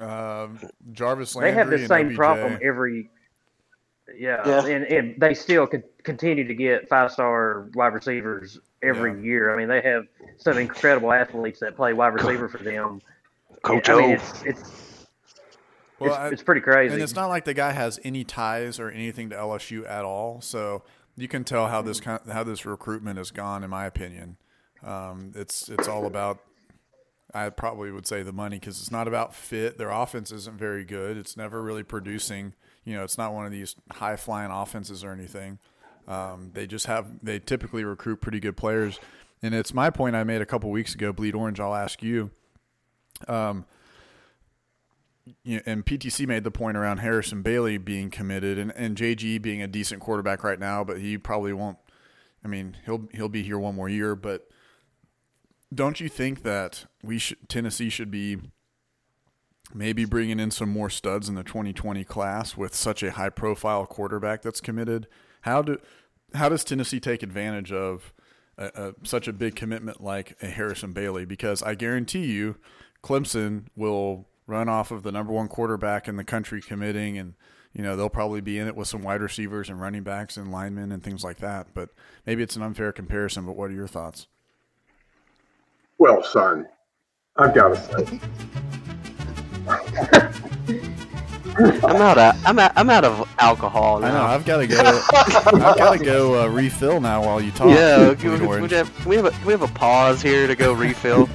Um, 0.00 0.58
Jarvis 0.92 1.34
They 1.34 1.52
have 1.52 1.70
the 1.70 1.78
same 1.78 2.10
OBJ. 2.10 2.14
problem 2.14 2.58
every. 2.62 3.10
Yeah, 4.14 4.42
Yeah. 4.46 4.66
And, 4.66 4.84
and 4.84 5.20
they 5.20 5.34
still 5.34 5.66
could 5.66 5.82
continue 6.02 6.46
to 6.46 6.54
get 6.54 6.88
five 6.88 7.10
star 7.10 7.68
wide 7.74 7.92
receivers 7.94 8.58
every 8.82 9.12
Yeah. 9.14 9.20
year. 9.24 9.54
I 9.54 9.56
mean, 9.56 9.68
they 9.68 9.80
have 9.82 10.06
some 10.38 10.58
incredible 10.58 11.12
athletes 11.12 11.60
that 11.60 11.76
play 11.76 11.92
wide 11.92 12.14
receiver 12.14 12.48
for 12.48 12.58
them. 12.58 13.00
Coach 13.62 13.88
I 13.88 13.96
mean, 13.96 14.10
it's 14.10 14.42
it's 14.44 15.06
Well, 15.98 16.10
it's, 16.10 16.18
I- 16.18 16.28
it's 16.28 16.42
pretty 16.42 16.60
crazy. 16.60 16.94
And 16.94 17.02
it's 17.02 17.14
not 17.14 17.28
like 17.28 17.44
the 17.44 17.54
guy 17.54 17.72
has 17.72 17.98
any 18.04 18.22
ties 18.22 18.78
or 18.78 18.90
anything 18.90 19.30
to 19.30 19.36
LSU 19.36 19.88
at 19.88 20.04
all. 20.04 20.40
So 20.40 20.82
you 21.16 21.26
can 21.26 21.42
tell 21.42 21.66
how 21.68 21.82
this 21.82 22.00
kind 22.00 22.20
how 22.30 22.44
this 22.44 22.64
recruitment 22.66 23.18
has 23.18 23.30
gone, 23.30 23.64
in 23.64 23.70
my 23.70 23.86
opinion. 23.86 24.36
Um, 24.84 25.32
it's 25.34 25.68
it's 25.68 25.88
all 25.88 26.06
about. 26.06 26.38
I 27.34 27.50
probably 27.50 27.90
would 27.90 28.06
say 28.06 28.22
the 28.22 28.32
money 28.32 28.58
because 28.58 28.80
it's 28.80 28.90
not 28.92 29.08
about 29.08 29.34
fit. 29.34 29.76
Their 29.78 29.90
offense 29.90 30.30
isn't 30.30 30.56
very 30.58 30.84
good. 30.84 31.16
It's 31.18 31.36
never 31.36 31.60
really 31.60 31.82
producing. 31.82 32.54
You 32.86 32.94
know, 32.94 33.04
it's 33.04 33.18
not 33.18 33.34
one 33.34 33.44
of 33.44 33.52
these 33.52 33.74
high 33.90 34.16
flying 34.16 34.50
offenses 34.50 35.04
or 35.04 35.10
anything. 35.10 35.58
Um, 36.08 36.52
they 36.54 36.66
just 36.66 36.86
have 36.86 37.06
they 37.22 37.40
typically 37.40 37.84
recruit 37.84 38.20
pretty 38.20 38.40
good 38.40 38.56
players, 38.56 39.00
and 39.42 39.54
it's 39.54 39.74
my 39.74 39.90
point 39.90 40.16
I 40.16 40.24
made 40.24 40.40
a 40.40 40.46
couple 40.46 40.70
weeks 40.70 40.94
ago. 40.94 41.12
Bleed 41.12 41.34
orange. 41.34 41.60
I'll 41.60 41.74
ask 41.74 42.02
you. 42.02 42.30
Um, 43.26 43.66
you 45.42 45.56
know, 45.56 45.62
and 45.66 45.84
PTC 45.84 46.28
made 46.28 46.44
the 46.44 46.52
point 46.52 46.76
around 46.76 46.98
Harrison 46.98 47.42
Bailey 47.42 47.78
being 47.78 48.10
committed 48.10 48.56
and, 48.58 48.72
and 48.76 48.96
JG 48.96 49.42
being 49.42 49.60
a 49.60 49.66
decent 49.66 50.00
quarterback 50.00 50.44
right 50.44 50.60
now, 50.60 50.84
but 50.84 50.98
he 51.00 51.18
probably 51.18 51.52
won't. 51.52 51.78
I 52.44 52.48
mean, 52.48 52.76
he'll 52.84 53.08
he'll 53.12 53.28
be 53.28 53.42
here 53.42 53.58
one 53.58 53.74
more 53.74 53.88
year, 53.88 54.14
but 54.14 54.48
don't 55.74 55.98
you 55.98 56.08
think 56.08 56.44
that 56.44 56.86
we 57.02 57.18
should 57.18 57.48
Tennessee 57.48 57.88
should 57.88 58.12
be 58.12 58.38
maybe 59.76 60.04
bringing 60.04 60.40
in 60.40 60.50
some 60.50 60.70
more 60.70 60.90
studs 60.90 61.28
in 61.28 61.34
the 61.34 61.44
2020 61.44 62.02
class 62.04 62.56
with 62.56 62.74
such 62.74 63.02
a 63.02 63.12
high 63.12 63.28
profile 63.28 63.86
quarterback 63.86 64.42
that's 64.42 64.60
committed? 64.60 65.06
How 65.42 65.62
do 65.62 65.78
how 66.34 66.48
does 66.48 66.64
Tennessee 66.64 67.00
take 67.00 67.22
advantage 67.22 67.72
of 67.72 68.12
a, 68.58 68.70
a, 68.74 69.06
such 69.06 69.28
a 69.28 69.32
big 69.32 69.54
commitment 69.54 70.02
like 70.02 70.36
a 70.42 70.46
Harrison 70.46 70.92
Bailey? 70.92 71.24
Because 71.24 71.62
I 71.62 71.74
guarantee 71.74 72.26
you, 72.26 72.56
Clemson 73.02 73.66
will 73.76 74.26
run 74.46 74.68
off 74.68 74.90
of 74.90 75.02
the 75.02 75.12
number 75.12 75.32
one 75.32 75.48
quarterback 75.48 76.08
in 76.08 76.16
the 76.16 76.24
country 76.24 76.60
committing, 76.60 77.18
and 77.18 77.34
you 77.72 77.82
know 77.82 77.96
they'll 77.96 78.08
probably 78.08 78.40
be 78.40 78.58
in 78.58 78.66
it 78.66 78.76
with 78.76 78.88
some 78.88 79.02
wide 79.02 79.20
receivers 79.20 79.68
and 79.68 79.80
running 79.80 80.02
backs 80.02 80.36
and 80.36 80.50
linemen 80.50 80.90
and 80.90 81.02
things 81.02 81.22
like 81.22 81.38
that. 81.38 81.68
But 81.74 81.90
maybe 82.26 82.42
it's 82.42 82.56
an 82.56 82.62
unfair 82.62 82.92
comparison. 82.92 83.44
But 83.44 83.56
what 83.56 83.70
are 83.70 83.74
your 83.74 83.88
thoughts? 83.88 84.26
Well, 85.98 86.22
son, 86.22 86.68
I've 87.36 87.54
got 87.54 87.68
to 87.68 87.76
say, 87.76 88.20
I'm 91.58 91.96
out 91.96 92.18
of 92.18 92.46
I'm 92.46 92.58
out, 92.58 92.72
I'm 92.76 92.90
out 92.90 93.04
of 93.04 93.28
alcohol 93.38 94.04
I 94.04 94.10
know. 94.10 94.22
I've 94.22 94.44
got 94.44 94.58
to 94.58 94.66
go. 94.66 94.76
I've 95.14 95.76
got 95.78 95.98
to 95.98 96.04
go 96.04 96.42
uh, 96.42 96.48
refill 96.48 97.00
now 97.00 97.24
while 97.24 97.40
you 97.40 97.50
talk. 97.50 97.70
yeah, 97.70 98.12
Bleed 98.14 98.40
we, 98.42 98.60
we 98.60 98.68
have, 98.68 99.06
we 99.06 99.16
have 99.16 99.24
a 99.26 99.32
we 99.46 99.52
have 99.52 99.62
a 99.62 99.68
pause 99.68 100.20
here 100.20 100.46
to 100.46 100.54
go 100.54 100.74
refill. 100.74 101.28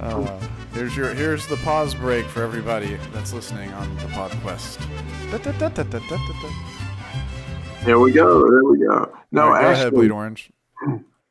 Uh, 0.00 0.40
here's 0.72 0.96
your 0.96 1.12
here's 1.12 1.46
the 1.48 1.56
pause 1.58 1.94
break 1.94 2.26
for 2.26 2.42
everybody 2.42 2.98
that's 3.12 3.32
listening 3.32 3.70
on 3.72 3.94
the 3.96 4.04
PodQuest. 4.04 4.80
there 7.84 7.98
we 7.98 8.10
go. 8.12 8.48
There 8.48 8.64
we 8.64 8.78
go. 8.78 9.12
No, 9.32 9.42
All 9.42 9.50
right, 9.50 9.60
go 9.60 9.66
ahead, 9.70 9.86
actually, 9.86 9.98
Bleed 9.98 10.10
Orange. 10.10 10.50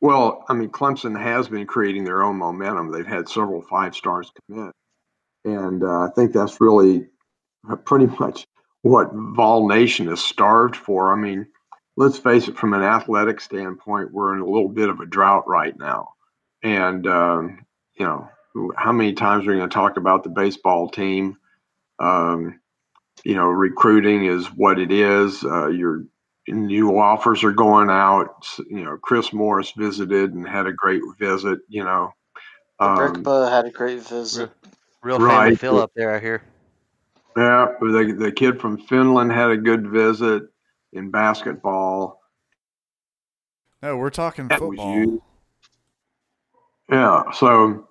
Well, 0.01 0.43
I 0.49 0.53
mean, 0.53 0.69
Clemson 0.69 1.19
has 1.19 1.47
been 1.47 1.67
creating 1.67 2.03
their 2.05 2.23
own 2.23 2.37
momentum. 2.37 2.91
They've 2.91 3.05
had 3.05 3.29
several 3.29 3.61
five 3.61 3.95
stars 3.95 4.31
commit, 4.47 4.73
and 5.45 5.83
uh, 5.83 6.01
I 6.01 6.09
think 6.15 6.33
that's 6.33 6.59
really 6.59 7.07
pretty 7.85 8.07
much 8.19 8.45
what 8.81 9.11
Vol 9.13 9.67
Nation 9.67 10.09
is 10.09 10.23
starved 10.23 10.75
for. 10.75 11.13
I 11.13 11.15
mean, 11.15 11.45
let's 11.97 12.17
face 12.17 12.47
it, 12.47 12.57
from 12.57 12.73
an 12.73 12.81
athletic 12.81 13.39
standpoint, 13.39 14.11
we're 14.11 14.33
in 14.33 14.41
a 14.41 14.45
little 14.45 14.69
bit 14.69 14.89
of 14.89 14.99
a 15.01 15.05
drought 15.05 15.47
right 15.47 15.77
now, 15.77 16.09
and 16.63 17.05
um, 17.05 17.65
you 17.93 18.05
know, 18.05 18.27
how 18.75 18.91
many 18.91 19.13
times 19.13 19.45
are 19.45 19.51
we 19.51 19.57
going 19.57 19.69
to 19.69 19.73
talk 19.73 19.97
about 19.97 20.23
the 20.23 20.29
baseball 20.29 20.89
team? 20.89 21.37
Um, 21.99 22.59
you 23.23 23.35
know, 23.35 23.45
recruiting 23.45 24.25
is 24.25 24.47
what 24.47 24.79
it 24.79 24.91
is. 24.91 25.43
Uh, 25.43 25.67
you're 25.67 26.05
new 26.47 26.97
offers 26.97 27.43
are 27.43 27.51
going 27.51 27.89
out. 27.89 28.47
You 28.69 28.83
know, 28.83 28.97
Chris 29.01 29.33
Morris 29.33 29.71
visited 29.71 30.33
and 30.33 30.47
had 30.47 30.67
a 30.67 30.73
great 30.73 31.01
visit. 31.19 31.59
You 31.67 31.83
know, 31.83 32.13
um, 32.79 33.23
had 33.25 33.65
a 33.65 33.71
great 33.71 34.01
visit. 34.01 34.51
Real, 35.03 35.19
real 35.19 35.29
family 35.29 35.49
right. 35.51 35.59
feel 35.59 35.77
up 35.77 35.91
there, 35.95 36.15
I 36.15 36.19
hear. 36.19 36.43
Yeah, 37.37 37.67
the 37.79 38.15
the 38.17 38.31
kid 38.31 38.59
from 38.59 38.77
Finland 38.77 39.31
had 39.31 39.51
a 39.51 39.57
good 39.57 39.87
visit 39.87 40.43
in 40.93 41.11
basketball. 41.11 42.21
No, 43.81 43.97
we're 43.97 44.09
talking 44.09 44.47
that 44.49 44.59
football. 44.59 45.21
Yeah, 46.89 47.31
so 47.31 47.87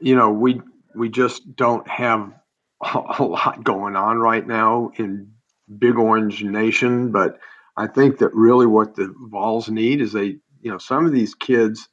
you 0.00 0.16
know 0.16 0.30
we 0.30 0.60
we 0.94 1.08
just 1.08 1.54
don't 1.54 1.86
have 1.86 2.32
a 2.94 3.22
lot 3.22 3.62
going 3.62 3.96
on 3.96 4.18
right 4.18 4.46
now 4.46 4.90
in 4.96 5.32
Big 5.78 5.96
Orange 5.98 6.42
Nation, 6.42 7.12
but 7.12 7.38
I 7.78 7.86
think 7.86 8.18
that 8.18 8.34
really 8.34 8.66
what 8.66 8.96
the 8.96 9.14
Vols 9.16 9.68
need 9.68 10.00
is 10.00 10.12
they, 10.12 10.38
you 10.60 10.70
know, 10.70 10.78
some 10.78 11.06
of 11.06 11.12
these 11.12 11.36
kids, 11.36 11.88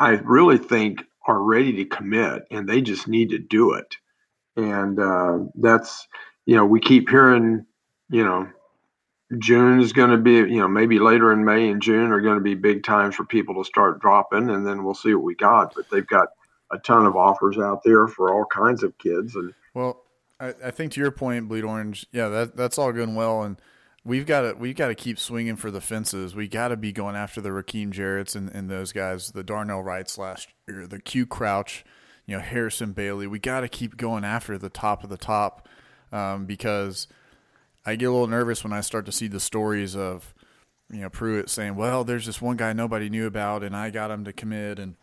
I 0.00 0.10
really 0.24 0.58
think 0.58 1.04
are 1.26 1.40
ready 1.40 1.72
to 1.74 1.84
commit, 1.84 2.42
and 2.50 2.68
they 2.68 2.80
just 2.80 3.06
need 3.06 3.30
to 3.30 3.38
do 3.38 3.74
it. 3.74 3.96
And 4.56 4.98
uh, 4.98 5.38
that's, 5.54 6.08
you 6.46 6.56
know, 6.56 6.64
we 6.64 6.80
keep 6.80 7.08
hearing, 7.08 7.64
you 8.10 8.24
know, 8.24 8.48
June 9.38 9.80
is 9.80 9.92
going 9.92 10.10
to 10.10 10.16
be, 10.16 10.32
you 10.32 10.58
know, 10.58 10.66
maybe 10.66 10.98
later 10.98 11.32
in 11.32 11.44
May 11.44 11.68
and 11.68 11.80
June 11.80 12.10
are 12.10 12.20
going 12.20 12.38
to 12.38 12.42
be 12.42 12.56
big 12.56 12.82
times 12.82 13.14
for 13.14 13.24
people 13.24 13.54
to 13.62 13.68
start 13.68 14.00
dropping, 14.00 14.50
and 14.50 14.66
then 14.66 14.82
we'll 14.82 14.94
see 14.94 15.14
what 15.14 15.22
we 15.22 15.36
got. 15.36 15.74
But 15.76 15.88
they've 15.90 16.06
got 16.06 16.30
a 16.72 16.78
ton 16.78 17.06
of 17.06 17.14
offers 17.14 17.56
out 17.56 17.82
there 17.84 18.08
for 18.08 18.34
all 18.34 18.46
kinds 18.46 18.82
of 18.82 18.98
kids. 18.98 19.36
And 19.36 19.54
well, 19.74 20.02
I, 20.40 20.54
I 20.64 20.70
think 20.72 20.90
to 20.92 21.00
your 21.00 21.12
point, 21.12 21.46
Bleed 21.46 21.62
Orange, 21.62 22.06
yeah, 22.10 22.28
that 22.28 22.56
that's 22.56 22.78
all 22.78 22.90
good 22.90 23.06
and 23.06 23.16
well, 23.16 23.42
and 23.44 23.60
we've 24.08 24.26
got 24.26 24.40
to 24.40 24.54
we've 24.54 24.74
got 24.74 24.88
to 24.88 24.94
keep 24.94 25.18
swinging 25.18 25.56
for 25.56 25.70
the 25.70 25.80
fences. 25.80 26.34
We 26.34 26.48
got 26.48 26.68
to 26.68 26.76
be 26.76 26.90
going 26.92 27.14
after 27.14 27.40
the 27.40 27.50
Rakim 27.50 27.90
Jarrett's 27.90 28.34
and, 28.34 28.48
and 28.50 28.68
those 28.68 28.92
guys, 28.92 29.30
the 29.32 29.44
Darnell 29.44 29.82
Wrights 29.82 30.18
last 30.18 30.48
year, 30.66 30.86
the 30.86 30.98
Q 30.98 31.26
Crouch, 31.26 31.84
you 32.26 32.36
know 32.36 32.42
Harrison 32.42 32.92
Bailey. 32.92 33.26
We 33.26 33.38
got 33.38 33.60
to 33.60 33.68
keep 33.68 33.96
going 33.96 34.24
after 34.24 34.56
the 34.58 34.70
top 34.70 35.04
of 35.04 35.10
the 35.10 35.18
top 35.18 35.68
um, 36.10 36.46
because 36.46 37.06
I 37.84 37.96
get 37.96 38.06
a 38.06 38.10
little 38.10 38.26
nervous 38.26 38.64
when 38.64 38.72
I 38.72 38.80
start 38.80 39.06
to 39.06 39.12
see 39.12 39.28
the 39.28 39.40
stories 39.40 39.94
of 39.94 40.34
you 40.90 41.02
know 41.02 41.10
Pruitt 41.10 41.50
saying, 41.50 41.76
"Well, 41.76 42.02
there's 42.02 42.26
this 42.26 42.40
one 42.40 42.56
guy 42.56 42.72
nobody 42.72 43.10
knew 43.10 43.26
about, 43.26 43.62
and 43.62 43.76
I 43.76 43.90
got 43.90 44.10
him 44.10 44.24
to 44.24 44.32
commit." 44.32 44.78
and 44.78 44.96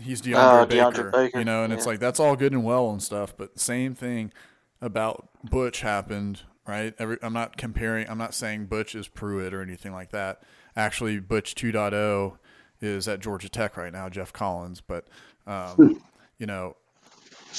He's 0.00 0.22
DeAndre, 0.22 0.36
uh, 0.36 0.66
Baker, 0.66 1.10
DeAndre 1.10 1.12
Baker, 1.12 1.38
you 1.40 1.44
know, 1.44 1.64
and 1.64 1.72
yeah. 1.72 1.76
it's 1.76 1.86
like 1.86 1.98
that's 1.98 2.20
all 2.20 2.36
good 2.36 2.52
and 2.52 2.62
well 2.62 2.90
and 2.90 3.02
stuff, 3.02 3.36
but 3.36 3.58
same 3.58 3.96
thing 3.96 4.32
about 4.80 5.28
Butch 5.42 5.80
happened 5.80 6.42
right? 6.68 6.94
Every, 6.98 7.16
I'm 7.22 7.32
not 7.32 7.56
comparing. 7.56 8.08
I'm 8.08 8.18
not 8.18 8.34
saying 8.34 8.66
Butch 8.66 8.94
is 8.94 9.08
Pruitt 9.08 9.54
or 9.54 9.62
anything 9.62 9.92
like 9.92 10.10
that. 10.10 10.42
Actually, 10.76 11.18
Butch 11.18 11.54
2.0 11.54 12.36
is 12.80 13.08
at 13.08 13.20
Georgia 13.20 13.48
Tech 13.48 13.76
right 13.76 13.92
now, 13.92 14.08
Geoff 14.08 14.32
Collins. 14.32 14.80
But 14.80 15.08
um, 15.46 16.00
you 16.38 16.46
know, 16.46 16.76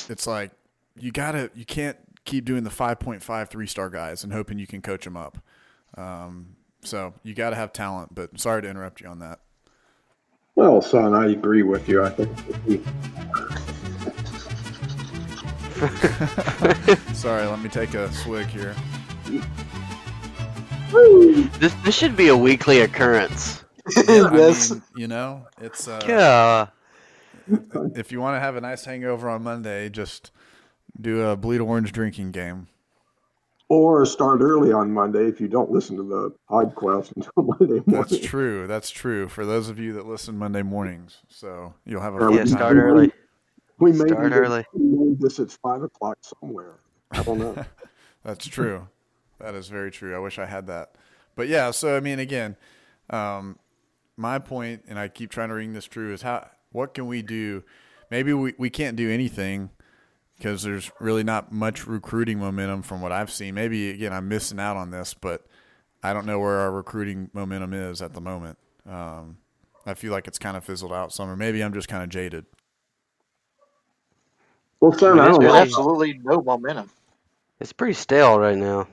it's 0.07 0.27
like 0.27 0.51
you 0.97 1.11
gotta, 1.11 1.49
you 1.55 1.65
can't 1.65 1.97
keep 2.23 2.45
doing 2.45 2.63
the 2.63 2.69
5.5 2.69 3.49
three 3.49 3.67
star 3.67 3.89
guys 3.89 4.23
and 4.23 4.31
hoping 4.31 4.59
you 4.59 4.67
can 4.67 4.81
coach 4.81 5.03
them 5.03 5.17
up. 5.17 5.39
Um, 5.97 6.55
so 6.81 7.15
you 7.23 7.33
got 7.33 7.49
to 7.49 7.55
have 7.55 7.73
talent. 7.73 8.13
But 8.13 8.39
sorry 8.39 8.61
to 8.61 8.69
interrupt 8.69 9.01
you 9.01 9.07
on 9.07 9.19
that. 9.19 9.39
Well, 10.55 10.81
son, 10.81 11.13
I 11.13 11.31
agree 11.31 11.63
with 11.63 11.89
you. 11.89 12.03
I 12.03 12.09
think. 12.09 12.85
Sorry, 17.15 17.45
let 17.45 17.61
me 17.61 17.69
take 17.69 17.93
a 17.93 18.11
swig 18.11 18.47
here. 18.47 18.75
This 21.59 21.73
this 21.83 21.95
should 21.95 22.15
be 22.15 22.29
a 22.29 22.37
weekly 22.37 22.81
occurrence. 22.81 23.63
Yeah, 23.95 24.29
yes. 24.33 24.71
I 24.71 24.75
mean, 24.75 24.83
you 24.95 25.07
know, 25.07 25.45
it's 25.61 25.87
uh, 25.87 26.01
yeah. 26.07 26.67
If 27.95 28.11
you 28.11 28.19
want 28.19 28.35
to 28.35 28.39
have 28.39 28.55
a 28.55 28.61
nice 28.61 28.85
hangover 28.85 29.29
on 29.29 29.43
Monday, 29.43 29.89
just 29.89 30.31
do 30.99 31.21
a 31.23 31.35
bleed 31.35 31.59
orange 31.59 31.91
drinking 31.91 32.31
game. 32.31 32.67
Or 33.67 34.03
start 34.05 34.41
early 34.41 34.71
on 34.71 34.91
Monday 34.91 35.27
if 35.27 35.39
you 35.39 35.47
don't 35.47 35.69
listen 35.69 35.95
to 35.97 36.03
the 36.03 36.35
podcast 36.49 37.11
until 37.15 37.31
Monday 37.37 37.83
morning. 37.85 38.05
That's 38.09 38.19
true. 38.19 38.65
That's 38.65 38.89
true 38.89 39.27
for 39.27 39.45
those 39.45 39.69
of 39.69 39.79
you 39.79 39.93
that 39.93 40.07
listen 40.07 40.37
Monday 40.37 40.63
mornings. 40.63 41.17
So 41.27 41.73
you'll 41.85 42.01
have 42.01 42.15
a 42.15 42.33
yeah. 42.33 42.45
Start 42.45 42.77
early. 42.77 43.11
We 43.77 43.91
may 43.91 44.07
start 44.07 44.33
early. 44.33 44.65
This 45.19 45.39
at 45.39 45.51
five 45.51 45.83
o'clock 45.83 46.17
somewhere. 46.21 46.79
I 47.11 47.23
don't 47.23 47.37
know. 47.37 47.63
That's 48.23 48.47
true. 48.47 48.87
That 49.39 49.55
is 49.55 49.67
very 49.67 49.91
true. 49.91 50.15
I 50.15 50.19
wish 50.19 50.37
I 50.39 50.45
had 50.45 50.67
that. 50.67 50.95
But 51.35 51.47
yeah, 51.47 51.71
so 51.71 51.95
I 51.95 51.99
mean, 51.99 52.19
again, 52.19 52.57
um, 53.09 53.57
my 54.17 54.39
point, 54.39 54.83
and 54.87 54.99
I 54.99 55.07
keep 55.07 55.31
trying 55.31 55.49
to 55.49 55.55
ring 55.55 55.73
this 55.73 55.85
true, 55.85 56.13
is 56.13 56.21
how 56.21 56.47
what 56.71 56.93
can 56.93 57.07
we 57.07 57.21
do? 57.21 57.63
Maybe 58.11 58.33
we, 58.33 58.53
we 58.57 58.69
can't 58.69 58.95
do 58.95 59.09
anything 59.09 59.69
because 60.37 60.63
there's 60.63 60.91
really 60.99 61.23
not 61.23 61.51
much 61.51 61.87
recruiting 61.87 62.39
momentum 62.39 62.81
from 62.81 63.01
what 63.01 63.11
I've 63.11 63.31
seen. 63.31 63.55
Maybe 63.55 63.89
again, 63.89 64.13
I'm 64.13 64.27
missing 64.27 64.59
out 64.59 64.77
on 64.77 64.91
this, 64.91 65.13
but 65.13 65.45
I 66.03 66.13
don't 66.13 66.25
know 66.25 66.39
where 66.39 66.59
our 66.59 66.71
recruiting 66.71 67.29
momentum 67.33 67.73
is 67.73 68.01
at 68.01 68.13
the 68.13 68.21
moment. 68.21 68.57
Um, 68.87 69.37
I 69.85 69.93
feel 69.93 70.11
like 70.11 70.27
it's 70.27 70.39
kind 70.39 70.55
of 70.57 70.63
fizzled 70.63 70.93
out 70.93 71.11
somewhere. 71.13 71.35
Maybe 71.35 71.63
I'm 71.63 71.73
just 71.73 71.87
kind 71.87 72.03
of 72.03 72.09
jaded. 72.09 72.45
Well, 74.79 74.93
sir, 74.93 75.19
I 75.19 75.29
mean, 75.29 75.41
there's 75.41 75.53
absolutely 75.53 76.19
no 76.23 76.41
momentum. 76.41 76.89
It's 77.59 77.73
pretty 77.73 77.93
stale 77.93 78.39
right 78.39 78.57
now. 78.57 78.87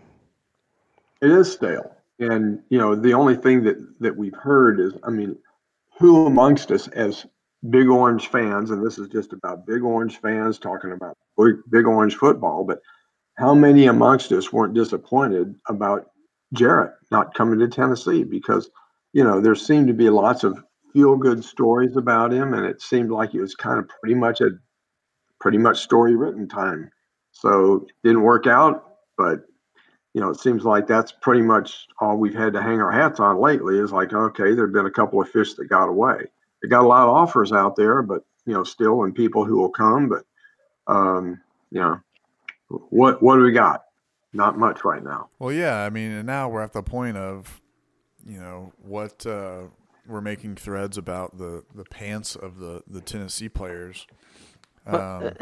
It 1.23 1.31
is 1.31 1.53
stale. 1.53 1.97
And, 2.19 2.61
you 2.69 2.79
know, 2.79 2.95
the 2.95 3.14
only 3.14 3.37
thing 3.37 3.64
that, 3.64 3.77
that 4.01 4.17
we've 4.17 4.35
heard 4.35 4.81
is, 4.81 4.95
I 5.05 5.11
mean, 5.11 5.37
who 5.99 6.27
amongst 6.27 6.71
us 6.71 6.89
as 6.89 7.27
Big 7.71 7.89
Orange 7.89 8.29
fans, 8.29 8.71
and 8.71 8.85
this 8.85 8.99
is 8.99 9.09
just 9.09 9.33
about 9.33 9.67
Big 9.67 9.83
Orange 9.83 10.19
fans 10.21 10.59
talking 10.59 10.93
about 10.93 11.17
Big 11.71 11.87
Orange 11.87 12.17
football, 12.17 12.64
but 12.64 12.81
how 13.37 13.55
many 13.55 13.87
amongst 13.87 14.33
us 14.33 14.53
weren't 14.53 14.75
disappointed 14.75 15.55
about 15.69 16.07
Jarrett 16.55 16.93
not 17.11 17.35
coming 17.35 17.59
to 17.59 17.69
Tennessee? 17.69 18.25
Because, 18.25 18.71
you 19.12 19.25
know, 19.25 19.41
there 19.41 19.55
seemed 19.55 19.89
to 19.89 19.95
be 19.95 20.09
lots 20.09 20.45
of 20.45 20.62
feel 20.93 21.17
good 21.17 21.45
stories 21.45 21.97
about 21.97 22.33
him, 22.33 22.55
and 22.55 22.64
it 22.64 22.81
seemed 22.81 23.11
like 23.11 23.35
it 23.35 23.41
was 23.41 23.55
kind 23.55 23.79
of 23.79 23.89
pretty 23.89 24.14
much 24.14 24.41
a 24.41 24.51
pretty 25.41 25.59
much 25.59 25.81
story 25.81 26.17
written 26.17 26.49
time. 26.49 26.91
So 27.33 27.87
it 27.87 27.93
didn't 28.09 28.23
work 28.23 28.47
out, 28.47 28.85
but 29.19 29.41
you 30.17 30.23
know, 30.23 30.31
it 30.31 30.41
seems 30.41 30.64
like 30.64 30.87
that's 30.87 31.12
pretty 31.12 31.43
much 31.43 31.89
all 32.01 32.17
we've 32.17 32.35
had 32.35 32.55
to 32.55 32.62
hang 32.62 32.81
our 32.81 32.91
hats 32.91 33.21
on 33.21 33.39
lately 33.39 33.79
is 33.79 33.93
like, 33.93 34.14
okay, 34.14 34.55
there 34.55 34.64
have 34.64 34.73
been 34.73 34.87
a 34.87 34.91
couple 34.91 35.21
of 35.21 35.29
fish 35.29 35.53
that 35.53 35.67
got 35.67 35.91
away. 35.91 36.23
They 36.62 36.69
got 36.69 36.85
a 36.85 36.87
lot 36.87 37.07
of 37.07 37.11
offers 37.11 37.53
out 37.53 37.77
there, 37.77 38.01
but 38.01 38.25
you 38.47 38.55
know, 38.55 38.64
still 38.64 39.05
and 39.05 39.14
people 39.14 39.45
who 39.45 39.59
will 39.59 39.69
come, 39.69 40.09
but 40.09 40.25
um, 40.87 41.43
you 41.71 41.81
know, 41.81 42.01
what 42.89 43.23
what 43.23 43.37
do 43.37 43.43
we 43.43 43.53
got? 43.53 43.85
Not 44.33 44.59
much 44.59 44.87
right 44.87 45.05
now. 45.05 45.29
Well, 45.39 45.53
yeah, 45.53 45.83
I 45.83 45.91
mean, 45.91 46.12
and 46.12 46.27
now 46.27 46.49
we're 46.49 46.62
at 46.62 46.73
the 46.73 46.83
point 46.83 47.19
of, 47.19 47.61
you 48.27 48.41
know, 48.41 48.73
what 48.81 49.27
uh, 49.27 49.64
we're 50.09 50.23
making 50.23 50.55
threads 50.55 50.97
about 50.97 51.37
the 51.37 51.62
the 51.75 51.85
pants 51.85 52.37
of 52.37 52.59
the 52.59 52.83
the 52.87 53.03
Tennessee 53.03 53.51
players 53.51 54.07
um, 54.87 55.32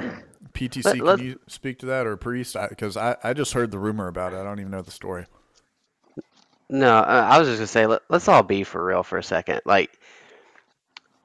PTC, 0.53 1.03
let, 1.03 1.19
can 1.19 1.27
you 1.27 1.41
speak 1.49 1.79
to 1.81 1.87
that 1.87 2.07
or 2.07 2.17
Priest? 2.17 2.57
Because 2.69 2.97
I, 2.97 3.13
I, 3.13 3.31
I, 3.31 3.33
just 3.33 3.53
heard 3.53 3.71
the 3.71 3.79
rumor 3.79 4.09
about 4.09 4.33
it. 4.33 4.37
I 4.37 4.43
don't 4.43 4.61
even 4.61 4.71
know 4.71 4.83
the 4.83 4.91
story. 4.91 5.27
No, 6.71 7.01
I 7.01 7.39
was 7.39 7.49
just 7.49 7.59
gonna 7.59 7.67
say 7.67 7.87
let, 7.87 8.03
let's 8.09 8.27
all 8.27 8.43
be 8.43 8.65
for 8.65 8.85
real 8.85 9.03
for 9.03 9.19
a 9.19 9.23
second. 9.23 9.61
Like, 9.67 9.99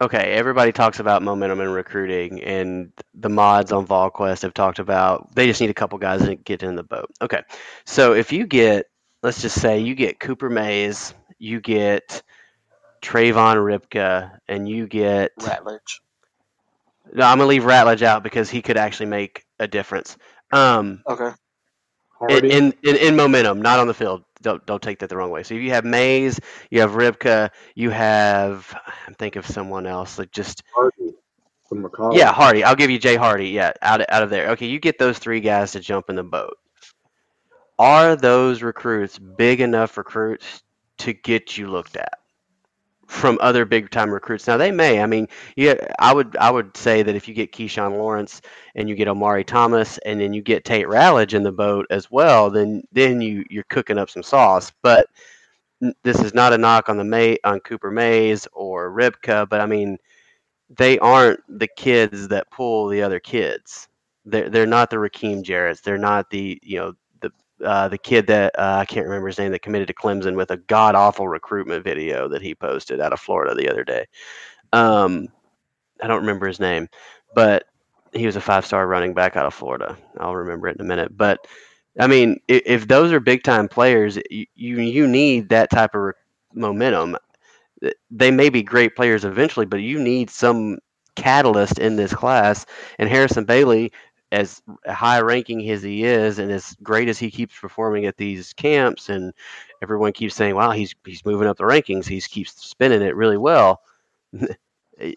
okay, 0.02 0.34
everybody 0.34 0.72
talks 0.72 1.00
about 1.00 1.22
momentum 1.22 1.62
and 1.62 1.74
recruiting, 1.74 2.42
and 2.44 2.92
the 3.14 3.30
mods 3.30 3.72
on 3.72 3.88
VolQuest 3.88 4.42
have 4.42 4.54
talked 4.54 4.80
about 4.80 5.34
they 5.36 5.48
just 5.48 5.62
need 5.62 5.70
a 5.70 5.76
couple 5.76 5.98
guys 5.98 6.26
to 6.26 6.36
get 6.36 6.62
in 6.62 6.76
the 6.76 6.84
boat. 6.84 7.10
Okay, 7.22 7.42
so 7.86 8.14
if 8.14 8.34
you 8.34 8.46
get, 8.46 8.88
let's 9.24 9.42
just 9.42 9.62
say 9.62 9.80
you 9.80 9.96
get 9.96 10.20
Cooper 10.20 10.50
Mays, 10.50 11.14
you 11.38 11.62
get 11.62 12.22
Trayvon 13.02 13.56
Ripka, 13.56 14.40
and 14.48 14.68
you 14.68 14.88
get 14.88 15.32
Ratledge. 15.40 16.00
No, 17.14 17.26
I'm 17.26 17.38
gonna 17.38 17.48
leave 17.48 17.64
Ratledge 17.64 18.02
out 18.02 18.24
because 18.24 18.50
he 18.50 18.62
could 18.62 18.78
actually 18.78 19.08
make 19.08 19.46
a 19.60 19.68
difference. 19.68 20.18
Um, 20.52 21.04
okay. 21.08 21.32
In, 22.30 22.46
in, 22.46 22.74
in 22.84 22.96
in 22.98 23.16
momentum, 23.16 23.62
not 23.62 23.80
on 23.80 23.88
the 23.88 23.94
field. 23.94 24.24
Don't 24.42 24.66
don't 24.66 24.82
take 24.82 25.00
that 25.00 25.10
the 25.10 25.18
wrong 25.18 25.32
way. 25.32 25.44
So 25.44 25.54
if 25.56 25.62
you 25.62 25.72
have 25.72 25.86
Mays, 25.86 26.40
you 26.70 26.82
have 26.82 26.92
Ribka, 26.92 27.50
you 27.76 27.90
have 27.92 28.74
I'm 29.08 29.14
thinking 29.16 29.40
of 29.40 29.46
someone 29.46 29.86
else 29.86 30.20
like 30.20 30.32
just 30.32 30.64
Hardy 30.76 31.14
from 31.70 31.88
Yeah, 32.12 32.34
Hardy. 32.34 32.64
I'll 32.64 32.76
give 32.76 32.90
you 32.90 33.00
Jay 33.00 33.16
Hardy. 33.16 33.50
Yeah, 33.50 33.72
out 33.82 34.02
of, 34.02 34.08
out 34.10 34.24
of 34.24 34.30
there. 34.30 34.50
Okay, 34.52 34.68
you 34.68 34.80
get 34.80 34.98
those 34.98 35.20
three 35.20 35.40
guys 35.40 35.72
to 35.74 35.80
jump 35.80 36.10
in 36.10 36.16
the 36.16 36.24
boat. 36.24 36.58
Are 37.78 38.16
those 38.16 38.62
recruits 38.62 39.18
big 39.18 39.62
enough 39.62 39.98
recruits 39.98 40.64
to 41.00 41.14
get 41.14 41.58
you 41.58 41.70
looked 41.70 41.96
at? 41.96 42.19
From 43.10 43.40
other 43.42 43.66
big 43.66 43.90
time 43.90 44.12
recruits. 44.12 44.46
Now 44.48 44.58
they 44.58 44.72
may. 44.72 45.02
I 45.02 45.08
mean, 45.08 45.28
yeah, 45.56 45.74
I 45.98 46.14
would 46.14 46.38
I 46.38 46.52
would 46.52 46.78
say 46.78 47.02
that 47.02 47.16
if 47.16 47.28
you 47.28 47.34
get 47.34 47.52
Keyshawn 47.52 47.94
Lawrence 47.98 48.40
and 48.76 48.88
you 48.88 48.94
get 48.96 49.08
Omari 49.08 49.44
Thomas 49.44 49.98
and 50.06 50.22
then 50.22 50.32
you 50.32 50.44
get 50.44 50.64
Tate 50.64 50.86
Ratledge 50.86 51.34
in 51.34 51.42
the 51.42 51.52
boat 51.52 51.88
as 51.90 52.12
well, 52.12 52.52
then 52.52 52.84
then 52.92 53.20
you 53.20 53.44
you're 53.50 53.64
cooking 53.64 53.98
up 53.98 54.12
some 54.12 54.22
sauce. 54.24 54.72
But 54.84 55.08
this 56.04 56.20
is 56.20 56.34
not 56.36 56.54
a 56.54 56.58
knock 56.58 56.88
on 56.88 56.98
the 56.98 57.04
May 57.04 57.38
on 57.44 57.60
Cooper 57.62 57.92
Mays 57.92 58.48
or 58.54 58.92
Ribka, 58.92 59.50
but 59.50 59.60
I 59.62 59.66
mean, 59.66 59.98
they 60.70 61.00
aren't 61.00 61.42
the 61.60 61.68
kids 61.68 62.28
that 62.30 62.52
pull 62.52 62.88
the 62.90 63.02
other 63.02 63.20
kids. 63.20 63.88
They're 64.26 64.50
they're 64.50 64.68
not 64.68 64.90
the 64.92 64.98
Rakim 64.98 65.44
Jarrett's. 65.44 65.82
They're 65.82 65.98
not 65.98 66.30
the 66.30 66.60
you 66.64 66.78
know 66.80 66.94
uh, 67.64 67.88
the 67.88 67.98
kid 67.98 68.28
that 68.28 68.58
uh, 68.58 68.78
I 68.80 68.86
can't 68.86 69.06
remember 69.06 69.28
his 69.28 69.38
name 69.38 69.52
that 69.52 69.62
committed 69.62 69.88
to 69.88 69.94
Clemson 69.94 70.36
with 70.36 70.52
a 70.52 70.58
god 70.58 70.96
awful 70.96 71.28
recruitment 71.28 71.84
video 71.84 72.28
that 72.30 72.42
he 72.42 72.56
posted 72.56 73.00
out 73.02 73.14
of 73.14 73.20
Florida 73.20 73.56
the 73.56 73.70
other 73.70 73.84
day. 73.84 74.06
Um, 74.74 75.28
I 76.02 76.08
don't 76.08 76.22
remember 76.22 76.48
his 76.48 76.60
name, 76.60 76.88
but 77.36 77.66
he 78.14 78.26
was 78.26 78.36
a 78.36 78.42
five 78.42 78.66
star 78.66 78.88
running 78.88 79.14
back 79.14 79.36
out 79.36 79.46
of 79.46 79.54
Florida. 79.54 79.98
I'll 80.20 80.36
remember 80.36 80.68
it 80.68 80.76
in 80.76 80.82
a 80.82 80.88
minute. 80.88 81.16
But 81.16 81.46
I 82.00 82.08
mean, 82.08 82.40
if, 82.48 82.62
if 82.66 82.88
those 82.88 83.12
are 83.12 83.20
big 83.20 83.44
time 83.44 83.68
players, 83.68 84.18
you 84.30 84.46
you 84.56 85.08
need 85.08 85.50
that 85.50 85.70
type 85.70 85.96
of 85.96 86.14
momentum. 86.54 87.18
They 88.12 88.32
may 88.32 88.50
be 88.50 88.64
great 88.64 88.96
players 88.96 89.26
eventually, 89.26 89.66
but 89.66 89.82
you 89.82 90.00
need 90.00 90.30
some 90.30 90.80
catalyst 91.16 91.80
in 91.80 91.96
this 91.96 92.14
class. 92.14 92.66
And 92.98 93.10
Harrison 93.10 93.46
Bailey, 93.46 93.92
as 94.32 94.62
high 94.88 95.22
ranking 95.22 95.68
as 95.70 95.82
he 95.82 96.04
is, 96.04 96.40
and 96.40 96.52
as 96.52 96.76
great 96.84 97.10
as 97.10 97.18
he 97.18 97.32
keeps 97.32 97.58
performing 97.60 98.06
at 98.06 98.18
these 98.18 98.54
camps, 98.54 99.10
and 99.10 99.34
everyone 99.82 100.14
keeps 100.14 100.36
saying, 100.36 100.56
"Wow, 100.56 100.72
he's 100.72 100.94
he's 101.06 101.26
moving 101.26 101.48
up 101.48 101.58
the 101.58 101.64
rankings. 101.64 102.06
He 102.06 102.22
keeps 102.22 102.54
spinning 102.64 103.02
it 103.02 103.16
really 103.16 103.38
well." 103.38 103.82
Eh, 105.02 105.14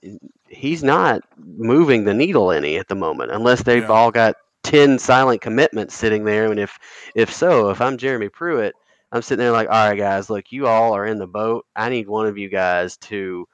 he's 0.49 0.85
not 0.85 1.23
moving 1.37 2.05
the 2.05 2.15
needle 2.15 2.53
any 2.53 2.77
at 2.79 2.87
the 2.87 2.95
moment, 2.95 3.33
unless 3.33 3.65
they've 3.65 3.83
yeah. 3.83 3.89
all 3.89 4.13
got 4.13 4.37
ten 4.63 4.97
silent 4.97 5.41
commitments 5.41 5.95
sitting 5.95 6.25
there. 6.25 6.51
And 6.53 6.61
if 6.61 6.79
if 7.17 7.33
so, 7.33 7.71
if 7.71 7.81
I'm 7.81 7.99
Jeremy 7.99 8.29
Pruitt, 8.29 8.75
I'm 9.11 9.23
sitting 9.23 9.43
there 9.43 9.53
like, 9.53 9.69
all 9.69 9.89
right, 9.89 9.99
guys, 9.99 10.31
look, 10.31 10.53
you 10.53 10.67
all 10.67 10.95
are 10.95 11.07
in 11.07 11.19
the 11.19 11.27
boat. 11.27 11.67
I 11.77 11.89
need 11.89 12.09
one 12.09 12.27
of 12.27 12.39
you 12.39 12.49
guys 12.49 12.97
to 12.99 13.47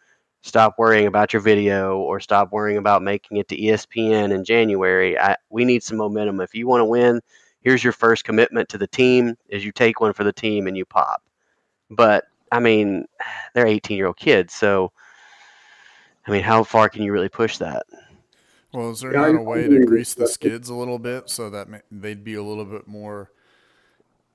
stop 0.42 0.74
worrying 0.78 1.06
about 1.06 1.32
your 1.32 1.42
video 1.42 1.98
or 1.98 2.20
stop 2.20 2.52
worrying 2.52 2.78
about 2.78 3.02
making 3.02 3.36
it 3.38 3.48
to 3.48 3.56
ESPN 3.56 4.32
in 4.32 4.44
January. 4.44 5.18
I, 5.18 5.36
we 5.50 5.64
need 5.64 5.82
some 5.82 5.98
momentum. 5.98 6.40
If 6.40 6.54
you 6.54 6.66
want 6.66 6.80
to 6.80 6.86
win, 6.86 7.20
here's 7.60 7.82
your 7.82 7.92
first 7.92 8.24
commitment 8.24 8.68
to 8.70 8.78
the 8.78 8.86
team: 8.86 9.36
is 9.48 9.64
you 9.64 9.72
take 9.72 10.00
one 10.00 10.12
for 10.12 10.24
the 10.24 10.32
team 10.32 10.66
and 10.66 10.76
you 10.76 10.84
pop. 10.84 11.22
But 11.90 12.24
I 12.52 12.60
mean, 12.60 13.06
they're 13.54 13.66
18 13.66 13.96
year 13.96 14.06
old 14.06 14.16
kids, 14.16 14.54
so 14.54 14.92
I 16.26 16.30
mean, 16.30 16.42
how 16.42 16.62
far 16.62 16.88
can 16.90 17.02
you 17.02 17.12
really 17.12 17.30
push 17.30 17.56
that? 17.58 17.86
Well, 18.72 18.90
is 18.90 19.00
there 19.00 19.14
yeah, 19.14 19.32
not 19.32 19.40
a 19.40 19.42
way 19.42 19.66
to 19.66 19.84
grease 19.86 20.12
the 20.12 20.26
skids 20.26 20.68
a 20.68 20.74
little 20.74 20.98
bit 20.98 21.30
so 21.30 21.48
that 21.48 21.68
they'd 21.90 22.22
be 22.22 22.34
a 22.34 22.42
little 22.42 22.66
bit 22.66 22.86
more, 22.86 23.30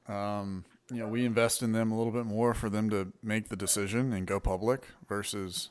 um, 0.07 0.65
you 0.91 0.97
know, 0.97 1.07
we 1.07 1.23
invest 1.23 1.61
in 1.61 1.71
them 1.71 1.91
a 1.91 1.97
little 1.97 2.11
bit 2.11 2.25
more 2.25 2.55
for 2.55 2.67
them 2.67 2.89
to 2.89 3.13
make 3.21 3.49
the 3.49 3.55
decision 3.55 4.11
and 4.11 4.25
go 4.25 4.39
public 4.39 4.87
versus, 5.07 5.69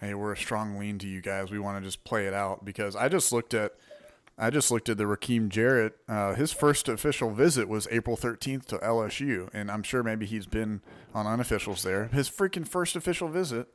hey, 0.00 0.14
we're 0.14 0.32
a 0.32 0.36
strong 0.36 0.78
lean 0.78 0.98
to 0.98 1.06
you 1.08 1.20
guys. 1.20 1.50
We 1.50 1.58
want 1.58 1.78
to 1.78 1.84
just 1.84 2.04
play 2.04 2.26
it 2.26 2.34
out 2.34 2.64
because 2.64 2.94
I 2.94 3.08
just 3.08 3.32
looked 3.32 3.54
at, 3.54 3.72
I 4.38 4.50
just 4.50 4.70
looked 4.70 4.88
at 4.88 4.98
the 4.98 5.04
Rakim 5.04 5.48
Jarrett. 5.48 5.96
Uh, 6.08 6.34
his 6.34 6.52
first 6.52 6.88
official 6.88 7.30
visit 7.30 7.68
was 7.68 7.88
April 7.90 8.16
13th 8.16 8.66
to 8.66 8.78
LSU, 8.78 9.48
and 9.52 9.70
I'm 9.70 9.82
sure 9.82 10.02
maybe 10.02 10.26
he's 10.26 10.46
been 10.46 10.82
on 11.14 11.26
unofficials 11.26 11.82
there. 11.82 12.06
His 12.08 12.28
freaking 12.28 12.68
first 12.68 12.96
official 12.96 13.28
visit 13.28 13.68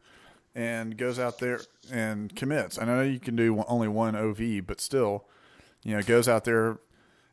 and 0.53 0.97
goes 0.97 1.17
out 1.17 1.39
there 1.39 1.61
and 1.91 2.35
commits. 2.35 2.77
I 2.77 2.85
know 2.85 3.01
you 3.01 3.19
can 3.19 3.35
do 3.35 3.63
only 3.67 3.87
one 3.87 4.15
OV, 4.15 4.67
but 4.67 4.81
still, 4.81 5.25
you 5.83 5.95
know, 5.95 6.03
goes 6.03 6.27
out 6.27 6.43
there 6.43 6.79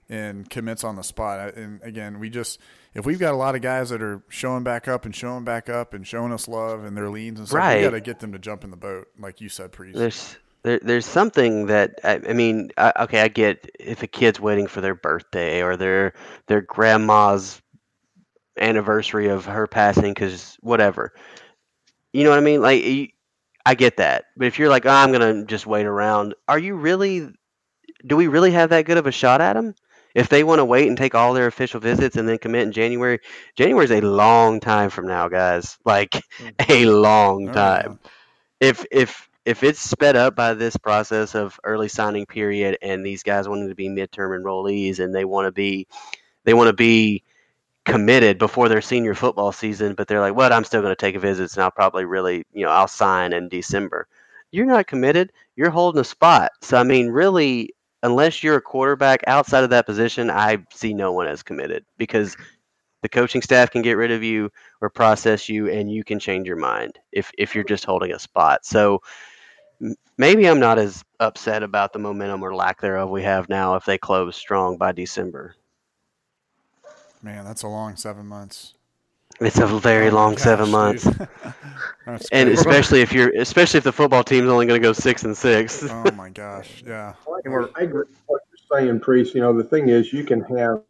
and 0.09 0.49
commits 0.49 0.85
on 0.85 0.97
the 0.97 1.03
spot. 1.03 1.55
And 1.57 1.83
again, 1.83 2.19
we 2.19 2.31
just 2.31 2.59
if 2.95 3.05
we've 3.07 3.19
got 3.19 3.35
a 3.35 3.37
lot 3.37 3.55
of 3.55 3.63
guys 3.63 3.91
that 3.91 4.03
are 4.03 4.23
showing 4.29 4.65
back 4.65 4.89
up 4.89 5.05
and 5.05 5.15
showing 5.15 5.45
back 5.45 5.69
up 5.69 5.95
and 5.95 6.07
showing 6.07 6.33
us 6.33 6.49
love 6.49 6.85
and 6.85 6.97
their 6.97 7.11
leans 7.11 7.39
and 7.39 7.49
stuff, 7.49 7.59
right. 7.59 7.79
we 7.79 7.83
got 7.83 7.91
to 7.91 8.01
get 8.01 8.21
them 8.21 8.33
to 8.33 8.39
jump 8.39 8.65
in 8.65 8.71
the 8.71 8.77
boat, 8.77 9.09
like 9.19 9.41
you 9.41 9.49
said, 9.49 9.73
Priest. 9.73 9.99
There's 9.99 10.37
there, 10.63 10.81
there's 10.83 11.07
something 11.07 11.67
that 11.67 12.01
I, 12.05 12.21
I 12.29 12.33
mean, 12.33 12.71
I, 12.77 12.93
okay, 13.01 13.21
I 13.21 13.29
get 13.29 13.71
if 13.79 14.03
a 14.03 14.07
kid's 14.07 14.41
waiting 14.41 14.67
for 14.67 14.81
their 14.81 14.95
birthday 14.95 15.63
or 15.63 15.77
their 15.77 16.15
their 16.47 16.63
grandma's 16.63 17.61
anniversary 18.59 19.29
of 19.29 19.45
her 19.45 19.69
passing 19.69 20.13
because 20.13 20.57
whatever 20.61 21.13
you 22.13 22.25
know 22.25 22.31
what 22.31 22.39
I 22.39 22.43
mean? 22.43 22.63
Like, 22.63 23.15
I 23.67 23.75
get 23.75 23.99
that. 23.99 24.27
But 24.37 24.47
if 24.47 24.59
you're 24.59 24.69
like, 24.69 24.87
oh, 24.87 24.91
I'm 24.91 25.13
gonna 25.13 25.45
just 25.45 25.67
wait 25.67 25.87
around, 25.87 26.35
are 26.49 26.59
you 26.59 26.75
really? 26.75 27.29
Do 28.07 28.17
we 28.17 28.29
really 28.29 28.53
have 28.53 28.71
that 28.71 28.87
good 28.87 28.97
of 28.97 29.07
a 29.07 29.13
shot 29.13 29.41
at 29.41 29.55
them? 29.55 29.75
If 30.15 30.29
they 30.29 30.45
want 30.45 30.59
to 30.59 30.65
wait 30.65 30.89
and 30.89 30.97
take 30.97 31.15
all 31.15 31.35
their 31.35 31.47
official 31.47 31.81
visits 31.81 32.17
and 32.17 32.29
then 32.29 32.39
commit 32.39 32.63
in 32.63 32.73
January, 32.73 33.21
January 33.57 33.85
is 33.85 33.91
a 33.91 34.01
long 34.01 34.61
time 34.61 34.91
from 34.91 35.07
now, 35.07 35.29
guys. 35.29 35.79
Like 35.85 36.11
mm-hmm. 36.11 36.73
a 36.73 36.87
long 36.87 37.53
time. 37.53 37.99
If 38.61 38.85
if 38.91 39.29
if 39.45 39.63
it's 39.63 39.81
sped 39.81 40.17
up 40.17 40.37
by 40.37 40.53
this 40.55 40.77
process 40.77 41.35
of 41.35 41.59
early 41.65 41.89
signing 41.89 42.27
period 42.27 42.77
and 42.83 43.05
these 43.05 43.23
guys 43.23 43.49
wanting 43.49 43.69
to 43.69 43.75
be 43.75 43.89
midterm 43.89 44.39
enrollees 44.39 44.99
and 44.99 45.15
they 45.15 45.25
want 45.25 45.47
to 45.47 45.53
be 45.53 45.87
they 46.45 46.53
want 46.53 46.69
to 46.69 46.75
be 46.75 47.23
committed 47.89 48.39
before 48.39 48.69
their 48.69 48.83
senior 48.83 49.15
football 49.15 49.51
season, 49.51 49.95
but 49.95 50.07
they're 50.07 50.21
like, 50.21 50.35
"What? 50.35 50.53
I'm 50.53 50.65
still 50.65 50.83
going 50.83 50.95
to 50.95 50.97
take 50.97 51.19
visits, 51.19 51.55
and 51.55 51.63
I'll 51.65 51.71
probably 51.71 52.05
really, 52.05 52.45
you 52.53 52.65
know, 52.65 52.71
I'll 52.71 52.89
sign 52.89 53.33
in 53.33 53.49
December." 53.49 54.07
You're 54.51 54.67
not 54.67 54.87
committed. 54.87 55.33
You're 55.57 55.71
holding 55.71 56.01
a 56.01 56.05
spot. 56.05 56.53
So 56.63 56.79
I 56.79 56.83
mean, 56.83 57.09
really, 57.09 57.75
unless 58.03 58.43
you're 58.43 58.57
a 58.57 58.63
quarterback 58.63 59.23
outside 59.27 59.65
of 59.65 59.71
that 59.71 59.87
position, 59.87 60.31
I 60.31 60.59
see 60.73 60.95
no 60.95 61.13
one 61.13 61.27
as 61.27 61.43
committed 61.43 61.85
because 61.97 62.37
the 63.03 63.09
coaching 63.09 63.43
staff 63.43 63.71
can 63.71 63.83
get 63.83 63.93
rid 63.93 64.11
of 64.11 64.23
you 64.23 64.51
or 64.81 64.91
process 64.91 65.49
you, 65.49 65.69
and 65.69 65.91
you 65.91 66.05
can 66.05 66.19
change 66.19 66.47
your 66.47 66.57
mind 66.57 66.99
if 67.13 67.31
if 67.39 67.55
you're 67.55 67.65
just 67.65 67.85
holding 67.85 68.13
a 68.13 68.19
spot. 68.19 68.65
So 68.65 69.01
maybe 70.17 70.49
I'm 70.49 70.61
not 70.61 70.79
as 70.79 71.05
upset 71.21 71.63
about 71.63 71.93
the 71.93 71.99
momentum 71.99 72.43
or 72.43 72.55
lack 72.55 72.81
thereof 72.81 73.11
we 73.11 73.23
have 73.23 73.49
now 73.49 73.77
if 73.77 73.85
they 73.85 73.99
close 73.99 74.37
strong 74.37 74.77
by 74.77 74.93
December. 74.93 75.55
Man, 77.23 77.45
that's 77.45 77.63
a 77.63 77.69
long 77.69 77.97
seven 77.97 78.27
months. 78.27 78.75
It's 79.41 79.59
a 79.59 79.67
very 79.67 80.09
oh 80.09 80.15
long 80.15 80.35
gosh, 80.35 80.43
seven 80.43 80.71
months, 80.71 81.07
and 82.33 82.49
especially 82.49 83.03
if 83.03 83.13
you're, 83.13 83.31
especially 83.37 83.79
if 83.79 83.85
the 83.85 83.93
football 83.93 84.25
team's 84.25 84.49
only 84.49 84.67
going 84.67 84.81
to 84.81 84.87
go 84.87 84.93
six 84.93 85.23
and 85.25 85.37
six. 85.37 85.85
oh 85.85 86.11
my 86.17 86.29
gosh, 86.35 86.83
yeah. 86.87 87.15
I 87.29 87.83
agree 87.83 88.01
with 88.01 88.09
what 88.27 88.43
you're 88.51 88.81
saying, 88.81 89.01
priest. 89.01 89.35
You 89.35 89.43
know, 89.43 89.57
the 89.57 89.65
thing 89.65 89.89
is, 89.89 90.13
you 90.13 90.25
can 90.25 90.41
have 90.57 90.83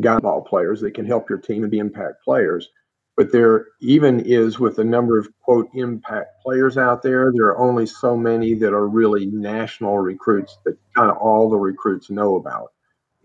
guy 0.00 0.18
ball 0.18 0.42
players 0.42 0.80
that 0.80 0.94
can 0.94 1.04
help 1.04 1.28
your 1.28 1.38
team 1.38 1.62
and 1.62 1.70
be 1.70 1.78
impact 1.78 2.22
players, 2.24 2.68
but 3.16 3.30
there 3.30 3.66
even 3.80 4.20
is 4.20 4.58
with 4.58 4.76
the 4.76 4.84
number 4.84 5.18
of 5.18 5.28
quote 5.40 5.68
impact 5.74 6.42
players 6.42 6.76
out 6.76 7.02
there, 7.02 7.32
there 7.32 7.46
are 7.46 7.58
only 7.58 7.86
so 7.86 8.16
many 8.16 8.54
that 8.54 8.72
are 8.72 8.88
really 8.88 9.26
national 9.26 9.98
recruits 9.98 10.58
that 10.64 10.76
kind 10.96 11.10
of 11.10 11.16
all 11.18 11.48
the 11.48 11.56
recruits 11.56 12.10
know 12.10 12.36
about 12.36 12.72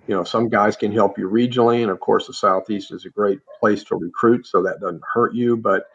you 0.07 0.15
know, 0.15 0.23
some 0.23 0.49
guys 0.49 0.75
can 0.75 0.91
help 0.91 1.17
you 1.17 1.29
regionally, 1.29 1.81
and 1.81 1.91
of 1.91 1.99
course, 1.99 2.27
the 2.27 2.33
Southeast 2.33 2.91
is 2.91 3.05
a 3.05 3.09
great 3.09 3.39
place 3.59 3.83
to 3.85 3.95
recruit, 3.95 4.45
so 4.45 4.61
that 4.63 4.81
doesn't 4.81 5.01
hurt 5.13 5.33
you. 5.33 5.55
But 5.55 5.87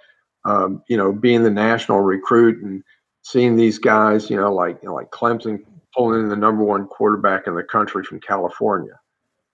um, 0.45 0.83
you 0.89 0.97
know, 0.97 1.13
being 1.13 1.43
the 1.43 1.51
national 1.51 2.01
recruit 2.01 2.63
and 2.63 2.83
seeing 3.23 3.57
these 3.57 3.79
guys, 3.79 4.31
you 4.31 4.37
know, 4.37 4.53
like 4.53 4.79
you 4.83 4.89
know, 4.89 4.95
like 4.95 5.11
Clemson 5.11 5.65
pulling 5.95 6.21
in 6.21 6.29
the 6.29 6.37
number 6.37 6.65
one 6.65 6.87
quarterback 6.87 7.47
in 7.47 7.55
the 7.55 7.63
country 7.63 8.03
from 8.03 8.21
California, 8.21 8.99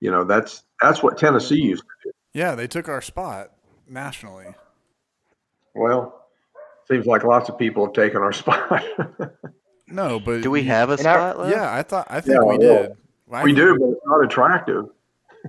you 0.01 0.11
know, 0.11 0.25
that's 0.25 0.63
that's 0.81 1.03
what 1.03 1.19
Tennessee 1.19 1.61
used 1.61 1.83
to 1.83 2.09
do. 2.09 2.13
Yeah, 2.33 2.55
they 2.55 2.69
took 2.69 2.89
our 2.89 3.01
spot 3.01 3.51
nationally. 3.89 4.55
Well, 5.75 6.27
seems 6.87 7.07
like 7.07 7.25
lots 7.25 7.49
of 7.49 7.59
people 7.59 7.87
have 7.87 7.95
taken 7.95 8.19
our 8.19 8.33
spot. 8.33 8.85
no, 9.89 10.21
but 10.21 10.43
do 10.43 10.51
we 10.51 10.63
have 10.65 10.91
a 10.91 10.99
spot? 10.99 11.41
I, 11.41 11.51
yeah, 11.51 11.75
I 11.75 11.83
thought 11.83 12.07
I 12.09 12.21
think 12.21 12.39
yeah, 12.41 12.45
we 12.45 12.59
did. 12.59 12.93
We 13.43 13.55
do, 13.55 13.77
but 13.79 13.89
it's 13.89 14.07
not 14.07 14.25
attractive. 14.25 14.85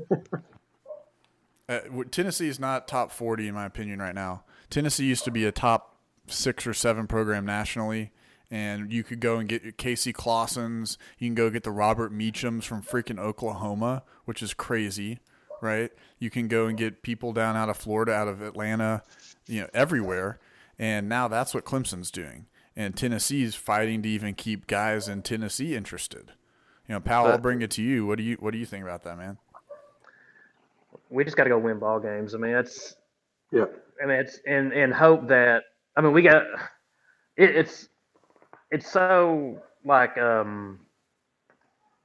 uh, 1.70 1.80
Tennessee 2.12 2.48
is 2.48 2.60
not 2.60 2.88
top 2.88 3.12
40 3.12 3.48
in 3.48 3.54
my 3.54 3.66
opinion 3.66 4.00
right 4.00 4.16
now. 4.16 4.44
Tennessee 4.70 5.06
used 5.06 5.24
to 5.26 5.32
be 5.32 5.46
a 5.46 5.52
top 5.52 5.96
six 6.28 6.66
or 6.66 6.74
seven 6.74 7.08
program 7.08 7.46
nationally, 7.46 8.12
and 8.50 8.92
you 8.92 9.04
could 9.04 9.20
go 9.20 9.38
and 9.38 9.48
get 9.48 9.64
your 9.64 9.72
Casey 9.72 10.14
Clausens. 10.14 10.98
You 11.20 11.28
can 11.28 11.36
go 11.36 11.50
get 11.50 11.64
the 11.64 11.72
Robert 11.72 12.14
Meachems 12.14 12.64
from 12.64 12.82
freaking 12.82 13.20
Oklahoma, 13.20 14.04
which 14.26 14.42
is 14.42 14.54
crazy, 14.54 15.20
right? 15.62 15.92
You 16.20 16.30
can 16.30 16.48
go 16.48 16.66
and 16.66 16.78
get 16.78 17.04
people 17.04 17.34
down 17.34 17.56
out 17.56 17.70
of 17.70 17.78
Florida, 17.78 18.14
out 18.14 18.28
of 18.28 18.42
Atlanta, 18.42 19.04
you 19.48 19.62
know, 19.62 19.70
everywhere. 19.74 20.40
And 20.78 21.08
now 21.08 21.28
that's 21.28 21.54
what 21.54 21.66
Clemson's 21.66 22.12
doing. 22.12 22.48
And 22.76 22.96
Tennessee's 22.96 23.56
fighting 23.56 24.02
to 24.02 24.10
even 24.10 24.34
keep 24.34 24.68
guys 24.68 25.08
in 25.08 25.22
Tennessee 25.22 25.76
interested. 25.76 26.34
You 26.88 26.94
know, 26.94 27.00
Powell, 27.00 27.32
I'll 27.32 27.38
bring 27.38 27.62
it 27.62 27.72
to 27.72 27.82
you. 27.82 28.06
What 28.06 28.18
do 28.18 28.24
you 28.24 28.38
What 28.40 28.52
do 28.52 28.58
you 28.58 28.66
think 28.66 28.84
about 28.84 29.04
that, 29.04 29.18
man? 29.18 29.38
We 31.10 31.24
just 31.24 31.36
got 31.36 31.46
to 31.46 31.50
go 31.50 31.58
win 31.58 31.80
ball 31.80 32.00
games. 32.00 32.36
I 32.36 32.38
mean, 32.38 32.56
it's 32.56 32.96
yeah. 33.52 33.66
I 34.02 34.06
mean, 34.06 34.20
it's 34.20 34.40
and 34.46 34.72
and 34.74 34.94
hope 34.94 35.28
that 35.30 35.64
I 35.96 36.02
mean 36.02 36.14
we 36.14 36.22
got 36.22 36.44
it, 37.38 37.56
it's 37.56 37.90
it's 38.72 38.90
so 38.90 39.62
like 39.84 40.18
um 40.18 40.80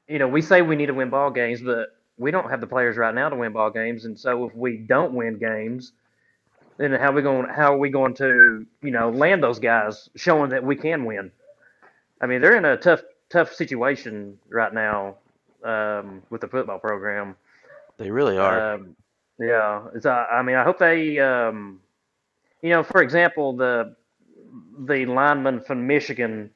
you 0.09 0.19
know 0.19 0.29
we 0.29 0.41
say 0.43 0.63
we 0.63 0.77
need 0.77 0.87
to 0.87 0.95
win 0.95 1.11
ball 1.11 1.31
games, 1.31 1.61
but 1.61 1.89
we 2.17 2.31
don't 2.31 2.51
have 2.51 2.61
the 2.61 2.67
players 2.67 2.97
right 2.97 3.15
now 3.15 3.29
to 3.29 3.37
win 3.37 3.53
ball 3.53 3.71
games, 3.71 4.05
and 4.05 4.19
so 4.19 4.47
if 4.47 4.55
we 4.55 4.77
don't 4.77 5.13
win 5.13 5.39
games, 5.39 5.93
then 6.79 6.93
how 6.93 7.13
we 7.13 7.21
going? 7.21 7.49
How 7.49 7.75
are 7.75 7.79
we 7.79 7.91
going 7.91 8.15
to 8.15 8.67
you 8.83 8.91
know 8.91 9.11
land 9.11 9.43
those 9.43 9.59
guys, 9.59 10.09
showing 10.17 10.51
that 10.51 10.65
we 10.65 10.77
can 10.77 11.05
win? 11.05 11.33
I 12.21 12.27
mean, 12.27 12.41
they're 12.41 12.57
in 12.57 12.65
a 12.65 12.77
tough 12.77 13.03
tough 13.31 13.55
situation 13.55 14.39
right 14.49 14.75
now 14.75 15.17
um, 15.65 16.23
with 16.31 16.43
the 16.43 16.49
football 16.49 16.79
program. 16.79 17.37
They 17.97 18.11
really 18.11 18.37
are. 18.37 18.75
Um, 18.75 18.97
yeah, 19.39 19.87
it's, 19.95 20.05
uh, 20.05 20.27
I 20.31 20.43
mean, 20.43 20.57
I 20.57 20.65
hope 20.65 20.79
they, 20.79 21.19
um, 21.19 21.81
you 22.63 22.71
know, 22.71 22.83
for 22.83 23.03
example, 23.03 23.57
the 23.57 23.97
the 24.81 25.07
lineman 25.07 25.61
from 25.61 25.87
Michigan, 25.87 26.51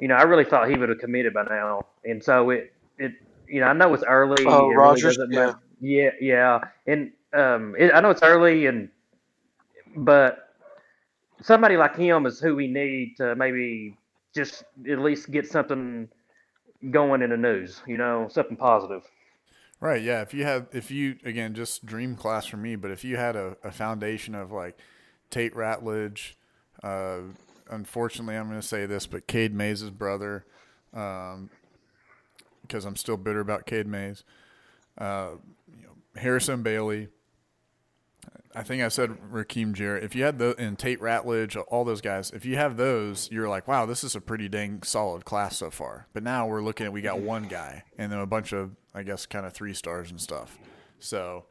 you 0.00 0.08
know, 0.08 0.14
I 0.16 0.22
really 0.22 0.44
thought 0.44 0.68
he 0.68 0.76
would 0.76 0.88
have 0.88 0.98
committed 0.98 1.32
by 1.32 1.44
now, 1.44 1.86
and 2.04 2.22
so 2.22 2.50
it 2.50 2.72
it 2.98 3.12
you 3.48 3.60
know, 3.60 3.68
I 3.68 3.72
know 3.72 3.94
it's 3.94 4.04
early. 4.04 4.44
Oh, 4.46 4.70
it 4.70 4.74
Rogers, 4.74 5.16
doesn't 5.16 5.32
yeah. 5.32 5.46
matter. 5.46 5.58
yeah, 5.80 6.10
yeah, 6.20 6.58
and 6.86 7.12
um, 7.32 7.74
it, 7.78 7.92
I 7.94 8.00
know 8.00 8.10
it's 8.10 8.22
early, 8.22 8.66
and 8.66 8.90
but 9.96 10.54
somebody 11.40 11.76
like 11.76 11.96
him 11.96 12.26
is 12.26 12.40
who 12.40 12.56
we 12.56 12.66
need 12.66 13.16
to 13.18 13.34
maybe 13.36 13.96
just 14.38 14.64
at 14.88 15.00
least 15.00 15.30
get 15.30 15.50
something 15.50 16.08
going 16.90 17.22
in 17.22 17.30
the 17.30 17.36
news, 17.36 17.82
you 17.86 17.96
know, 17.96 18.28
something 18.30 18.56
positive. 18.56 19.02
Right. 19.80 20.00
Yeah. 20.00 20.22
If 20.22 20.32
you 20.32 20.44
had, 20.44 20.68
if 20.72 20.90
you 20.90 21.16
again, 21.24 21.54
just 21.54 21.84
dream 21.84 22.14
class 22.14 22.46
for 22.46 22.56
me, 22.56 22.76
but 22.76 22.90
if 22.90 23.04
you 23.04 23.16
had 23.16 23.36
a, 23.36 23.56
a 23.62 23.70
foundation 23.70 24.34
of 24.34 24.52
like 24.52 24.78
Tate 25.30 25.54
Ratledge, 25.54 26.34
uh, 26.82 27.18
unfortunately, 27.70 28.36
I'm 28.36 28.48
going 28.48 28.60
to 28.60 28.66
say 28.66 28.86
this, 28.86 29.06
but 29.06 29.26
Cade 29.26 29.54
Mays' 29.54 29.90
brother, 29.90 30.46
um, 30.94 31.50
because 32.62 32.84
I'm 32.84 32.96
still 32.96 33.16
bitter 33.16 33.40
about 33.40 33.66
Cade 33.66 33.86
Mays, 33.86 34.24
uh, 34.98 35.30
you 35.76 35.82
know, 35.82 36.20
Harrison 36.20 36.62
Bailey. 36.62 37.08
I 38.54 38.62
think 38.62 38.82
I 38.82 38.88
said 38.88 39.10
Rakim 39.32 39.72
Jarrett. 39.74 40.02
If 40.04 40.14
you 40.14 40.24
had 40.24 40.38
the 40.38 40.54
and 40.58 40.78
Tate 40.78 41.00
Ratledge, 41.00 41.56
all 41.68 41.84
those 41.84 42.00
guys, 42.00 42.30
if 42.30 42.44
you 42.44 42.56
have 42.56 42.76
those, 42.76 43.30
you're 43.30 43.48
like, 43.48 43.68
wow, 43.68 43.84
this 43.86 44.02
is 44.02 44.14
a 44.16 44.20
pretty 44.20 44.48
dang 44.48 44.82
solid 44.82 45.24
class 45.24 45.58
so 45.58 45.70
far. 45.70 46.06
But 46.12 46.22
now 46.22 46.46
we're 46.46 46.62
looking 46.62 46.86
at 46.86 46.92
we 46.92 47.02
got 47.02 47.20
one 47.20 47.44
guy 47.44 47.84
and 47.98 48.10
then 48.10 48.18
a 48.18 48.26
bunch 48.26 48.52
of, 48.52 48.70
I 48.94 49.02
guess, 49.02 49.26
kind 49.26 49.44
of 49.46 49.52
three 49.52 49.74
stars 49.74 50.10
and 50.10 50.20
stuff. 50.20 50.58
So 50.98 51.44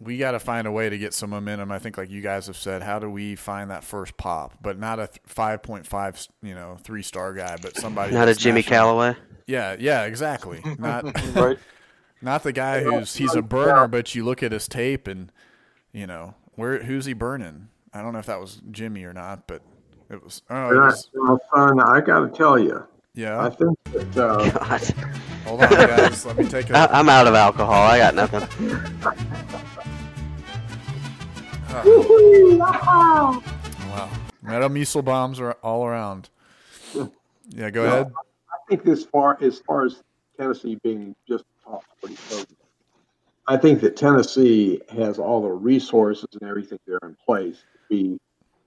we 0.00 0.16
got 0.16 0.30
to 0.32 0.38
find 0.40 0.66
a 0.66 0.72
way 0.72 0.88
to 0.88 0.96
get 0.96 1.12
some 1.12 1.30
momentum. 1.30 1.70
I 1.72 1.78
think, 1.78 1.98
like 1.98 2.08
you 2.10 2.22
guys 2.22 2.46
have 2.46 2.56
said, 2.56 2.82
how 2.82 2.98
do 2.98 3.10
we 3.10 3.34
find 3.36 3.70
that 3.70 3.84
first 3.84 4.16
pop? 4.16 4.54
But 4.62 4.78
not 4.78 4.98
a 4.98 5.10
5.5, 5.28 6.28
you 6.42 6.54
know, 6.54 6.78
three 6.82 7.02
star 7.02 7.34
guy, 7.34 7.56
but 7.60 7.76
somebody 7.76 8.14
Not 8.14 8.28
a 8.28 8.34
Jimmy 8.34 8.60
national- 8.60 8.76
Calloway. 8.78 9.16
Yeah, 9.46 9.76
yeah, 9.78 10.04
exactly. 10.04 10.62
Not 10.78 11.04
Right. 11.34 11.58
not 12.22 12.42
the 12.42 12.52
guy 12.52 12.82
who's 12.82 13.14
he's 13.16 13.34
a 13.34 13.40
burner, 13.42 13.88
but 13.88 14.14
you 14.14 14.24
look 14.24 14.42
at 14.42 14.52
his 14.52 14.68
tape 14.68 15.06
and 15.08 15.32
you 15.92 16.06
know 16.06 16.34
where 16.54 16.82
who's 16.82 17.04
he 17.06 17.12
burning? 17.12 17.68
I 17.92 18.02
don't 18.02 18.12
know 18.12 18.18
if 18.18 18.26
that 18.26 18.40
was 18.40 18.60
Jimmy 18.70 19.04
or 19.04 19.12
not, 19.12 19.46
but 19.46 19.62
it 20.10 20.22
was. 20.22 20.42
Oh, 20.50 20.66
it 20.66 20.70
And 20.72 20.80
I- 20.80 20.86
was, 20.86 21.10
well, 21.14 21.40
son, 21.54 21.80
I 21.80 22.00
got 22.00 22.20
to 22.20 22.28
tell 22.28 22.58
you, 22.58 22.84
Yeah. 23.14 23.40
I 23.44 23.50
think 23.50 23.78
that 23.92 24.16
uh, 24.16 24.50
God. 24.58 24.82
Hold 25.46 25.62
on, 25.62 25.70
guys. 25.70 26.26
Let 26.26 26.36
me 26.36 26.46
take 26.48 26.70
I, 26.70 26.84
a. 26.84 26.88
I'm 26.92 27.08
out 27.08 27.26
of 27.26 27.34
alcohol. 27.34 27.72
I 27.82 27.98
got 27.98 28.14
nothing. 28.14 28.46
Wow, 32.78 34.10
metal 34.42 34.68
missile 34.68 35.02
bombs 35.02 35.40
are 35.40 35.52
all 35.62 35.84
around. 35.86 36.28
Yeah, 37.50 37.70
go 37.70 37.84
ahead. 37.84 38.12
I 38.50 38.56
think 38.68 38.86
as 38.86 39.04
far 39.04 39.38
as 39.42 39.58
far 39.60 39.84
as 39.84 40.02
Tennessee 40.38 40.78
being 40.82 41.14
just 41.26 41.44
top 41.64 41.82
forty 42.00 42.16
program, 42.28 42.46
I 43.48 43.56
think 43.56 43.80
that 43.80 43.96
Tennessee 43.96 44.80
has 44.90 45.18
all 45.18 45.40
the 45.40 45.50
resources 45.50 46.26
and 46.38 46.48
everything 46.48 46.78
there 46.86 46.98
in 47.02 47.16
place 47.24 47.56
to 47.56 47.78
be, 47.88 48.20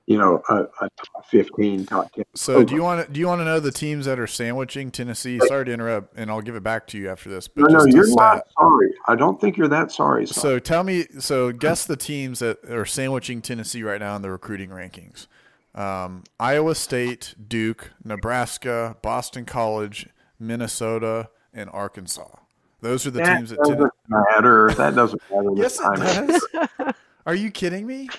you 0.08 0.18
know, 0.18 0.42
a, 0.50 0.64
a 0.64 0.90
top 0.90 1.30
fifteen, 1.30 1.86
top 1.86 2.12
ten. 2.14 2.26
So, 2.34 2.64
do 2.64 2.74
you 2.74 2.82
want 2.82 3.06
to 3.06 3.14
do 3.14 3.20
you 3.20 3.28
want 3.28 3.42
to 3.42 3.46
know 3.46 3.60
the 3.60 3.72
teams 3.72 4.08
that 4.08 4.20
are 4.20 4.26
sandwiching 4.26 4.90
Tennessee? 4.90 5.40
Sorry 5.46 5.66
to 5.66 5.72
interrupt, 5.72 6.18
and 6.18 6.32
I'll 6.32 6.42
give 6.42 6.56
it 6.56 6.64
back 6.64 6.88
to 6.88 6.98
you 6.98 7.10
after 7.10 7.30
this. 7.30 7.48
But 7.48 7.72
No, 7.72 7.78
no, 7.78 7.86
you're 7.86 8.14
not 8.16 8.42
sorry. 8.60 8.92
I 9.08 9.16
don't 9.16 9.40
think 9.40 9.56
you're 9.56 9.68
that 9.68 9.92
sorry. 9.92 10.26
Son. 10.26 10.42
So 10.42 10.60
tell 10.60 10.84
me, 10.84 11.06
so 11.20 11.52
guess 11.52 11.86
the 11.86 11.96
teams 11.96 12.40
that 12.40 12.68
are 12.68 12.86
sandwiching 12.86 13.44
Tennessee 13.44 13.84
right 13.84 14.00
now 14.00 14.16
in 14.16 14.24
the 14.24 14.32
recruiting 14.32 14.72
rankings: 14.72 15.28
um, 15.76 16.24
Iowa 16.40 16.74
State, 16.74 17.36
Duke, 17.48 17.92
Nebraska, 18.04 18.98
Boston 19.04 19.46
College, 19.46 20.10
Minnesota, 20.40 21.30
and 21.54 21.70
Arkansas. 21.70 22.41
Those 22.82 23.06
are 23.06 23.12
the 23.12 23.20
that 23.20 23.38
teams 23.38 23.50
that. 23.52 23.60
doesn't 23.60 23.78
Ten- 23.78 23.92
matter. 24.10 24.72
That 24.76 24.96
doesn't 24.96 25.22
matter. 25.32 25.50
yes, 25.56 25.78
this 25.78 26.44
it 26.54 26.70
does. 26.78 26.94
Are 27.26 27.36
you 27.36 27.52
kidding 27.52 27.86
me? 27.86 28.10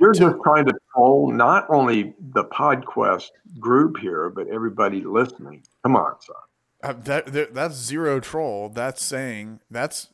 You're 0.00 0.12
just 0.12 0.36
trying 0.44 0.64
to 0.66 0.74
troll 0.92 1.30
not 1.32 1.66
only 1.70 2.14
the 2.32 2.44
PodQuest 2.44 3.30
group 3.58 3.98
here, 3.98 4.28
but 4.30 4.48
everybody 4.48 5.02
listening. 5.02 5.62
Come 5.82 5.96
on, 5.96 6.14
son. 6.20 6.36
Uh, 6.82 6.92
that, 7.04 7.26
that 7.32 7.54
that's 7.54 7.74
zero 7.74 8.20
troll. 8.20 8.68
That's 8.68 9.02
saying 9.02 9.60
that's 9.70 10.08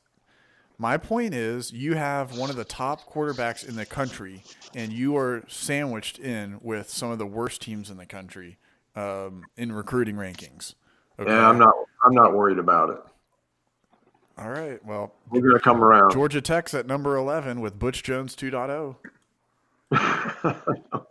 my 0.78 0.96
point 0.96 1.34
is 1.34 1.72
you 1.72 1.94
have 1.94 2.36
one 2.36 2.50
of 2.50 2.56
the 2.56 2.64
top 2.64 3.10
quarterbacks 3.10 3.66
in 3.66 3.76
the 3.76 3.84
country, 3.86 4.42
and 4.74 4.92
you 4.92 5.16
are 5.16 5.44
sandwiched 5.48 6.18
in 6.18 6.58
with 6.62 6.88
some 6.88 7.10
of 7.10 7.18
the 7.18 7.26
worst 7.26 7.60
teams 7.62 7.90
in 7.90 7.96
the 7.98 8.06
country 8.06 8.58
um, 8.96 9.44
in 9.56 9.72
recruiting 9.72 10.16
rankings. 10.16 10.74
Okay? 11.18 11.30
Yeah, 11.30 11.48
I'm 11.48 11.58
not. 11.58 11.74
I'm 12.04 12.14
not 12.14 12.34
worried 12.34 12.58
about 12.58 12.90
it. 12.90 12.98
All 14.36 14.50
right. 14.50 14.84
Well, 14.84 15.14
We're 15.30 15.40
gonna 15.42 15.60
come 15.60 15.82
around. 15.82 16.12
Georgia 16.12 16.40
Tech's 16.40 16.74
at 16.74 16.86
number 16.86 17.16
eleven 17.16 17.60
with 17.60 17.78
Butch 17.78 18.02
Jones 18.02 18.34
2.0. 18.34 18.96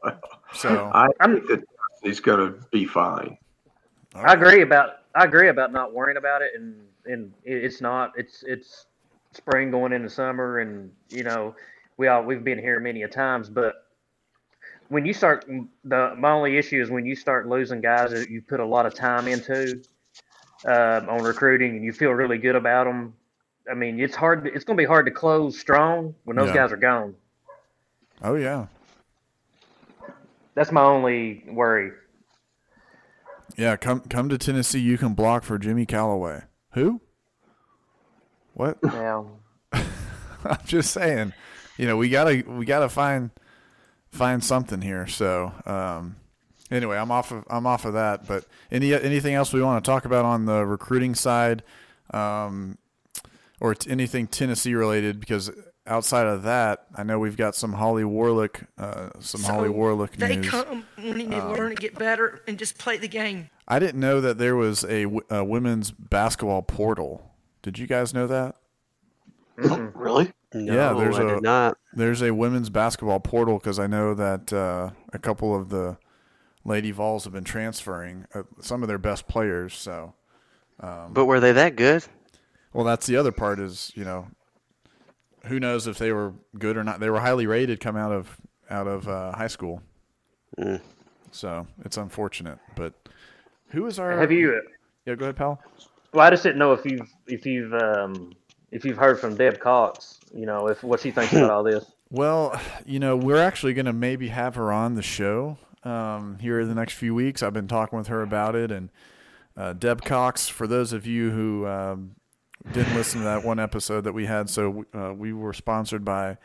So 0.56 0.92
I 0.94 1.08
think 1.26 1.48
that 1.48 1.64
he's 2.04 2.20
gonna 2.20 2.54
be 2.72 2.86
fine. 2.86 3.38
I 4.16 4.34
agree 4.34 4.62
about 4.62 5.00
I 5.16 5.26
agree 5.26 5.50
about 5.50 5.72
not 5.72 5.94
worrying 5.94 6.18
about 6.18 6.42
it, 6.42 6.52
and 6.56 6.76
and 7.06 7.34
it's 7.44 7.82
not 7.82 8.14
it's 8.16 8.44
it's 8.44 8.86
spring 9.32 9.72
going 9.72 9.94
into 9.94 10.10
summer, 10.10 10.60
and 10.60 10.92
you 11.10 11.24
know 11.24 11.56
we 11.98 12.08
all 12.08 12.24
we've 12.24 12.44
been 12.44 12.60
here 12.60 12.80
many 12.80 13.04
a 13.04 13.08
times, 13.08 13.50
but 13.50 13.88
when 14.90 15.06
you 15.06 15.14
start 15.14 15.46
the 15.84 16.14
my 16.18 16.32
only 16.32 16.58
issue 16.58 16.82
is 16.82 16.90
when 16.90 17.06
you 17.06 17.16
start 17.16 17.48
losing 17.48 17.82
guys 17.82 18.12
that 18.12 18.30
you 18.30 18.42
put 18.42 18.60
a 18.60 18.66
lot 18.66 18.86
of 18.86 18.94
time 18.94 19.28
into 19.28 19.82
um, 20.66 21.10
on 21.10 21.24
recruiting, 21.24 21.76
and 21.76 21.84
you 21.84 21.92
feel 21.94 22.12
really 22.12 22.38
good 22.38 22.56
about 22.56 22.86
them. 22.86 23.14
I 23.70 23.74
mean, 23.76 24.00
it's 24.00 24.16
hard. 24.16 24.46
It's 24.48 24.66
going 24.66 24.78
to 24.78 24.82
be 24.82 24.88
hard 24.88 25.06
to 25.06 25.12
close 25.12 25.60
strong 25.60 26.16
when 26.26 26.36
those 26.38 26.48
Yeah. 26.50 26.54
guys 26.56 26.72
are 26.72 26.78
gone. 26.78 27.16
oh 28.22 28.36
yeah, 28.36 28.68
That's 30.56 30.72
my 30.72 30.82
only 30.84 31.44
worry. 31.48 31.92
yeah. 33.58 33.76
Come 33.76 34.02
come 34.02 34.30
to 34.30 34.38
Tennessee. 34.38 34.80
You 34.80 34.98
can 34.98 35.14
block 35.14 35.44
for 35.44 35.58
Jimmy 35.58 35.86
Calloway. 35.86 36.42
Who? 36.74 37.02
What? 38.54 38.78
Yeah. 38.84 39.24
I'm 39.74 40.58
just 40.66 40.92
saying, 40.92 41.34
you 41.78 41.88
know, 41.88 41.98
we 41.98 42.10
gotta 42.10 42.44
we 42.48 42.66
gotta 42.66 42.90
find 42.90 43.32
find 44.12 44.44
something 44.44 44.82
here. 44.82 45.08
So 45.08 45.54
um, 45.66 46.18
anyway, 46.74 46.98
I'm 46.98 47.12
off 47.12 47.32
of 47.32 47.44
I'm 47.50 47.66
off 47.66 47.86
of 47.86 47.94
that. 47.94 48.28
But 48.28 48.46
any 48.72 48.94
anything 48.94 49.34
else 49.36 49.54
we 49.54 49.62
want 49.62 49.84
to 49.84 49.90
talk 49.90 50.06
about 50.06 50.26
on 50.26 50.46
the 50.46 50.66
recruiting 50.66 51.16
side, 51.16 51.64
um, 52.14 52.78
or 53.60 53.76
t- 53.76 53.90
anything 53.90 54.28
Tennessee 54.28 54.74
related? 54.76 55.20
Because 55.20 55.52
outside 55.86 56.28
of 56.28 56.44
that, 56.44 56.86
I 56.96 57.04
know 57.04 57.20
we've 57.20 57.38
got 57.38 57.56
some 57.56 57.74
Holly 57.74 58.04
Warlick, 58.04 58.66
uh, 58.78 59.10
some 59.20 59.44
Holly 59.44 59.68
So 59.70 59.74
Warlick 59.74 60.12
They 60.18 60.38
news. 60.38 60.50
come 60.50 60.86
wanting 60.98 61.32
to 61.32 61.50
learn 61.52 61.76
to 61.76 61.82
get 61.82 61.98
better 61.98 62.42
and 62.48 62.58
just 62.58 62.78
play 62.78 62.98
the 62.98 63.08
game. 63.10 63.50
I 63.68 63.80
didn't 63.80 64.00
know 64.00 64.20
that 64.22 64.38
there 64.38 64.56
was 64.58 64.84
a, 64.84 65.04
w- 65.04 65.22
a 65.30 65.44
women's 65.44 65.92
basketball 65.92 66.62
portal. 66.64 67.32
Did 67.62 67.80
you 67.80 67.88
guys 67.88 68.14
know 68.14 68.28
that? 68.28 68.56
Really? 69.56 70.32
No, 70.54 70.74
Yeah, 70.74 70.94
there's 70.94 71.18
I 71.18 71.24
a- 71.24 71.28
did 71.36 71.44
not. 71.44 71.78
There's 71.94 72.22
a 72.22 72.32
women's 72.32 72.70
basketball 72.70 73.20
portal 73.20 73.58
because 73.60 73.80
I 73.80 73.88
know 73.88 74.14
that 74.16 74.52
uh, 74.52 74.90
a 75.14 75.20
couple 75.20 75.56
of 75.56 75.70
the 75.70 75.98
Lady 76.66 76.92
Vols 76.92 77.26
have 77.26 77.34
been 77.34 77.44
transferring 77.44 78.26
uh, 78.34 78.44
some 78.62 78.82
of 78.82 78.88
their 78.88 78.98
best 78.98 79.28
players. 79.28 79.74
So, 79.74 80.14
But 80.80 81.26
were 81.26 81.40
they 81.40 81.52
that 81.52 81.76
good? 81.76 82.04
well, 82.74 82.86
that's 82.86 83.06
the 83.06 83.18
other 83.18 83.32
part 83.32 83.60
is 83.60 83.92
you 83.96 84.04
know, 84.04 84.28
who 85.46 85.60
knows 85.60 85.88
if 85.88 85.98
they 85.98 86.12
were 86.12 86.34
good 86.58 86.78
or 86.78 86.84
not. 86.84 87.00
They 87.00 87.10
were 87.10 87.20
highly 87.20 87.48
rated 87.48 87.80
come 87.80 87.96
out 87.96 88.12
of 88.12 88.38
out 88.70 88.88
of 88.88 89.08
uh, 89.08 89.34
high 89.34 89.48
school. 89.48 89.82
Mm. 90.58 90.82
So 91.32 91.68
it's 91.84 91.98
unfortunate, 91.98 92.60
but 92.76 92.94
who 93.70 93.86
is 93.88 94.00
our? 94.00 94.18
Have 94.18 94.32
you? 94.32 94.62
Yeah, 95.06 95.16
go 95.16 95.26
ahead, 95.26 95.36
pal. 95.36 95.60
Well, 96.14 96.26
I 96.26 96.30
just 96.30 96.44
didn't 96.44 96.60
know 96.60 96.74
if 96.74 96.86
you've 96.86 97.10
if 97.28 97.46
you've 97.46 97.74
um, 97.74 98.34
if 98.72 98.86
you've 98.86 98.98
heard 98.98 99.20
from 99.20 99.36
Deb 99.36 99.60
Cox. 99.60 100.20
You 100.34 100.46
know, 100.46 100.68
if 100.68 100.84
what 100.84 101.00
she 101.00 101.12
thinks 101.12 101.34
about 101.34 101.50
all 101.50 101.64
this. 101.64 101.86
Well, 102.10 102.60
you 102.86 103.00
know, 103.00 103.18
we're 103.18 103.42
actually 103.42 103.74
going 103.74 103.88
to 103.88 103.94
maybe 103.94 104.28
have 104.28 104.54
her 104.56 104.72
on 104.72 104.94
the 104.94 105.02
show 105.02 105.58
um, 105.84 106.38
here 106.40 106.60
in 106.60 106.68
the 106.68 106.76
next 106.76 106.94
few 106.94 107.14
weeks. 107.14 107.44
I've 107.44 107.54
been 107.54 107.68
talking 107.68 107.98
with 107.98 108.08
her 108.08 108.22
about 108.22 108.56
it, 108.56 108.72
and 108.72 108.90
uh, 109.58 109.74
Deb 109.74 110.04
Cox. 110.04 110.48
For 110.48 110.68
those 110.68 110.94
of 110.94 111.06
you 111.06 111.32
who 111.32 111.68
um, 111.68 112.16
didn't 112.72 112.96
listen 112.96 113.20
to 113.20 113.26
that 113.26 113.44
one 113.44 113.60
episode 113.60 114.02
that 114.02 114.14
we 114.14 114.26
had, 114.26 114.50
so 114.50 114.86
uh, 114.94 115.14
we 115.14 115.34
were 115.34 115.54
sponsored 115.54 116.06
by 116.06 116.38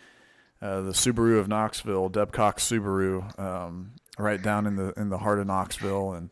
uh, 0.60 0.80
the 0.82 0.92
Subaru 0.92 1.38
of 1.38 1.48
Knoxville, 1.48 2.08
Deb 2.08 2.32
Cox 2.32 2.68
Subaru, 2.68 3.38
um, 3.38 3.92
right 4.18 4.42
down 4.42 4.66
in 4.66 4.76
the 4.76 4.92
in 4.96 5.08
the 5.08 5.18
heart 5.18 5.38
of 5.38 5.46
Knoxville, 5.46 6.12
and 6.12 6.30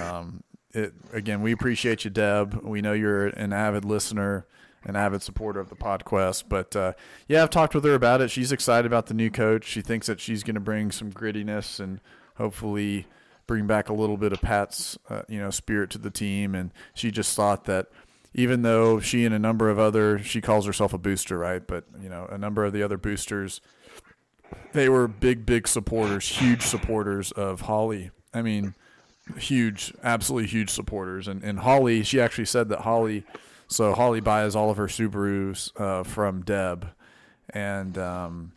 um, 0.00 0.42
it 0.72 0.94
again. 1.12 1.42
We 1.42 1.52
appreciate 1.52 2.04
you, 2.04 2.10
Deb. 2.10 2.60
We 2.62 2.80
know 2.80 2.92
you're 2.92 3.26
an 3.26 3.52
avid 3.52 3.84
listener, 3.84 4.46
an 4.84 4.96
avid 4.96 5.22
supporter 5.22 5.60
of 5.60 5.68
the 5.68 5.76
PodQuest. 5.76 6.44
But 6.48 6.76
uh, 6.76 6.92
yeah, 7.28 7.42
I've 7.42 7.50
talked 7.50 7.74
with 7.74 7.84
her 7.84 7.94
about 7.94 8.20
it. 8.20 8.30
She's 8.30 8.52
excited 8.52 8.86
about 8.86 9.06
the 9.06 9.14
new 9.14 9.30
coach. 9.30 9.64
She 9.64 9.82
thinks 9.82 10.06
that 10.06 10.20
she's 10.20 10.42
going 10.42 10.54
to 10.54 10.60
bring 10.60 10.90
some 10.90 11.12
grittiness 11.12 11.80
and 11.80 12.00
hopefully 12.40 13.06
bring 13.46 13.66
back 13.66 13.88
a 13.88 13.92
little 13.92 14.16
bit 14.16 14.32
of 14.32 14.40
Pat's 14.40 14.98
uh, 15.08 15.22
you 15.28 15.38
know 15.38 15.50
spirit 15.50 15.90
to 15.90 15.98
the 15.98 16.10
team. 16.10 16.54
And 16.54 16.72
she 16.94 17.10
just 17.10 17.36
thought 17.36 17.66
that 17.66 17.88
even 18.32 18.62
though 18.62 18.98
she 19.00 19.24
and 19.24 19.34
a 19.34 19.38
number 19.38 19.68
of 19.68 19.78
other 19.78 20.18
she 20.18 20.40
calls 20.40 20.66
herself 20.66 20.92
a 20.92 20.98
booster, 20.98 21.38
right? 21.38 21.64
But 21.64 21.84
you 22.00 22.08
know 22.08 22.26
a 22.30 22.38
number 22.38 22.64
of 22.64 22.72
the 22.72 22.82
other 22.82 22.96
boosters. 22.96 23.60
They 24.72 24.88
were 24.88 25.06
big, 25.06 25.46
big 25.46 25.68
supporters, 25.68 26.28
huge 26.28 26.62
supporters 26.62 27.30
of 27.32 27.62
Holly. 27.62 28.10
I 28.34 28.42
mean, 28.42 28.74
huge, 29.36 29.92
absolutely 30.02 30.48
huge 30.48 30.70
supporters. 30.70 31.28
And 31.28 31.42
and 31.42 31.60
Holly, 31.60 32.02
she 32.02 32.20
actually 32.20 32.46
said 32.46 32.68
that 32.70 32.80
Holly, 32.80 33.24
so 33.68 33.94
Holly 33.94 34.20
buys 34.20 34.56
all 34.56 34.70
of 34.70 34.76
her 34.76 34.86
Subarus 34.86 35.70
uh, 35.80 36.04
from 36.04 36.42
Deb, 36.42 36.88
and 37.50 37.98
um, 37.98 38.52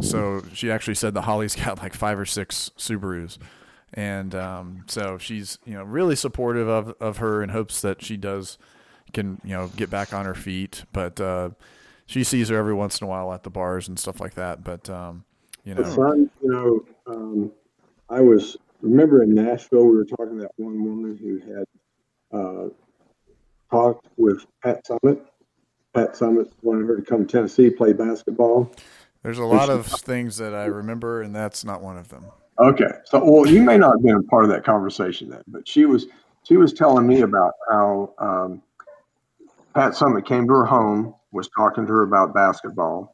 so 0.00 0.42
she 0.52 0.70
actually 0.70 0.94
said 0.94 1.14
that 1.14 1.22
Holly's 1.22 1.54
got 1.64 1.78
like 1.78 1.94
five 1.94 2.18
or 2.18 2.26
six 2.26 2.70
Subarus, 2.78 3.38
and 3.94 4.34
um, 4.34 4.84
so 4.86 5.18
she's 5.18 5.58
you 5.64 5.74
know 5.74 5.84
really 5.84 6.16
supportive 6.16 6.68
of 6.68 6.94
of 7.00 7.18
her 7.18 7.42
and 7.42 7.52
hopes 7.52 7.80
that 7.82 8.02
she 8.02 8.16
does 8.16 8.58
can 9.12 9.40
you 9.44 9.50
know 9.50 9.68
get 9.76 9.90
back 9.90 10.12
on 10.12 10.26
her 10.26 10.34
feet, 10.34 10.84
but. 10.92 11.20
Uh, 11.20 11.50
she 12.08 12.24
sees 12.24 12.48
her 12.48 12.56
every 12.56 12.72
once 12.72 13.02
in 13.02 13.04
a 13.04 13.08
while 13.08 13.34
at 13.34 13.42
the 13.42 13.50
bars 13.50 13.86
and 13.86 13.98
stuff 13.98 14.18
like 14.18 14.32
that, 14.34 14.64
but 14.64 14.88
um, 14.88 15.24
you 15.64 15.74
know, 15.74 15.84
Son, 15.84 16.30
you 16.42 16.50
know, 16.50 16.84
um, 17.06 17.52
I 18.08 18.20
was 18.22 18.56
remember 18.80 19.22
in 19.22 19.34
Nashville 19.34 19.84
we 19.84 19.96
were 19.98 20.06
talking 20.06 20.36
to 20.36 20.42
that 20.42 20.52
one 20.56 20.82
woman 20.82 21.18
who 21.18 21.54
had 21.54 21.66
uh, 22.32 22.68
talked 23.70 24.06
with 24.16 24.46
Pat 24.62 24.86
Summitt. 24.86 25.20
Pat 25.94 26.14
Summitt 26.14 26.50
wanted 26.62 26.86
her 26.86 26.96
to 26.96 27.02
come 27.02 27.26
to 27.26 27.32
Tennessee 27.32 27.68
play 27.68 27.92
basketball. 27.92 28.72
There's 29.28 29.36
a 29.36 29.44
lot 29.44 29.68
of 29.68 29.84
things 29.84 30.38
that 30.38 30.54
I 30.54 30.64
remember, 30.64 31.20
and 31.20 31.36
that's 31.36 31.62
not 31.62 31.82
one 31.82 31.98
of 31.98 32.08
them. 32.08 32.24
Okay, 32.58 32.90
so 33.04 33.22
well, 33.22 33.46
you 33.46 33.62
may 33.62 33.76
not 33.76 33.96
have 33.96 34.02
been 34.02 34.16
a 34.16 34.22
part 34.22 34.44
of 34.44 34.48
that 34.48 34.64
conversation 34.64 35.28
then, 35.28 35.42
but 35.48 35.68
she 35.68 35.84
was 35.84 36.06
she 36.44 36.56
was 36.56 36.72
telling 36.72 37.06
me 37.06 37.20
about 37.20 37.52
how 37.70 38.14
um, 38.16 38.62
Pat 39.74 39.92
Summitt 39.92 40.24
came 40.24 40.46
to 40.46 40.54
her 40.54 40.64
home, 40.64 41.14
was 41.30 41.50
talking 41.54 41.84
to 41.84 41.92
her 41.92 42.04
about 42.04 42.32
basketball. 42.32 43.12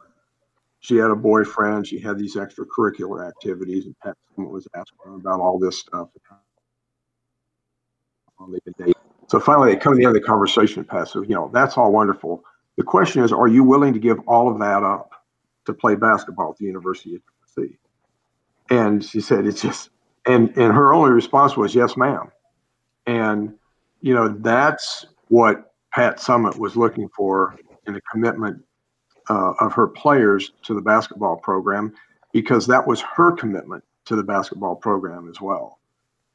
She 0.78 0.94
had 0.94 1.10
a 1.10 1.16
boyfriend. 1.16 1.88
She 1.88 1.98
had 1.98 2.16
these 2.16 2.36
extracurricular 2.36 3.26
activities, 3.26 3.86
and 3.86 3.96
Pat 3.98 4.16
Summitt 4.38 4.50
was 4.50 4.68
asking 4.76 4.98
her 5.06 5.16
about 5.16 5.40
all 5.40 5.58
this 5.58 5.80
stuff. 5.80 6.10
So 9.26 9.40
finally, 9.40 9.74
they 9.74 9.80
come 9.80 9.94
to 9.94 9.98
the 9.98 10.06
end 10.06 10.16
of 10.16 10.22
the 10.22 10.28
conversation. 10.28 10.84
Pat 10.84 11.08
says, 11.08 11.24
"You 11.26 11.34
know, 11.34 11.50
that's 11.52 11.76
all 11.76 11.90
wonderful. 11.90 12.44
The 12.76 12.84
question 12.84 13.24
is, 13.24 13.32
are 13.32 13.48
you 13.48 13.64
willing 13.64 13.92
to 13.94 13.98
give 13.98 14.20
all 14.28 14.48
of 14.48 14.60
that 14.60 14.84
up 14.84 15.10
to 15.66 15.72
play 15.72 15.94
basketball 15.94 16.50
at 16.50 16.58
the 16.58 16.66
University 16.66 17.16
of 17.16 17.22
Tennessee?" 17.56 17.78
And 18.70 19.04
she 19.04 19.20
said, 19.20 19.46
"It's 19.46 19.62
just," 19.62 19.90
and 20.26 20.48
and 20.56 20.72
her 20.72 20.92
only 20.92 21.12
response 21.12 21.56
was, 21.56 21.74
"Yes, 21.74 21.96
ma'am." 21.96 22.30
And 23.06 23.54
you 24.00 24.14
know, 24.14 24.28
that's 24.28 25.06
what 25.28 25.72
Pat 25.94 26.18
Summitt 26.18 26.58
was 26.58 26.76
looking 26.76 27.08
for 27.08 27.56
in 27.86 27.94
a 27.96 28.00
commitment 28.12 28.62
uh, 29.30 29.52
of 29.60 29.72
her 29.72 29.86
players 29.86 30.52
to 30.62 30.74
the 30.74 30.80
basketball 30.80 31.36
program, 31.36 31.92
because 32.32 32.66
that 32.66 32.86
was 32.86 33.00
her 33.00 33.32
commitment 33.32 33.84
to 34.06 34.16
the 34.16 34.22
basketball 34.22 34.76
program 34.76 35.28
as 35.30 35.40
well. 35.40 35.78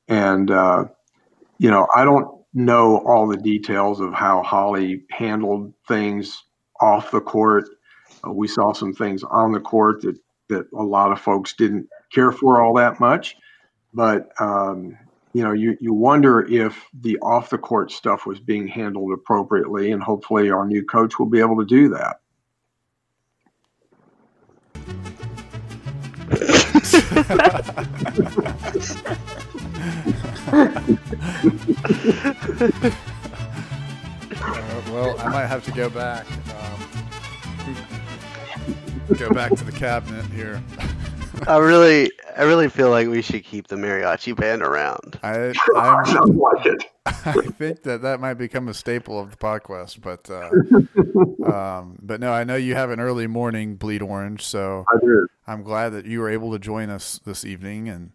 And 0.08 0.50
uh, 0.50 0.86
you 1.60 1.70
know, 1.70 1.88
I 1.96 2.04
don't 2.04 2.40
know 2.54 2.98
all 3.06 3.28
the 3.28 3.38
details 3.38 4.00
of 4.00 4.14
how 4.14 4.42
Holly 4.42 5.04
handled 5.12 5.74
things 5.88 6.44
off 6.82 7.12
the 7.12 7.22
court. 7.22 7.70
Uh, 8.26 8.32
we 8.32 8.48
saw 8.48 8.74
some 8.74 8.94
things 8.94 9.24
on 9.24 9.52
the 9.52 9.60
court 9.60 10.02
that 10.02 10.18
that 10.50 10.66
a 10.74 10.84
lot 10.84 11.12
of 11.12 11.22
folks 11.22 11.54
didn't 11.54 11.88
care 12.12 12.32
for 12.32 12.62
all 12.62 12.74
that 12.74 13.00
much, 13.00 13.36
but 13.94 14.30
um, 14.40 14.98
you 15.34 15.44
know, 15.44 15.52
you 15.52 15.78
you 15.80 15.94
wonder 15.94 16.42
if 16.42 16.88
the 17.02 17.18
off 17.20 17.50
the 17.50 17.58
court 17.58 17.92
stuff 17.92 18.26
was 18.26 18.40
being 18.40 18.68
handled 18.68 19.12
appropriately, 19.14 19.92
and 19.92 20.02
hopefully 20.02 20.50
our 20.50 20.66
new 20.66 20.84
coach 20.84 21.20
will 21.20 21.28
be 21.28 21.40
able 21.40 21.58
to 21.58 21.66
do 21.66 21.90
that. 21.90 22.20
Uh, 34.42 34.82
well, 34.92 35.20
I 35.20 35.30
might 35.30 35.48
have 35.48 35.66
to 35.66 35.72
go 35.72 35.90
back. 35.90 36.26
Um, 36.32 36.99
go 39.18 39.30
back 39.30 39.56
to 39.56 39.64
the 39.64 39.72
cabinet 39.72 40.26
here. 40.28 40.62
I 41.48 41.58
really, 41.58 42.12
I 42.38 42.44
really 42.44 42.70
feel 42.70 42.90
like 42.90 43.08
we 43.08 43.22
should 43.22 43.44
keep 43.44 43.68
the 43.68 43.76
mariachi 43.76 44.36
band 44.36 44.62
around. 44.62 45.20
I, 45.24 45.54
I 45.76 46.04
I'm, 46.06 46.38
like 46.38 46.66
it. 46.66 46.84
I 47.06 47.34
think 47.34 47.84
that 47.84 48.02
that 48.02 48.20
might 48.20 48.36
become 48.36 48.68
a 48.68 48.74
staple 48.74 49.20
of 49.20 49.32
the 49.32 49.38
podcast, 49.38 50.02
but 50.02 50.30
uh, 50.30 51.52
um, 51.52 51.98
but 52.02 52.20
no, 52.20 52.32
I 52.32 52.44
know 52.44 52.56
you 52.56 52.76
have 52.76 52.90
an 52.90 53.00
early 53.00 53.28
morning 53.28 53.76
bleed 53.76 54.02
orange, 54.02 54.46
so 54.46 54.86
I 54.94 54.98
do. 55.00 55.28
I'm 55.48 55.64
glad 55.64 55.90
that 55.90 56.06
you 56.06 56.20
were 56.20 56.30
able 56.30 56.52
to 56.52 56.60
join 56.60 56.90
us 56.90 57.20
this 57.26 57.46
evening, 57.46 57.90
and 57.90 58.12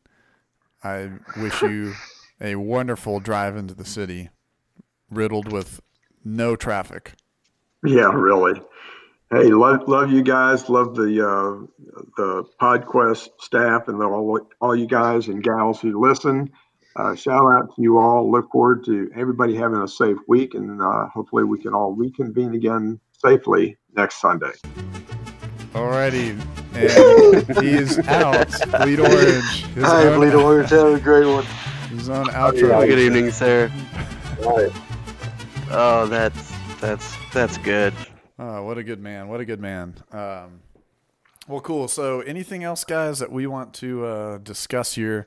I 0.83 1.11
wish 1.37 1.63
you 1.63 1.95
a 2.41 2.57
wonderful 2.57 3.21
drive 3.21 3.57
into 3.57 3.75
the 3.75 3.85
city, 3.85 4.31
riddled 5.11 5.51
with 5.51 5.81
no 6.25 6.57
traffic. 6.57 7.15
Yeah, 7.85 8.11
really. 8.13 8.61
Hey, 9.35 9.49
love 9.51 9.89
love 9.89 10.11
you 10.13 10.23
guys. 10.23 10.69
Love 10.69 10.95
the 10.95 11.27
uh, 11.27 11.67
the 12.17 12.45
PodQuest 12.61 13.31
staff 13.41 13.89
and 13.89 14.01
the, 14.01 14.05
all 14.05 14.39
all 14.61 14.77
you 14.77 14.87
guys 14.87 15.27
and 15.27 15.43
gals 15.43 15.81
who 15.81 16.01
listen. 16.01 16.53
Uh, 16.95 17.17
shout 17.17 17.43
out 17.43 17.75
to 17.75 17.83
you 17.83 17.99
all. 17.99 18.31
Look 18.31 18.49
forward 18.53 18.85
to 18.85 19.11
everybody 19.17 19.57
having 19.57 19.81
a 19.81 19.89
safe 19.89 20.19
week, 20.29 20.55
and 20.55 20.81
uh, 20.81 21.09
hopefully 21.09 21.43
we 21.43 21.59
can 21.59 21.75
all 21.75 21.93
reconvene 21.93 22.55
again 22.55 23.01
safely 23.19 23.77
next 23.97 24.21
Sunday. 24.21 24.53
Alrighty, 25.73 26.39
and 26.77 27.59
he's 27.65 27.99
out. 28.07 28.47
Bleed 28.83 29.01
orange. 29.01 29.65
His 29.75 29.85
Hi, 29.85 30.07
own- 30.07 30.21
Bleed 30.21 30.35
Orange. 30.35 30.71
Have 30.71 30.95
a 30.95 31.01
great 31.01 31.27
one. 31.27 31.45
His 31.91 32.09
own 32.09 32.27
Have 32.29 32.55
a 32.55 32.57
outro. 32.59 32.87
good 32.87 33.01
evening, 33.01 33.33
sir. 33.33 33.69
Right. 34.41 34.71
Oh, 35.73 36.07
that's 36.07 36.53
that's 36.81 37.13
that's 37.33 37.59
good. 37.59 37.93
Oh, 38.39 38.65
what 38.65 38.79
a 38.79 38.83
good 38.83 39.01
man! 39.01 39.29
What 39.29 39.41
a 39.41 39.45
good 39.45 39.61
man. 39.61 39.95
Um, 40.11 40.61
well, 41.47 41.61
cool. 41.61 41.89
So, 41.89 42.21
anything 42.21 42.65
else, 42.65 42.85
guys, 42.85 43.19
that 43.21 43.31
we 43.31 43.47
want 43.47 43.75
to 43.75 44.05
uh, 44.05 44.39
discuss 44.39 44.95
here? 44.95 45.27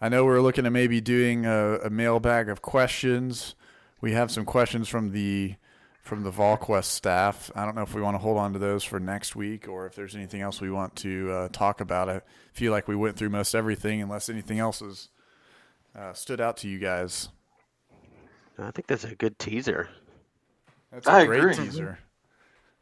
I 0.00 0.08
know 0.08 0.24
we're 0.24 0.40
looking 0.40 0.66
at 0.66 0.72
maybe 0.72 1.00
doing 1.00 1.46
a, 1.46 1.76
a 1.84 1.90
mailbag 1.90 2.48
of 2.48 2.60
questions. 2.60 3.54
We 4.00 4.12
have 4.12 4.30
some 4.30 4.44
questions 4.44 4.88
from 4.88 5.12
the 5.12 5.54
from 6.02 6.22
the 6.22 6.30
VolQuest 6.30 6.84
staff. 6.84 7.50
I 7.54 7.64
don't 7.64 7.74
know 7.74 7.82
if 7.82 7.94
we 7.94 8.02
want 8.02 8.14
to 8.14 8.18
hold 8.18 8.36
on 8.36 8.52
to 8.52 8.58
those 8.58 8.84
for 8.84 9.00
next 9.00 9.34
week 9.34 9.66
or 9.66 9.86
if 9.86 9.94
there's 9.94 10.14
anything 10.14 10.42
else 10.42 10.60
we 10.60 10.70
want 10.70 10.96
to 10.96 11.30
uh, 11.32 11.48
talk 11.48 11.80
about. 11.80 12.10
I 12.10 12.20
feel 12.52 12.72
like 12.72 12.86
we 12.86 12.94
went 12.94 13.16
through 13.16 13.30
most 13.30 13.54
everything, 13.54 14.02
unless 14.02 14.28
anything 14.28 14.58
else 14.58 14.80
has 14.80 15.08
uh, 15.96 16.12
stood 16.12 16.42
out 16.42 16.58
to 16.58 16.68
you 16.68 16.78
guys. 16.78 17.30
I 18.58 18.70
think 18.70 18.86
that's 18.86 19.04
a 19.04 19.14
good 19.14 19.38
teaser. 19.38 19.88
That's 20.92 21.06
a 21.06 21.10
I 21.12 21.24
great 21.24 21.40
agree. 21.40 21.54
teaser. 21.54 21.98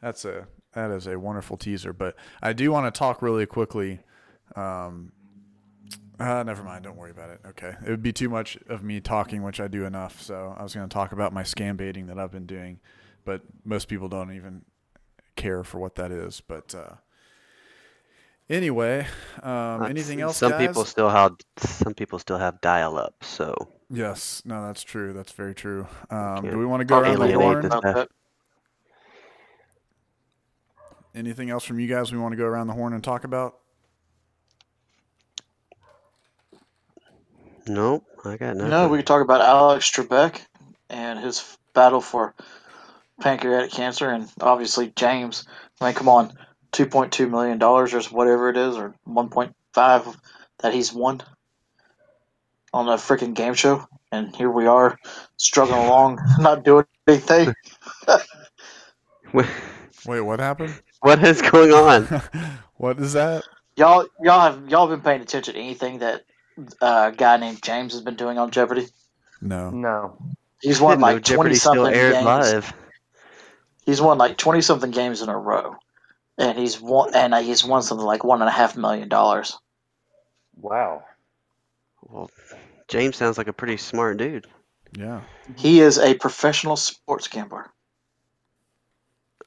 That's 0.02 0.24
a 0.24 0.46
that 0.72 0.90
is 0.90 1.06
a 1.06 1.18
wonderful 1.18 1.56
teaser. 1.56 1.92
But 1.92 2.16
I 2.42 2.52
do 2.52 2.70
want 2.70 2.92
to 2.92 2.98
talk 2.98 3.22
really 3.22 3.46
quickly. 3.46 4.00
Um, 4.56 5.12
uh, 6.20 6.42
never 6.42 6.62
mind. 6.62 6.84
Don't 6.84 6.96
worry 6.96 7.10
about 7.10 7.30
it. 7.30 7.40
Okay, 7.46 7.74
it 7.84 7.90
would 7.90 8.02
be 8.02 8.12
too 8.12 8.28
much 8.28 8.58
of 8.68 8.82
me 8.82 9.00
talking, 9.00 9.42
which 9.42 9.60
I 9.60 9.68
do 9.68 9.84
enough. 9.84 10.20
So 10.20 10.54
I 10.58 10.62
was 10.62 10.74
going 10.74 10.88
to 10.88 10.92
talk 10.92 11.12
about 11.12 11.32
my 11.32 11.42
scam 11.42 11.76
baiting 11.76 12.06
that 12.06 12.18
I've 12.18 12.32
been 12.32 12.46
doing, 12.46 12.80
but 13.24 13.42
most 13.64 13.88
people 13.88 14.08
don't 14.08 14.32
even 14.32 14.62
care 15.36 15.64
for 15.64 15.78
what 15.78 15.94
that 15.94 16.10
is. 16.10 16.40
But 16.40 16.74
uh, 16.74 16.96
anyway, 18.50 19.06
um, 19.42 19.84
anything 19.84 20.20
else? 20.20 20.36
Some 20.36 20.52
guys? 20.52 20.66
people 20.66 20.84
still 20.84 21.08
have 21.08 21.36
some 21.58 21.94
people 21.94 22.18
still 22.18 22.38
have 22.38 22.60
dial 22.60 22.98
up, 22.98 23.22
so 23.22 23.72
Yes, 23.92 24.42
no, 24.46 24.66
that's 24.66 24.82
true. 24.82 25.12
That's 25.12 25.32
very 25.32 25.54
true. 25.54 25.86
Um, 26.08 26.48
do 26.50 26.58
we 26.58 26.64
want 26.64 26.80
to 26.80 26.86
go 26.86 26.98
around 26.98 27.18
the 27.18 27.26
alienate 27.26 27.72
horn? 27.72 28.06
This 31.12 31.18
guy. 31.18 31.28
Anything 31.28 31.50
else 31.50 31.64
from 31.64 31.80
you 31.80 31.88
guys 31.88 32.12
we 32.12 32.18
want 32.18 32.32
to 32.32 32.36
go 32.36 32.44
around 32.44 32.66
the 32.66 32.72
horn 32.74 32.92
and 32.92 33.02
talk 33.02 33.24
about? 33.24 33.58
Nope, 37.66 38.04
I 38.24 38.36
got 38.36 38.56
nothing. 38.56 38.70
No, 38.70 38.88
we 38.88 38.98
could 38.98 39.06
talk 39.06 39.22
about 39.22 39.40
Alex 39.40 39.90
Trebek 39.90 40.40
and 40.90 41.18
his 41.18 41.56
battle 41.74 42.00
for 42.00 42.34
pancreatic 43.20 43.70
cancer, 43.70 44.10
and 44.10 44.28
obviously 44.40 44.92
James. 44.96 45.46
I 45.80 45.86
mean, 45.86 45.94
come 45.94 46.08
on, 46.08 46.32
two 46.72 46.86
point 46.86 47.12
two 47.12 47.28
million 47.28 47.58
dollars 47.58 47.94
or 47.94 48.02
whatever 48.02 48.48
it 48.50 48.56
is, 48.56 48.76
or 48.76 48.94
one 49.04 49.28
point 49.28 49.54
five 49.72 50.16
that 50.58 50.74
he's 50.74 50.92
won 50.92 51.22
on 52.74 52.88
a 52.88 52.94
freaking 52.94 53.34
game 53.34 53.54
show, 53.54 53.86
and 54.10 54.34
here 54.34 54.50
we 54.50 54.66
are 54.66 54.98
struggling 55.36 55.78
along, 55.84 56.18
not 56.40 56.64
doing 56.64 56.84
anything. 57.06 57.54
Wait, 59.32 60.20
what 60.20 60.40
happened? 60.40 60.82
What 61.02 61.22
is 61.24 61.42
going 61.42 61.72
on? 61.72 62.04
what 62.76 62.98
is 62.98 63.12
that? 63.12 63.44
Y'all, 63.76 64.06
y'all 64.22 64.40
have 64.40 64.68
y'all 64.68 64.86
been 64.86 65.00
paying 65.00 65.20
attention 65.20 65.54
to 65.54 65.60
anything 65.60 65.98
that 65.98 66.24
uh, 66.80 67.10
a 67.12 67.16
guy 67.16 67.36
named 67.36 67.62
James 67.62 67.92
has 67.92 68.02
been 68.02 68.16
doing 68.16 68.38
on 68.38 68.50
Jeopardy? 68.50 68.86
No. 69.40 69.70
No. 69.70 70.16
He's 70.60 70.80
won 70.80 71.00
like 71.00 71.24
twenty 71.24 71.54
something 71.54 71.92
games. 71.92 72.24
live. 72.24 72.72
He's 73.84 74.00
won 74.00 74.16
like 74.18 74.36
twenty 74.36 74.60
something 74.60 74.92
games 74.92 75.22
in 75.22 75.28
a 75.28 75.36
row, 75.36 75.76
and 76.38 76.56
he's 76.56 76.80
won 76.80 77.14
and 77.14 77.34
uh, 77.34 77.40
he's 77.40 77.64
won 77.64 77.82
something 77.82 78.06
like 78.06 78.22
one 78.22 78.40
and 78.40 78.48
a 78.48 78.52
half 78.52 78.76
million 78.76 79.08
dollars. 79.08 79.58
Wow. 80.56 81.02
Well, 82.02 82.30
James 82.86 83.16
sounds 83.16 83.38
like 83.38 83.48
a 83.48 83.52
pretty 83.52 83.76
smart 83.76 84.18
dude. 84.18 84.46
Yeah. 84.96 85.22
He 85.56 85.80
is 85.80 85.98
a 85.98 86.14
professional 86.14 86.76
sports 86.76 87.26
gambler. 87.26 87.72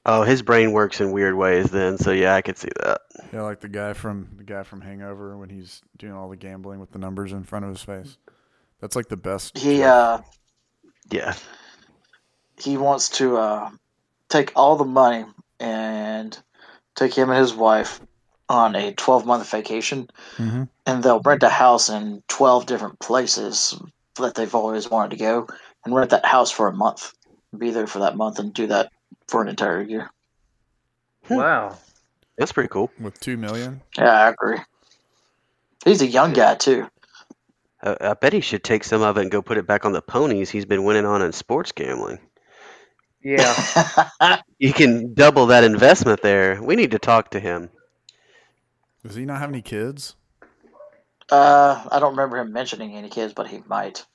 Oh, 0.07 0.21
his 0.21 0.41
brain 0.43 0.71
works 0.71 1.01
in 1.01 1.11
weird 1.11 1.33
ways 1.35 1.71
then, 1.71 1.97
so 1.97 2.11
yeah, 2.11 2.35
I 2.35 2.41
could 2.41 2.57
see 2.57 2.69
that. 2.83 3.01
Yeah, 3.33 3.41
like 3.41 3.59
the 3.59 3.67
guy 3.69 3.93
from 3.93 4.29
the 4.37 4.43
guy 4.43 4.61
from 4.63 4.81
Hangover 4.81 5.35
when 5.37 5.49
he's 5.49 5.81
doing 5.97 6.13
all 6.13 6.29
the 6.29 6.35
gambling 6.35 6.79
with 6.79 6.91
the 6.91 6.99
numbers 6.99 7.31
in 7.31 7.43
front 7.43 7.65
of 7.65 7.71
his 7.71 7.81
face. 7.81 8.17
That's 8.81 8.95
like 8.95 9.07
the 9.07 9.17
best. 9.17 9.57
He 9.57 9.81
uh 9.83 10.19
Yeah. 11.09 11.33
he 12.57 12.77
wants 12.77 13.09
to 13.09 13.37
uh, 13.37 13.69
take 14.29 14.51
all 14.55 14.75
the 14.75 14.85
money 14.85 15.25
and 15.59 16.37
take 16.95 17.13
him 17.13 17.29
and 17.29 17.39
his 17.39 17.53
wife 17.53 17.99
on 18.47 18.75
a 18.75 18.93
12 18.93 19.25
month 19.25 19.49
vacation 19.49 20.07
Mhm. 20.37 20.69
and 20.85 21.03
they'll 21.03 21.19
rent 21.21 21.41
a 21.43 21.49
house 21.49 21.89
in 21.89 22.21
12 22.27 22.67
different 22.67 22.99
places 22.99 23.75
that 24.17 24.35
they've 24.35 24.53
always 24.53 24.89
wanted 24.89 25.11
to 25.11 25.17
go 25.17 25.47
and 25.83 25.95
rent 25.95 26.11
that 26.11 26.25
house 26.25 26.51
for 26.51 26.67
a 26.67 26.73
month 26.73 27.11
be 27.57 27.71
there 27.71 27.87
for 27.87 27.99
that 27.99 28.15
month 28.15 28.37
and 28.37 28.53
do 28.53 28.67
that 28.67 28.91
for 29.27 29.41
an 29.41 29.47
entire 29.47 29.81
year 29.81 30.09
Hmm. 31.27 31.35
Wow. 31.37 31.77
That's 32.37 32.51
pretty 32.51 32.69
cool. 32.69 32.91
with 32.99 33.19
two 33.19 33.37
million. 33.37 33.81
yeah 33.97 34.11
i 34.25 34.29
agree 34.29 34.59
he's 35.83 36.01
a 36.01 36.07
young 36.07 36.33
guy 36.33 36.55
too 36.55 36.87
Uh, 37.81 37.95
I 38.01 38.13
bet 38.13 38.33
he 38.33 38.41
should 38.41 38.63
take 38.63 38.83
some 38.83 39.01
of 39.01 39.17
it 39.17 39.21
and 39.21 39.31
go 39.31 39.41
put 39.41 39.57
it 39.57 39.67
back 39.67 39.85
on 39.85 39.91
the 39.93 40.01
ponies 40.01 40.49
he's 40.49 40.65
been 40.65 40.83
winning 40.85 41.05
on 41.05 41.21
in 41.21 41.31
sports 41.31 41.71
gambling. 41.71 42.19
Yeah. 43.23 43.53
You 44.59 44.71
can 44.71 45.13
double 45.13 45.47
that 45.47 45.63
investment 45.65 46.21
there. 46.21 46.61
We 46.63 46.75
need 46.77 46.91
to 46.91 46.99
talk 46.99 47.31
to 47.31 47.39
him. 47.41 47.69
Does 49.03 49.15
he 49.15 49.25
not 49.25 49.39
have 49.39 49.49
any 49.49 49.61
kids? 49.61 50.15
uh, 51.31 51.83
i 51.91 51.99
don't 51.99 52.11
remember 52.11 52.37
him 52.37 52.51
mentioning 52.53 52.95
any 52.95 53.09
kids 53.09 53.33
but 53.33 53.47
he 53.47 53.61
might 53.67 54.05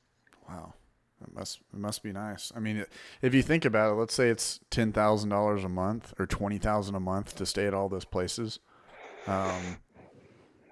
Wow, 0.48 0.74
it 1.22 1.34
must 1.34 1.58
it 1.72 1.78
must 1.78 2.02
be 2.02 2.12
nice. 2.12 2.52
I 2.54 2.60
mean, 2.60 2.84
if 3.22 3.34
you 3.34 3.42
think 3.42 3.64
about 3.64 3.92
it, 3.92 3.94
let's 3.96 4.14
say 4.14 4.28
it's 4.28 4.60
ten 4.70 4.92
thousand 4.92 5.30
dollars 5.30 5.64
a 5.64 5.68
month 5.68 6.14
or 6.18 6.26
twenty 6.26 6.58
thousand 6.58 6.94
a 6.94 7.00
month 7.00 7.36
to 7.36 7.46
stay 7.46 7.66
at 7.66 7.74
all 7.74 7.88
those 7.88 8.04
places. 8.04 8.58
Um, 9.26 9.78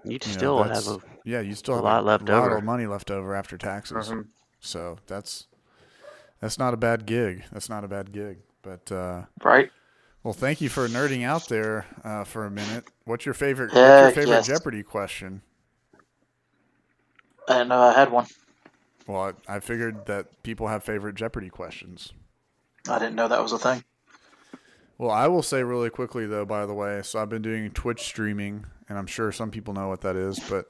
You'd 0.04 0.26
you 0.26 0.32
know, 0.32 0.38
still 0.38 0.62
have 0.62 0.86
a 0.88 0.98
yeah, 1.24 1.40
you 1.40 1.54
still 1.54 1.74
a 1.74 1.76
have 1.78 1.84
lot 1.84 2.04
left 2.04 2.28
a 2.28 2.32
lot 2.32 2.44
over. 2.46 2.56
of 2.56 2.64
money 2.64 2.86
left 2.86 3.10
over 3.10 3.34
after 3.34 3.58
taxes. 3.58 4.08
Mhm. 4.08 4.26
So 4.60 4.98
that's 5.06 5.46
that's 6.40 6.58
not 6.58 6.74
a 6.74 6.76
bad 6.76 7.06
gig. 7.06 7.44
That's 7.52 7.68
not 7.68 7.84
a 7.84 7.88
bad 7.88 8.12
gig. 8.12 8.38
But 8.62 8.90
uh, 8.90 9.24
right 9.42 9.70
well, 10.22 10.34
thank 10.34 10.60
you 10.60 10.68
for 10.68 10.88
nerding 10.88 11.24
out 11.24 11.48
there 11.48 11.86
uh, 12.04 12.24
for 12.24 12.44
a 12.44 12.50
minute. 12.50 12.84
What's 13.04 13.24
your 13.24 13.34
favorite? 13.34 13.72
what's 13.72 14.00
your 14.00 14.10
favorite 14.10 14.28
yes. 14.28 14.46
Jeopardy 14.46 14.82
question? 14.82 15.42
and 17.48 17.72
uh, 17.72 17.80
i 17.80 17.92
had 17.98 18.10
one 18.10 18.26
Well, 19.08 19.34
I, 19.48 19.56
I 19.56 19.60
figured 19.60 20.06
that 20.06 20.42
people 20.44 20.68
have 20.68 20.84
favorite 20.84 21.16
Jeopardy 21.16 21.48
questions. 21.48 22.12
i 22.88 22.98
didn't 22.98 23.16
know 23.16 23.26
that 23.26 23.42
was 23.42 23.52
a 23.52 23.58
thing 23.58 23.82
Well, 24.98 25.10
I 25.10 25.26
will 25.26 25.42
say 25.42 25.62
really 25.64 25.90
quickly 25.90 26.26
though, 26.26 26.44
by 26.44 26.66
the 26.66 26.74
way, 26.74 27.00
so 27.02 27.18
I've 27.18 27.30
been 27.30 27.42
doing 27.42 27.70
Twitch 27.70 28.02
streaming, 28.02 28.66
and 28.88 28.98
I'm 28.98 29.06
sure 29.06 29.32
some 29.32 29.50
people 29.50 29.74
know 29.74 29.88
what 29.88 30.02
that 30.02 30.14
is, 30.14 30.38
but 30.38 30.66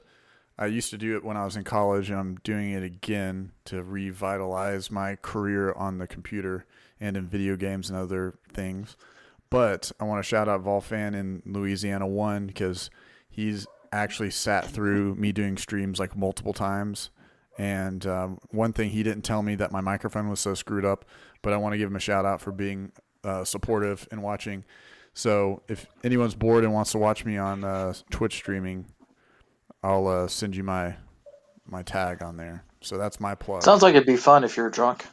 I 0.57 0.65
used 0.67 0.89
to 0.91 0.97
do 0.97 1.15
it 1.15 1.23
when 1.23 1.37
I 1.37 1.45
was 1.45 1.55
in 1.55 1.63
college, 1.63 2.09
and 2.09 2.19
I'm 2.19 2.35
doing 2.43 2.71
it 2.71 2.83
again 2.83 3.51
to 3.65 3.81
revitalize 3.83 4.91
my 4.91 5.15
career 5.15 5.71
on 5.73 5.99
the 5.99 6.07
computer 6.07 6.65
and 6.99 7.15
in 7.15 7.27
video 7.27 7.55
games 7.55 7.89
and 7.89 7.97
other 7.97 8.39
things. 8.51 8.97
But 9.49 9.91
I 9.99 10.03
want 10.03 10.19
to 10.23 10.27
shout 10.27 10.49
out 10.49 10.63
Volfan 10.63 11.15
in 11.15 11.41
Louisiana 11.45 12.07
one 12.07 12.47
because 12.47 12.89
he's 13.29 13.67
actually 13.91 14.31
sat 14.31 14.65
through 14.65 15.15
me 15.15 15.31
doing 15.31 15.57
streams 15.57 15.97
like 15.97 16.15
multiple 16.15 16.53
times. 16.53 17.09
And 17.59 18.07
um, 18.07 18.39
one 18.49 18.73
thing 18.73 18.89
he 18.89 19.03
didn't 19.03 19.23
tell 19.23 19.43
me 19.43 19.53
that 19.55 19.71
my 19.71 19.81
microphone 19.81 20.29
was 20.29 20.39
so 20.39 20.53
screwed 20.53 20.85
up, 20.85 21.05
but 21.41 21.53
I 21.53 21.57
want 21.57 21.73
to 21.73 21.77
give 21.77 21.89
him 21.89 21.95
a 21.95 21.99
shout 21.99 22.25
out 22.25 22.41
for 22.41 22.51
being 22.51 22.91
uh, 23.23 23.43
supportive 23.43 24.07
and 24.11 24.23
watching. 24.23 24.63
So 25.13 25.61
if 25.67 25.85
anyone's 26.03 26.35
bored 26.35 26.63
and 26.63 26.73
wants 26.73 26.93
to 26.93 26.97
watch 26.97 27.25
me 27.25 27.37
on 27.37 27.63
uh, 27.63 27.93
Twitch 28.09 28.35
streaming, 28.35 28.85
I'll 29.83 30.07
uh, 30.07 30.27
send 30.27 30.55
you 30.55 30.63
my 30.63 30.95
my 31.67 31.83
tag 31.83 32.23
on 32.23 32.37
there. 32.37 32.63
So 32.81 32.97
that's 32.97 33.19
my 33.19 33.35
plug. 33.35 33.61
sounds 33.61 33.83
like 33.83 33.93
it'd 33.93 34.07
be 34.07 34.17
fun 34.17 34.43
if 34.43 34.57
you're 34.57 34.69
drunk 34.69 35.05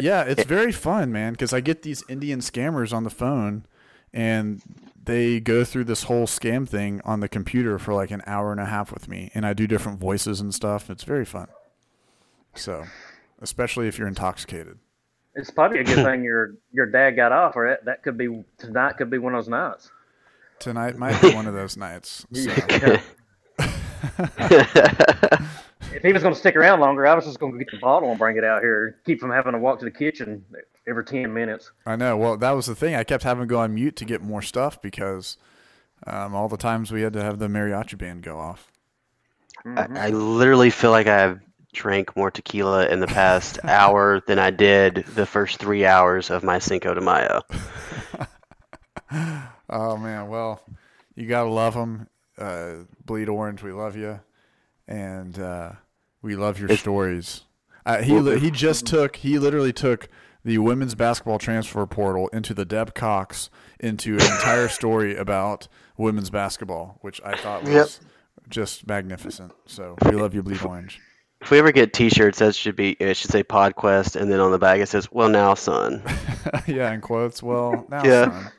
yeah, 0.00 0.22
it's 0.22 0.44
very 0.44 0.72
fun, 0.72 1.12
man, 1.12 1.32
because 1.32 1.52
I 1.52 1.60
get 1.60 1.82
these 1.82 2.02
Indian 2.08 2.40
scammers 2.40 2.92
on 2.92 3.04
the 3.04 3.10
phone, 3.10 3.66
and 4.12 4.62
they 5.04 5.40
go 5.40 5.64
through 5.64 5.84
this 5.84 6.04
whole 6.04 6.26
scam 6.26 6.68
thing 6.68 7.00
on 7.04 7.20
the 7.20 7.28
computer 7.28 7.78
for 7.78 7.94
like 7.94 8.10
an 8.10 8.22
hour 8.26 8.52
and 8.52 8.60
a 8.60 8.66
half 8.66 8.92
with 8.92 9.08
me, 9.08 9.30
and 9.34 9.44
I 9.44 9.52
do 9.52 9.66
different 9.66 9.98
voices 9.98 10.40
and 10.40 10.54
stuff. 10.54 10.90
It's 10.90 11.04
very 11.04 11.24
fun. 11.24 11.48
So, 12.54 12.84
especially 13.40 13.88
if 13.88 13.98
you're 13.98 14.08
intoxicated. 14.08 14.78
It's 15.34 15.50
probably 15.50 15.80
a 15.80 15.84
good 15.84 16.04
thing 16.04 16.22
your 16.22 16.54
your 16.72 16.86
dad 16.86 17.12
got 17.12 17.32
off, 17.32 17.56
or 17.56 17.68
that, 17.68 17.84
that 17.86 18.02
could 18.02 18.18
be 18.18 18.44
tonight. 18.58 18.98
Could 18.98 19.10
be 19.10 19.18
one 19.18 19.34
of 19.34 19.44
those 19.44 19.48
nights. 19.48 19.90
Tonight 20.58 20.96
might 20.96 21.20
be 21.20 21.34
one 21.34 21.46
of 21.46 21.54
those 21.54 21.76
nights. 21.76 22.26
So. 22.34 22.50
If 25.94 26.02
he 26.02 26.12
was 26.12 26.22
going 26.22 26.34
to 26.34 26.40
stick 26.40 26.56
around 26.56 26.80
longer, 26.80 27.06
I 27.06 27.14
was 27.14 27.24
just 27.24 27.38
going 27.38 27.52
to 27.52 27.58
get 27.58 27.70
the 27.70 27.78
bottle 27.78 28.10
and 28.10 28.18
bring 28.18 28.36
it 28.36 28.44
out 28.44 28.62
here, 28.62 28.96
keep 29.04 29.20
from 29.20 29.30
having 29.30 29.52
to 29.52 29.58
walk 29.58 29.78
to 29.80 29.84
the 29.84 29.90
kitchen 29.90 30.44
every 30.86 31.04
ten 31.04 31.32
minutes. 31.32 31.70
I 31.86 31.96
know. 31.96 32.16
Well, 32.16 32.36
that 32.36 32.52
was 32.52 32.66
the 32.66 32.74
thing. 32.74 32.94
I 32.94 33.04
kept 33.04 33.22
having 33.24 33.42
to 33.42 33.46
go 33.46 33.60
on 33.60 33.74
mute 33.74 33.96
to 33.96 34.04
get 34.04 34.22
more 34.22 34.42
stuff 34.42 34.80
because 34.80 35.36
um, 36.06 36.34
all 36.34 36.48
the 36.48 36.56
times 36.56 36.90
we 36.90 37.02
had 37.02 37.12
to 37.12 37.22
have 37.22 37.38
the 37.38 37.48
mariachi 37.48 37.96
band 37.98 38.22
go 38.22 38.38
off. 38.38 38.70
I, 39.64 39.86
I 39.94 40.08
literally 40.08 40.70
feel 40.70 40.90
like 40.90 41.06
I've 41.06 41.40
drank 41.72 42.14
more 42.16 42.30
tequila 42.30 42.86
in 42.88 43.00
the 43.00 43.06
past 43.06 43.58
hour 43.64 44.20
than 44.26 44.38
I 44.38 44.50
did 44.50 45.04
the 45.14 45.26
first 45.26 45.58
three 45.58 45.86
hours 45.86 46.30
of 46.30 46.42
my 46.42 46.58
Cinco 46.58 46.94
de 46.94 47.00
Mayo. 47.00 47.42
Oh 49.68 49.96
man, 49.96 50.28
well, 50.28 50.60
you 51.14 51.26
gotta 51.26 51.48
love 51.48 51.74
them. 51.74 52.06
Uh, 52.36 52.84
Bleed 53.04 53.28
Orange, 53.28 53.62
we 53.62 53.72
love 53.72 53.96
you, 53.96 54.20
and 54.88 55.38
uh, 55.38 55.72
we 56.22 56.36
love 56.36 56.58
your 56.58 56.76
stories. 56.76 57.42
Uh, 57.84 58.02
he 58.02 58.18
li- 58.18 58.38
he 58.38 58.50
just 58.50 58.86
took 58.86 59.16
he 59.16 59.38
literally 59.38 59.72
took 59.72 60.08
the 60.44 60.58
women's 60.58 60.94
basketball 60.94 61.38
transfer 61.38 61.84
portal 61.86 62.28
into 62.28 62.54
the 62.54 62.64
Deb 62.64 62.94
Cox 62.94 63.50
into 63.80 64.14
an 64.14 64.22
entire 64.22 64.68
story 64.80 65.16
about 65.16 65.68
women's 65.96 66.30
basketball, 66.30 66.98
which 67.00 67.20
I 67.24 67.36
thought 67.36 67.62
was 67.64 67.72
Yep. 67.72 67.88
just 68.48 68.86
magnificent. 68.86 69.52
So 69.66 69.96
we 70.04 70.12
love 70.12 70.34
you, 70.34 70.42
Bleed 70.42 70.62
Orange. 70.64 71.00
If 71.40 71.50
we 71.50 71.58
ever 71.58 71.72
get 71.72 71.92
T-shirts, 71.92 72.38
that 72.38 72.54
should 72.54 72.76
be 72.76 72.92
it 73.00 73.16
should 73.16 73.32
say 73.32 73.42
PodQuest, 73.42 74.14
and 74.20 74.30
then 74.30 74.38
on 74.38 74.52
the 74.52 74.58
back 74.60 74.78
it 74.78 74.88
says, 74.88 75.10
"Well, 75.10 75.28
now, 75.28 75.54
son." 75.54 76.00
yeah, 76.68 76.92
in 76.92 77.00
quotes. 77.00 77.42
Well, 77.42 77.84
now, 77.88 78.04
Yeah. 78.04 78.24
son. 78.30 78.52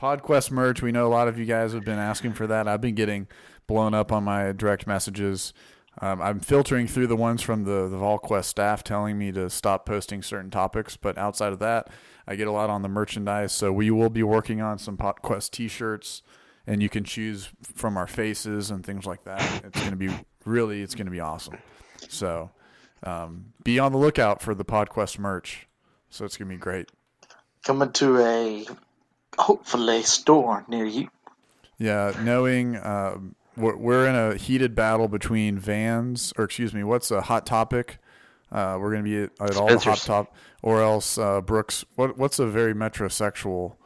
PodQuest 0.00 0.50
merch. 0.50 0.82
We 0.82 0.92
know 0.92 1.06
a 1.06 1.08
lot 1.08 1.28
of 1.28 1.38
you 1.38 1.44
guys 1.46 1.72
have 1.72 1.84
been 1.84 1.98
asking 1.98 2.34
for 2.34 2.46
that. 2.48 2.66
I've 2.68 2.80
been 2.80 2.94
getting 2.96 3.28
blown 3.66 3.94
up 3.94 4.12
on 4.12 4.24
my 4.24 4.52
direct 4.52 4.86
messages. 4.86 5.52
Um, 6.00 6.22
I'm 6.22 6.40
filtering 6.40 6.86
through 6.86 7.08
the 7.08 7.16
ones 7.16 7.42
from 7.42 7.64
the 7.64 7.88
the 7.88 7.96
VolQuest 7.96 8.46
staff 8.46 8.82
telling 8.82 9.18
me 9.18 9.30
to 9.32 9.50
stop 9.50 9.84
posting 9.84 10.22
certain 10.22 10.50
topics, 10.50 10.96
but 10.96 11.18
outside 11.18 11.52
of 11.52 11.58
that, 11.58 11.88
I 12.26 12.34
get 12.36 12.48
a 12.48 12.52
lot 12.52 12.70
on 12.70 12.82
the 12.82 12.88
merchandise. 12.88 13.52
So 13.52 13.72
we 13.72 13.90
will 13.90 14.08
be 14.08 14.22
working 14.22 14.62
on 14.62 14.78
some 14.78 14.96
PodQuest 14.96 15.50
T-shirts, 15.50 16.22
and 16.66 16.82
you 16.82 16.88
can 16.88 17.04
choose 17.04 17.50
from 17.74 17.98
our 17.98 18.06
faces 18.06 18.70
and 18.70 18.84
things 18.86 19.04
like 19.04 19.24
that. 19.24 19.64
It's 19.64 19.78
going 19.78 19.90
to 19.90 19.96
be 19.96 20.10
really, 20.46 20.80
it's 20.80 20.94
going 20.94 21.06
to 21.06 21.12
be 21.12 21.20
awesome. 21.20 21.58
So 22.08 22.50
um, 23.02 23.52
be 23.62 23.78
on 23.78 23.92
the 23.92 23.98
lookout 23.98 24.40
for 24.40 24.54
the 24.54 24.64
PodQuest 24.64 25.18
merch. 25.18 25.68
So 26.08 26.24
it's 26.24 26.38
going 26.38 26.48
to 26.48 26.54
be 26.54 26.60
great. 26.60 26.88
coming 27.64 27.92
to 27.92 28.18
a 28.18 28.66
hopefully 29.38 30.02
store 30.02 30.64
near 30.68 30.84
you. 30.84 31.08
Yeah, 31.78 32.12
knowing 32.20 32.76
um, 32.76 33.34
we're, 33.56 33.76
we're 33.76 34.06
in 34.06 34.14
a 34.14 34.36
heated 34.36 34.74
battle 34.74 35.08
between 35.08 35.58
Vans, 35.58 36.32
or 36.36 36.44
excuse 36.44 36.72
me, 36.72 36.84
what's 36.84 37.10
a 37.10 37.20
hot 37.22 37.46
topic? 37.46 37.98
Uh, 38.50 38.76
we're 38.80 38.90
going 38.92 39.04
to 39.04 39.10
be 39.10 39.22
at, 39.22 39.50
at 39.50 39.56
all 39.56 39.68
Spencer's. 39.68 40.04
Top, 40.04 40.34
or 40.62 40.82
else 40.82 41.16
uh, 41.18 41.40
Brooks. 41.40 41.84
What 41.96 42.18
what's 42.18 42.38
a 42.38 42.46
very 42.46 42.74
metrosexual 42.74 43.76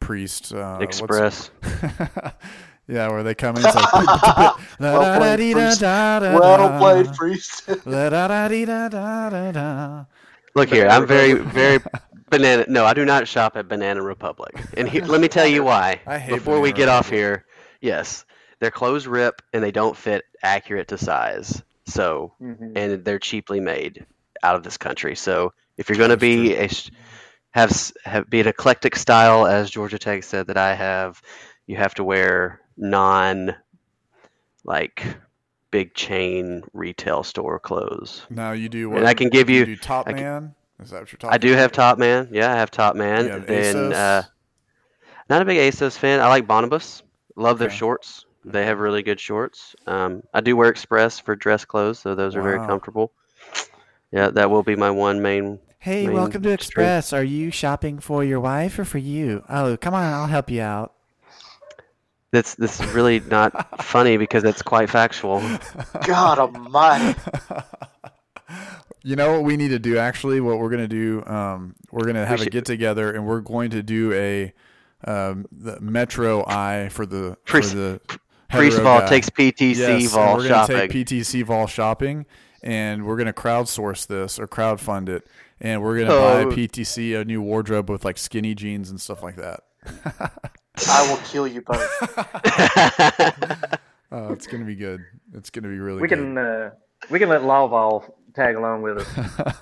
priest? 0.00 0.54
Uh, 0.54 0.78
Express. 0.80 1.50
yeah, 2.88 3.08
where 3.08 3.22
they 3.22 3.34
come 3.34 3.56
in. 3.56 3.64
It's 3.64 3.74
like, 3.74 4.56
Well 4.78 5.18
played, 5.18 5.54
priest. 5.54 5.80
well 5.82 6.78
played, 6.78 7.12
priest. 7.14 7.68
Look 10.54 10.68
here, 10.68 10.86
I'm 10.86 11.06
very, 11.06 11.32
very 11.32 11.78
banana. 12.30 12.64
No, 12.68 12.84
I 12.84 12.94
do 12.94 13.04
not 13.04 13.26
shop 13.26 13.56
at 13.56 13.68
Banana 13.68 14.02
Republic, 14.02 14.54
and 14.76 14.88
he, 14.88 15.00
let 15.00 15.20
me 15.20 15.28
tell 15.28 15.46
you 15.46 15.64
why. 15.70 16.00
I 16.06 16.18
hate 16.18 16.34
Before 16.34 16.60
we 16.60 16.72
Banana 16.72 16.76
get 16.76 16.88
off 16.90 17.10
here, 17.10 17.46
yes, 17.80 18.24
their 18.62 18.70
clothes 18.70 19.08
rip 19.08 19.42
and 19.52 19.60
they 19.62 19.72
don't 19.72 19.96
fit 19.96 20.24
accurate 20.44 20.86
to 20.86 20.96
size. 20.96 21.60
So, 21.84 22.32
Mhm. 22.40 22.72
and 22.76 23.04
they're 23.04 23.18
cheaply 23.18 23.58
made 23.58 24.06
out 24.44 24.54
of 24.54 24.62
this 24.62 24.76
country. 24.76 25.16
So, 25.16 25.52
if 25.76 25.88
you're 25.88 25.98
going 25.98 26.10
to 26.10 26.16
be 26.16 26.54
a 26.54 26.70
have 27.50 27.92
have 28.04 28.30
be 28.30 28.40
an 28.40 28.46
eclectic 28.46 28.94
style, 28.94 29.46
as 29.48 29.68
Georgia 29.68 29.98
Tech 29.98 30.22
said 30.22 30.46
that 30.46 30.56
I 30.56 30.74
have, 30.74 31.20
you 31.66 31.76
have 31.76 31.92
to 31.96 32.04
wear 32.04 32.60
non, 32.76 33.54
like, 34.64 35.04
big 35.72 35.92
chain 35.94 36.62
retail 36.72 37.24
store 37.24 37.58
clothes. 37.58 38.22
Now 38.30 38.52
you 38.52 38.68
do. 38.68 38.94
And 38.94 39.06
I 39.08 39.14
can 39.14 39.28
give 39.28 39.50
you- 39.50 39.66
do 39.66 39.76
Top 39.76 40.06
I 40.08 40.12
can- 40.12 40.22
Man. 40.22 40.54
Is 40.80 40.90
that 40.90 41.00
what 41.00 41.10
you're 41.12 41.18
talking? 41.18 41.34
I 41.34 41.38
do 41.38 41.52
have 41.54 41.72
Top 41.72 41.98
Man. 41.98 42.28
Yeah, 42.30 42.52
I 42.52 42.56
have 42.56 42.70
Top 42.70 42.94
Man. 42.94 43.24
You 43.24 43.30
have 43.32 43.46
then 43.46 43.76
ASOS? 43.92 43.94
uh, 43.94 44.22
not 45.28 45.42
a 45.42 45.44
big 45.44 45.58
ASOS 45.58 45.96
fan. 45.98 46.20
I 46.20 46.28
like 46.28 46.46
Bonobus. 46.46 47.02
Love 47.34 47.58
their 47.58 47.70
shorts. 47.70 48.24
They 48.44 48.64
have 48.66 48.78
really 48.78 49.02
good 49.02 49.20
shorts. 49.20 49.76
Um, 49.86 50.22
I 50.34 50.40
do 50.40 50.56
wear 50.56 50.68
Express 50.68 51.18
for 51.20 51.36
dress 51.36 51.64
clothes, 51.64 51.98
so 52.00 52.14
those 52.14 52.34
are 52.34 52.42
very 52.42 52.58
comfortable. 52.58 53.12
Yeah, 54.10 54.30
that 54.30 54.50
will 54.50 54.62
be 54.62 54.76
my 54.76 54.90
one 54.90 55.22
main. 55.22 55.58
Hey, 55.78 56.06
main 56.06 56.14
welcome 56.14 56.42
to 56.42 56.48
stream. 56.50 56.54
Express. 56.54 57.12
Are 57.12 57.24
you 57.24 57.50
shopping 57.50 57.98
for 57.98 58.24
your 58.24 58.40
wife 58.40 58.78
or 58.78 58.84
for 58.84 58.98
you? 58.98 59.44
Oh, 59.48 59.76
come 59.76 59.94
on, 59.94 60.12
I'll 60.12 60.26
help 60.26 60.50
you 60.50 60.60
out. 60.60 60.92
That's 62.32 62.54
this 62.54 62.80
is 62.80 62.86
really 62.92 63.20
not 63.20 63.82
funny 63.82 64.16
because 64.16 64.44
it's 64.44 64.62
quite 64.62 64.90
factual. 64.90 65.40
God 66.06 66.38
almighty. 66.38 67.18
You 69.04 69.16
know 69.16 69.32
what 69.32 69.42
we 69.42 69.56
need 69.56 69.70
to 69.70 69.80
do? 69.80 69.98
Actually, 69.98 70.40
what 70.40 70.58
we're 70.58 70.70
gonna 70.70 70.86
do? 70.86 71.24
Um, 71.26 71.74
we're 71.90 72.04
gonna 72.04 72.24
have 72.24 72.40
a 72.40 72.46
get 72.46 72.64
together, 72.64 73.10
and 73.10 73.26
we're 73.26 73.40
going 73.40 73.70
to 73.70 73.82
do 73.82 74.12
a 74.12 74.52
um, 75.04 75.44
the 75.50 75.80
Metro 75.80 76.44
Eye 76.46 76.88
for 76.88 77.04
the 77.04 77.36
Priest- 77.44 77.70
for 77.72 77.76
the 77.76 78.00
Priest 78.52 78.78
Vol 78.80 79.00
guy. 79.00 79.08
takes 79.08 79.30
PTC 79.30 79.76
Yes, 79.76 80.12
Vol 80.12 80.36
we're 80.36 80.48
gonna 80.48 80.48
shopping. 80.48 80.76
take 80.76 80.90
PTC 80.92 81.42
Vol 81.44 81.66
shopping, 81.66 82.26
and 82.62 83.04
we're 83.06 83.16
gonna 83.16 83.32
crowdsource 83.32 84.06
this 84.06 84.38
or 84.38 84.46
crowdfund 84.46 85.08
it, 85.08 85.26
and 85.60 85.82
we're 85.82 85.98
gonna 85.98 86.12
Oh. 86.14 86.44
buy 86.48 86.54
PTC 86.54 87.14
a 87.20 87.24
new 87.24 87.40
wardrobe 87.42 87.90
with 87.90 88.04
like 88.04 88.18
skinny 88.18 88.54
jeans 88.54 88.90
and 88.90 89.00
stuff 89.00 89.22
like 89.22 89.36
that. 89.36 89.60
I 90.88 91.08
will 91.10 91.18
kill 91.24 91.46
you 91.46 91.62
both. 91.62 91.88
Oh, 94.14 94.30
it's 94.30 94.46
gonna 94.46 94.66
be 94.66 94.74
good. 94.76 95.02
It's 95.32 95.48
gonna 95.48 95.68
be 95.68 95.78
really 95.78 96.02
We 96.02 96.06
good. 96.08 96.18
can 96.18 96.36
uh, 96.36 96.70
we 97.08 97.18
can 97.18 97.30
let 97.30 97.40
Lawval 97.40 98.12
tag 98.34 98.56
along 98.56 98.82
with 98.82 98.98
us. 98.98 99.08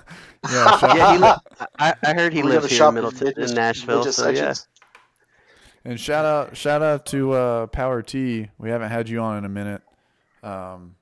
yeah, 0.51 0.93
yeah, 0.93 1.11
he 1.13 1.17
li- 1.19 1.69
I, 1.79 1.93
I 2.03 2.13
heard 2.13 2.33
he 2.33 2.43
We're 2.43 2.49
lives 2.59 2.69
here 2.69 2.85
in 2.85 2.93
Middleton, 2.95 3.33
in 3.37 3.53
Nashville. 3.53 4.03
So 4.11 4.27
yeah, 4.29 4.51
sections. 4.51 4.67
And 5.85 5.99
shout 5.99 6.25
out 6.25 6.55
shout 6.57 6.81
out 6.81 7.05
to 7.07 7.31
uh, 7.33 7.67
Power 7.67 8.01
T. 8.01 8.49
We 8.57 8.69
haven't 8.69 8.89
had 8.91 9.09
you 9.09 9.19
on 9.21 9.37
in 9.37 9.45
a 9.45 9.49
minute. 9.49 9.81
Um, 10.43 10.95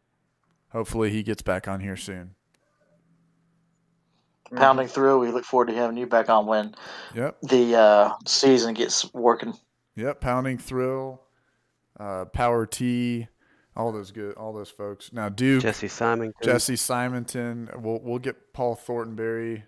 hopefully 0.69 1.09
he 1.09 1.23
gets 1.23 1.41
back 1.41 1.67
on 1.67 1.79
here 1.79 1.95
soon. 1.97 2.35
Pounding 4.55 4.87
through. 4.87 5.19
We 5.19 5.31
look 5.31 5.45
forward 5.45 5.67
to 5.67 5.75
having 5.75 5.95
you 5.97 6.07
back 6.07 6.27
on 6.29 6.47
when 6.47 6.73
Yep. 7.13 7.37
the 7.43 7.75
uh, 7.75 8.13
season 8.25 8.73
gets 8.73 9.13
working. 9.13 9.53
Yep, 9.95 10.21
Pounding 10.21 10.57
Thrill, 10.57 11.21
uh, 11.99 12.25
Power 12.25 12.65
T, 12.65 13.27
all 13.75 13.91
those 13.91 14.11
good, 14.11 14.33
all 14.35 14.51
those 14.53 14.71
folks. 14.71 15.13
Now 15.13 15.29
Duke, 15.29 15.61
Jesse 15.61 15.87
Simon. 15.87 16.33
Jesse 16.41 16.77
Simonton. 16.77 17.69
We'll 17.77 17.99
we'll 18.01 18.17
get 18.19 18.53
Paul 18.53 18.75
Thorntonberry. 18.75 19.63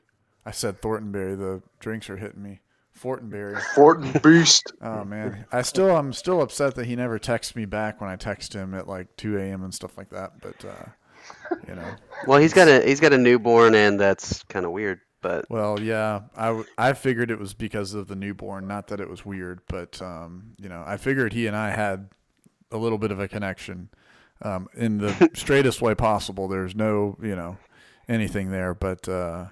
I 0.46 0.52
said 0.52 0.82
Thorntonberry. 0.82 1.38
The 1.38 1.62
drinks 1.80 2.10
are 2.10 2.18
hitting 2.18 2.42
me. 2.42 2.62
Fortenberry. 3.00 3.62
Fortin 3.76 4.12
Beast. 4.24 4.74
Oh 4.82 5.04
man, 5.04 5.46
I 5.52 5.62
still 5.62 5.96
I'm 5.96 6.14
still 6.14 6.42
upset 6.42 6.76
that 6.76 6.86
he 6.86 6.96
never 6.96 7.20
texts 7.20 7.56
me 7.56 7.66
back 7.66 8.02
when 8.02 8.10
I 8.10 8.16
text 8.16 8.54
him 8.54 8.74
at 8.74 8.88
like 8.88 9.16
2 9.18 9.38
a.m. 9.38 9.64
and 9.64 9.74
stuff 9.74 9.98
like 9.98 10.10
that. 10.10 10.42
But 10.42 10.66
uh, 10.66 11.56
you 11.68 11.76
know, 11.76 11.96
Well, 12.28 12.40
he's 12.40 12.54
got 12.54 12.68
a 12.68 12.82
he's 12.82 13.00
got 13.00 13.14
a 13.14 13.18
newborn, 13.18 13.76
and 13.76 14.00
that's 14.00 14.44
kind 14.44 14.66
of 14.66 14.72
weird. 14.72 15.00
But 15.22 15.46
well, 15.50 15.80
yeah, 15.80 16.22
I, 16.36 16.64
I 16.80 16.94
figured 16.94 17.30
it 17.30 17.38
was 17.38 17.54
because 17.54 17.94
of 17.94 18.08
the 18.08 18.16
newborn, 18.16 18.68
not 18.68 18.88
that 18.88 19.00
it 19.00 19.08
was 19.08 19.24
weird, 19.24 19.62
but 19.68 20.02
um, 20.02 20.56
you 20.60 20.68
know, 20.68 20.84
I 20.86 20.98
figured 20.98 21.34
he 21.34 21.46
and 21.46 21.56
I 21.56 21.70
had 21.70 22.10
a 22.72 22.78
little 22.78 22.98
bit 22.98 23.12
of 23.12 23.20
a 23.20 23.28
connection 23.28 23.90
um, 24.42 24.68
in 24.74 24.98
the 24.98 25.30
straightest 25.36 25.80
way 25.80 25.94
possible. 25.94 26.48
There's 26.48 26.76
no, 26.76 27.18
you 27.22 27.36
know, 27.36 27.58
anything 28.10 28.50
there, 28.50 28.74
but 28.74 29.08
uh, 29.08 29.46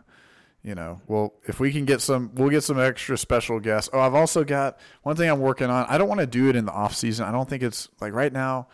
you 0.64 0.76
know, 0.76 1.01
well, 1.07 1.34
if 1.45 1.60
we 1.60 1.72
can 1.72 1.86
get 1.86 2.01
some, 2.01 2.32
we'll 2.36 2.49
get 2.49 2.64
some 2.64 2.80
extra 2.80 3.18
special 3.18 3.60
guests. 3.60 3.89
Oh, 3.93 3.99
I've 3.99 4.16
also 4.16 4.43
got 4.43 4.78
one 5.03 5.16
thing 5.16 5.30
I'm 5.30 5.39
working 5.39 5.70
on. 5.70 5.86
I 5.88 5.97
don't 5.97 6.10
want 6.10 6.20
to 6.20 6.28
do 6.28 6.49
it 6.49 6.55
in 6.55 6.66
the 6.66 6.72
off 6.72 6.95
season. 6.95 7.26
I 7.26 7.32
don't 7.32 7.49
think 7.49 7.64
it's 7.64 7.88
like 8.01 8.14
right 8.14 8.34
now. 8.34 8.68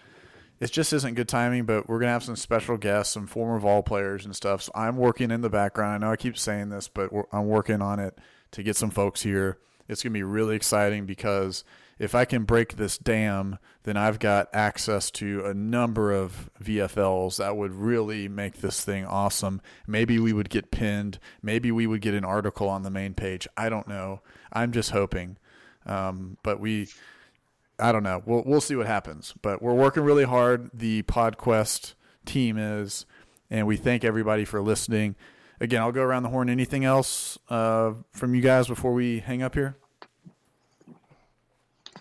It 0.60 0.72
just 0.72 0.94
isn't 0.94 1.16
good 1.16 1.28
timing, 1.28 1.66
but 1.66 1.90
we're 1.90 2.00
gonna 2.00 2.14
have 2.14 2.24
some 2.24 2.38
special 2.38 2.78
guests, 2.78 3.14
some 3.14 3.28
former 3.28 3.60
Vol 3.60 3.84
players 3.84 4.24
and 4.24 4.34
stuff. 4.34 4.64
So 4.64 4.72
I'm 4.74 4.96
working 4.96 5.30
in 5.30 5.42
the 5.42 5.50
background. 5.50 5.94
I 5.94 6.08
know 6.08 6.14
I 6.14 6.16
keep 6.16 6.38
saying 6.38 6.70
this, 6.70 6.88
but 6.88 7.12
I'm 7.34 7.48
working 7.48 7.82
on 7.82 8.00
it 8.00 8.18
to 8.52 8.64
get 8.64 8.78
some 8.78 8.90
folks 8.90 9.22
here. 9.22 9.58
It's 9.90 10.02
gonna 10.02 10.14
be 10.14 10.24
really 10.24 10.56
exciting 10.56 11.06
because 11.06 11.66
if 11.98 12.14
I 12.14 12.26
can 12.26 12.44
break 12.44 12.76
this 12.76 12.98
dam, 12.98 13.58
then 13.84 13.96
I've 13.96 14.20
got 14.20 14.50
access 14.54 15.10
to 15.12 15.46
a 15.46 15.54
number 15.54 16.12
of 16.12 16.50
VFLs 16.62 17.38
that 17.38 17.56
would 17.56 17.72
really 17.72 18.28
make 18.28 18.56
this 18.56 18.84
thing 18.84 19.06
awesome. 19.06 19.62
Maybe 19.88 20.20
we 20.20 20.34
would 20.34 20.50
get 20.50 20.72
pinned. 20.72 21.20
Maybe 21.42 21.72
we 21.72 21.88
would 21.88 22.02
get 22.02 22.14
an 22.14 22.26
article 22.26 22.68
on 22.68 22.84
the 22.84 22.90
main 22.90 23.14
page. 23.14 23.48
I 23.56 23.70
don't 23.70 23.88
know. 23.88 24.22
I'm 24.52 24.72
just 24.72 24.92
hoping. 24.92 25.38
Um, 25.86 26.38
but 26.44 26.60
we, 26.60 26.90
I 27.80 27.92
don't 27.92 28.04
know. 28.04 28.22
We'll 28.26 28.44
we'll 28.46 28.62
see 28.62 28.76
what 28.76 28.88
happens. 28.88 29.34
But 29.42 29.62
we're 29.62 29.74
working 29.74 30.04
really 30.04 30.26
hard. 30.26 30.72
The 30.74 31.04
PodQuest 31.04 31.94
team 32.26 32.58
is, 32.58 33.06
and 33.50 33.68
we 33.68 33.78
thank 33.78 34.04
everybody 34.04 34.44
for 34.44 34.62
listening. 34.62 35.16
Again, 35.62 35.82
I'll 35.82 35.94
go 35.94 36.02
around 36.02 36.24
the 36.24 36.30
horn. 36.30 36.50
Anything 36.50 36.84
else 36.84 37.38
uh, 37.50 37.94
from 38.12 38.36
you 38.36 38.42
guys 38.42 38.68
before 38.68 38.94
we 38.94 39.20
hang 39.20 39.42
up 39.42 39.54
here? 39.54 39.78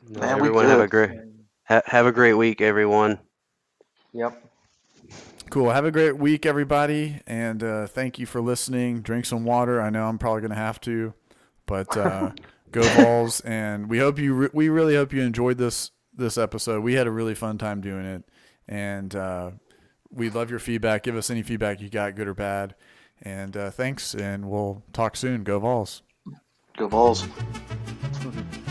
No, 0.09 0.21
Man, 0.21 0.29
everyone 0.29 0.67
have 0.67 0.81
a 0.81 0.89
great 0.89 1.11
ha, 1.65 1.83
have 1.87 2.07
a 2.07 2.13
great 2.13 2.35
week, 2.35 2.61
everyone. 2.61 3.19
Yep. 4.13 4.41
Cool. 5.51 5.71
Have 5.71 5.85
a 5.85 5.91
great 5.91 6.17
week, 6.17 6.47
everybody, 6.47 7.21
and 7.27 7.63
uh, 7.63 7.87
thank 7.87 8.19
you 8.19 8.27
for 8.27 8.41
listening. 8.41 9.03
Drink 9.03 9.25
some 9.25 9.45
water. 9.45 9.81
I 9.81 9.91
know 9.91 10.07
I'm 10.07 10.19
probably 10.19 10.41
going 10.41 10.51
to 10.51 10.57
have 10.57 10.81
to, 10.83 11.15
but 11.67 11.97
uh, 11.97 12.33
go 12.73 12.83
Vols. 12.83 13.41
And 13.41 13.89
we 13.89 13.99
hope 13.99 14.19
you. 14.19 14.35
Re- 14.35 14.51
we 14.53 14.69
really 14.69 14.95
hope 14.95 15.13
you 15.13 15.23
enjoyed 15.23 15.59
this 15.59 15.91
this 16.15 16.39
episode. 16.39 16.83
We 16.83 16.95
had 16.95 17.07
a 17.07 17.11
really 17.11 17.35
fun 17.35 17.59
time 17.59 17.81
doing 17.81 18.05
it, 18.05 18.25
and 18.69 19.15
uh, 19.15 19.51
we 20.11 20.29
love 20.31 20.51
your 20.51 20.59
feedback. 20.59 21.03
Give 21.03 21.17
us 21.17 21.31
any 21.31 21.43
feedback 21.43 21.81
you 21.81 21.89
got, 21.89 22.15
good 22.15 22.29
or 22.29 22.35
bad. 22.35 22.75
And 23.23 23.57
uh, 23.57 23.71
thanks, 23.71 24.15
and 24.15 24.51
we'll 24.51 24.83
talk 24.93 25.17
soon. 25.17 25.45
Go 25.45 25.61
Vols. 25.61 26.03
Go 26.77 26.89
Vols. 26.89 27.27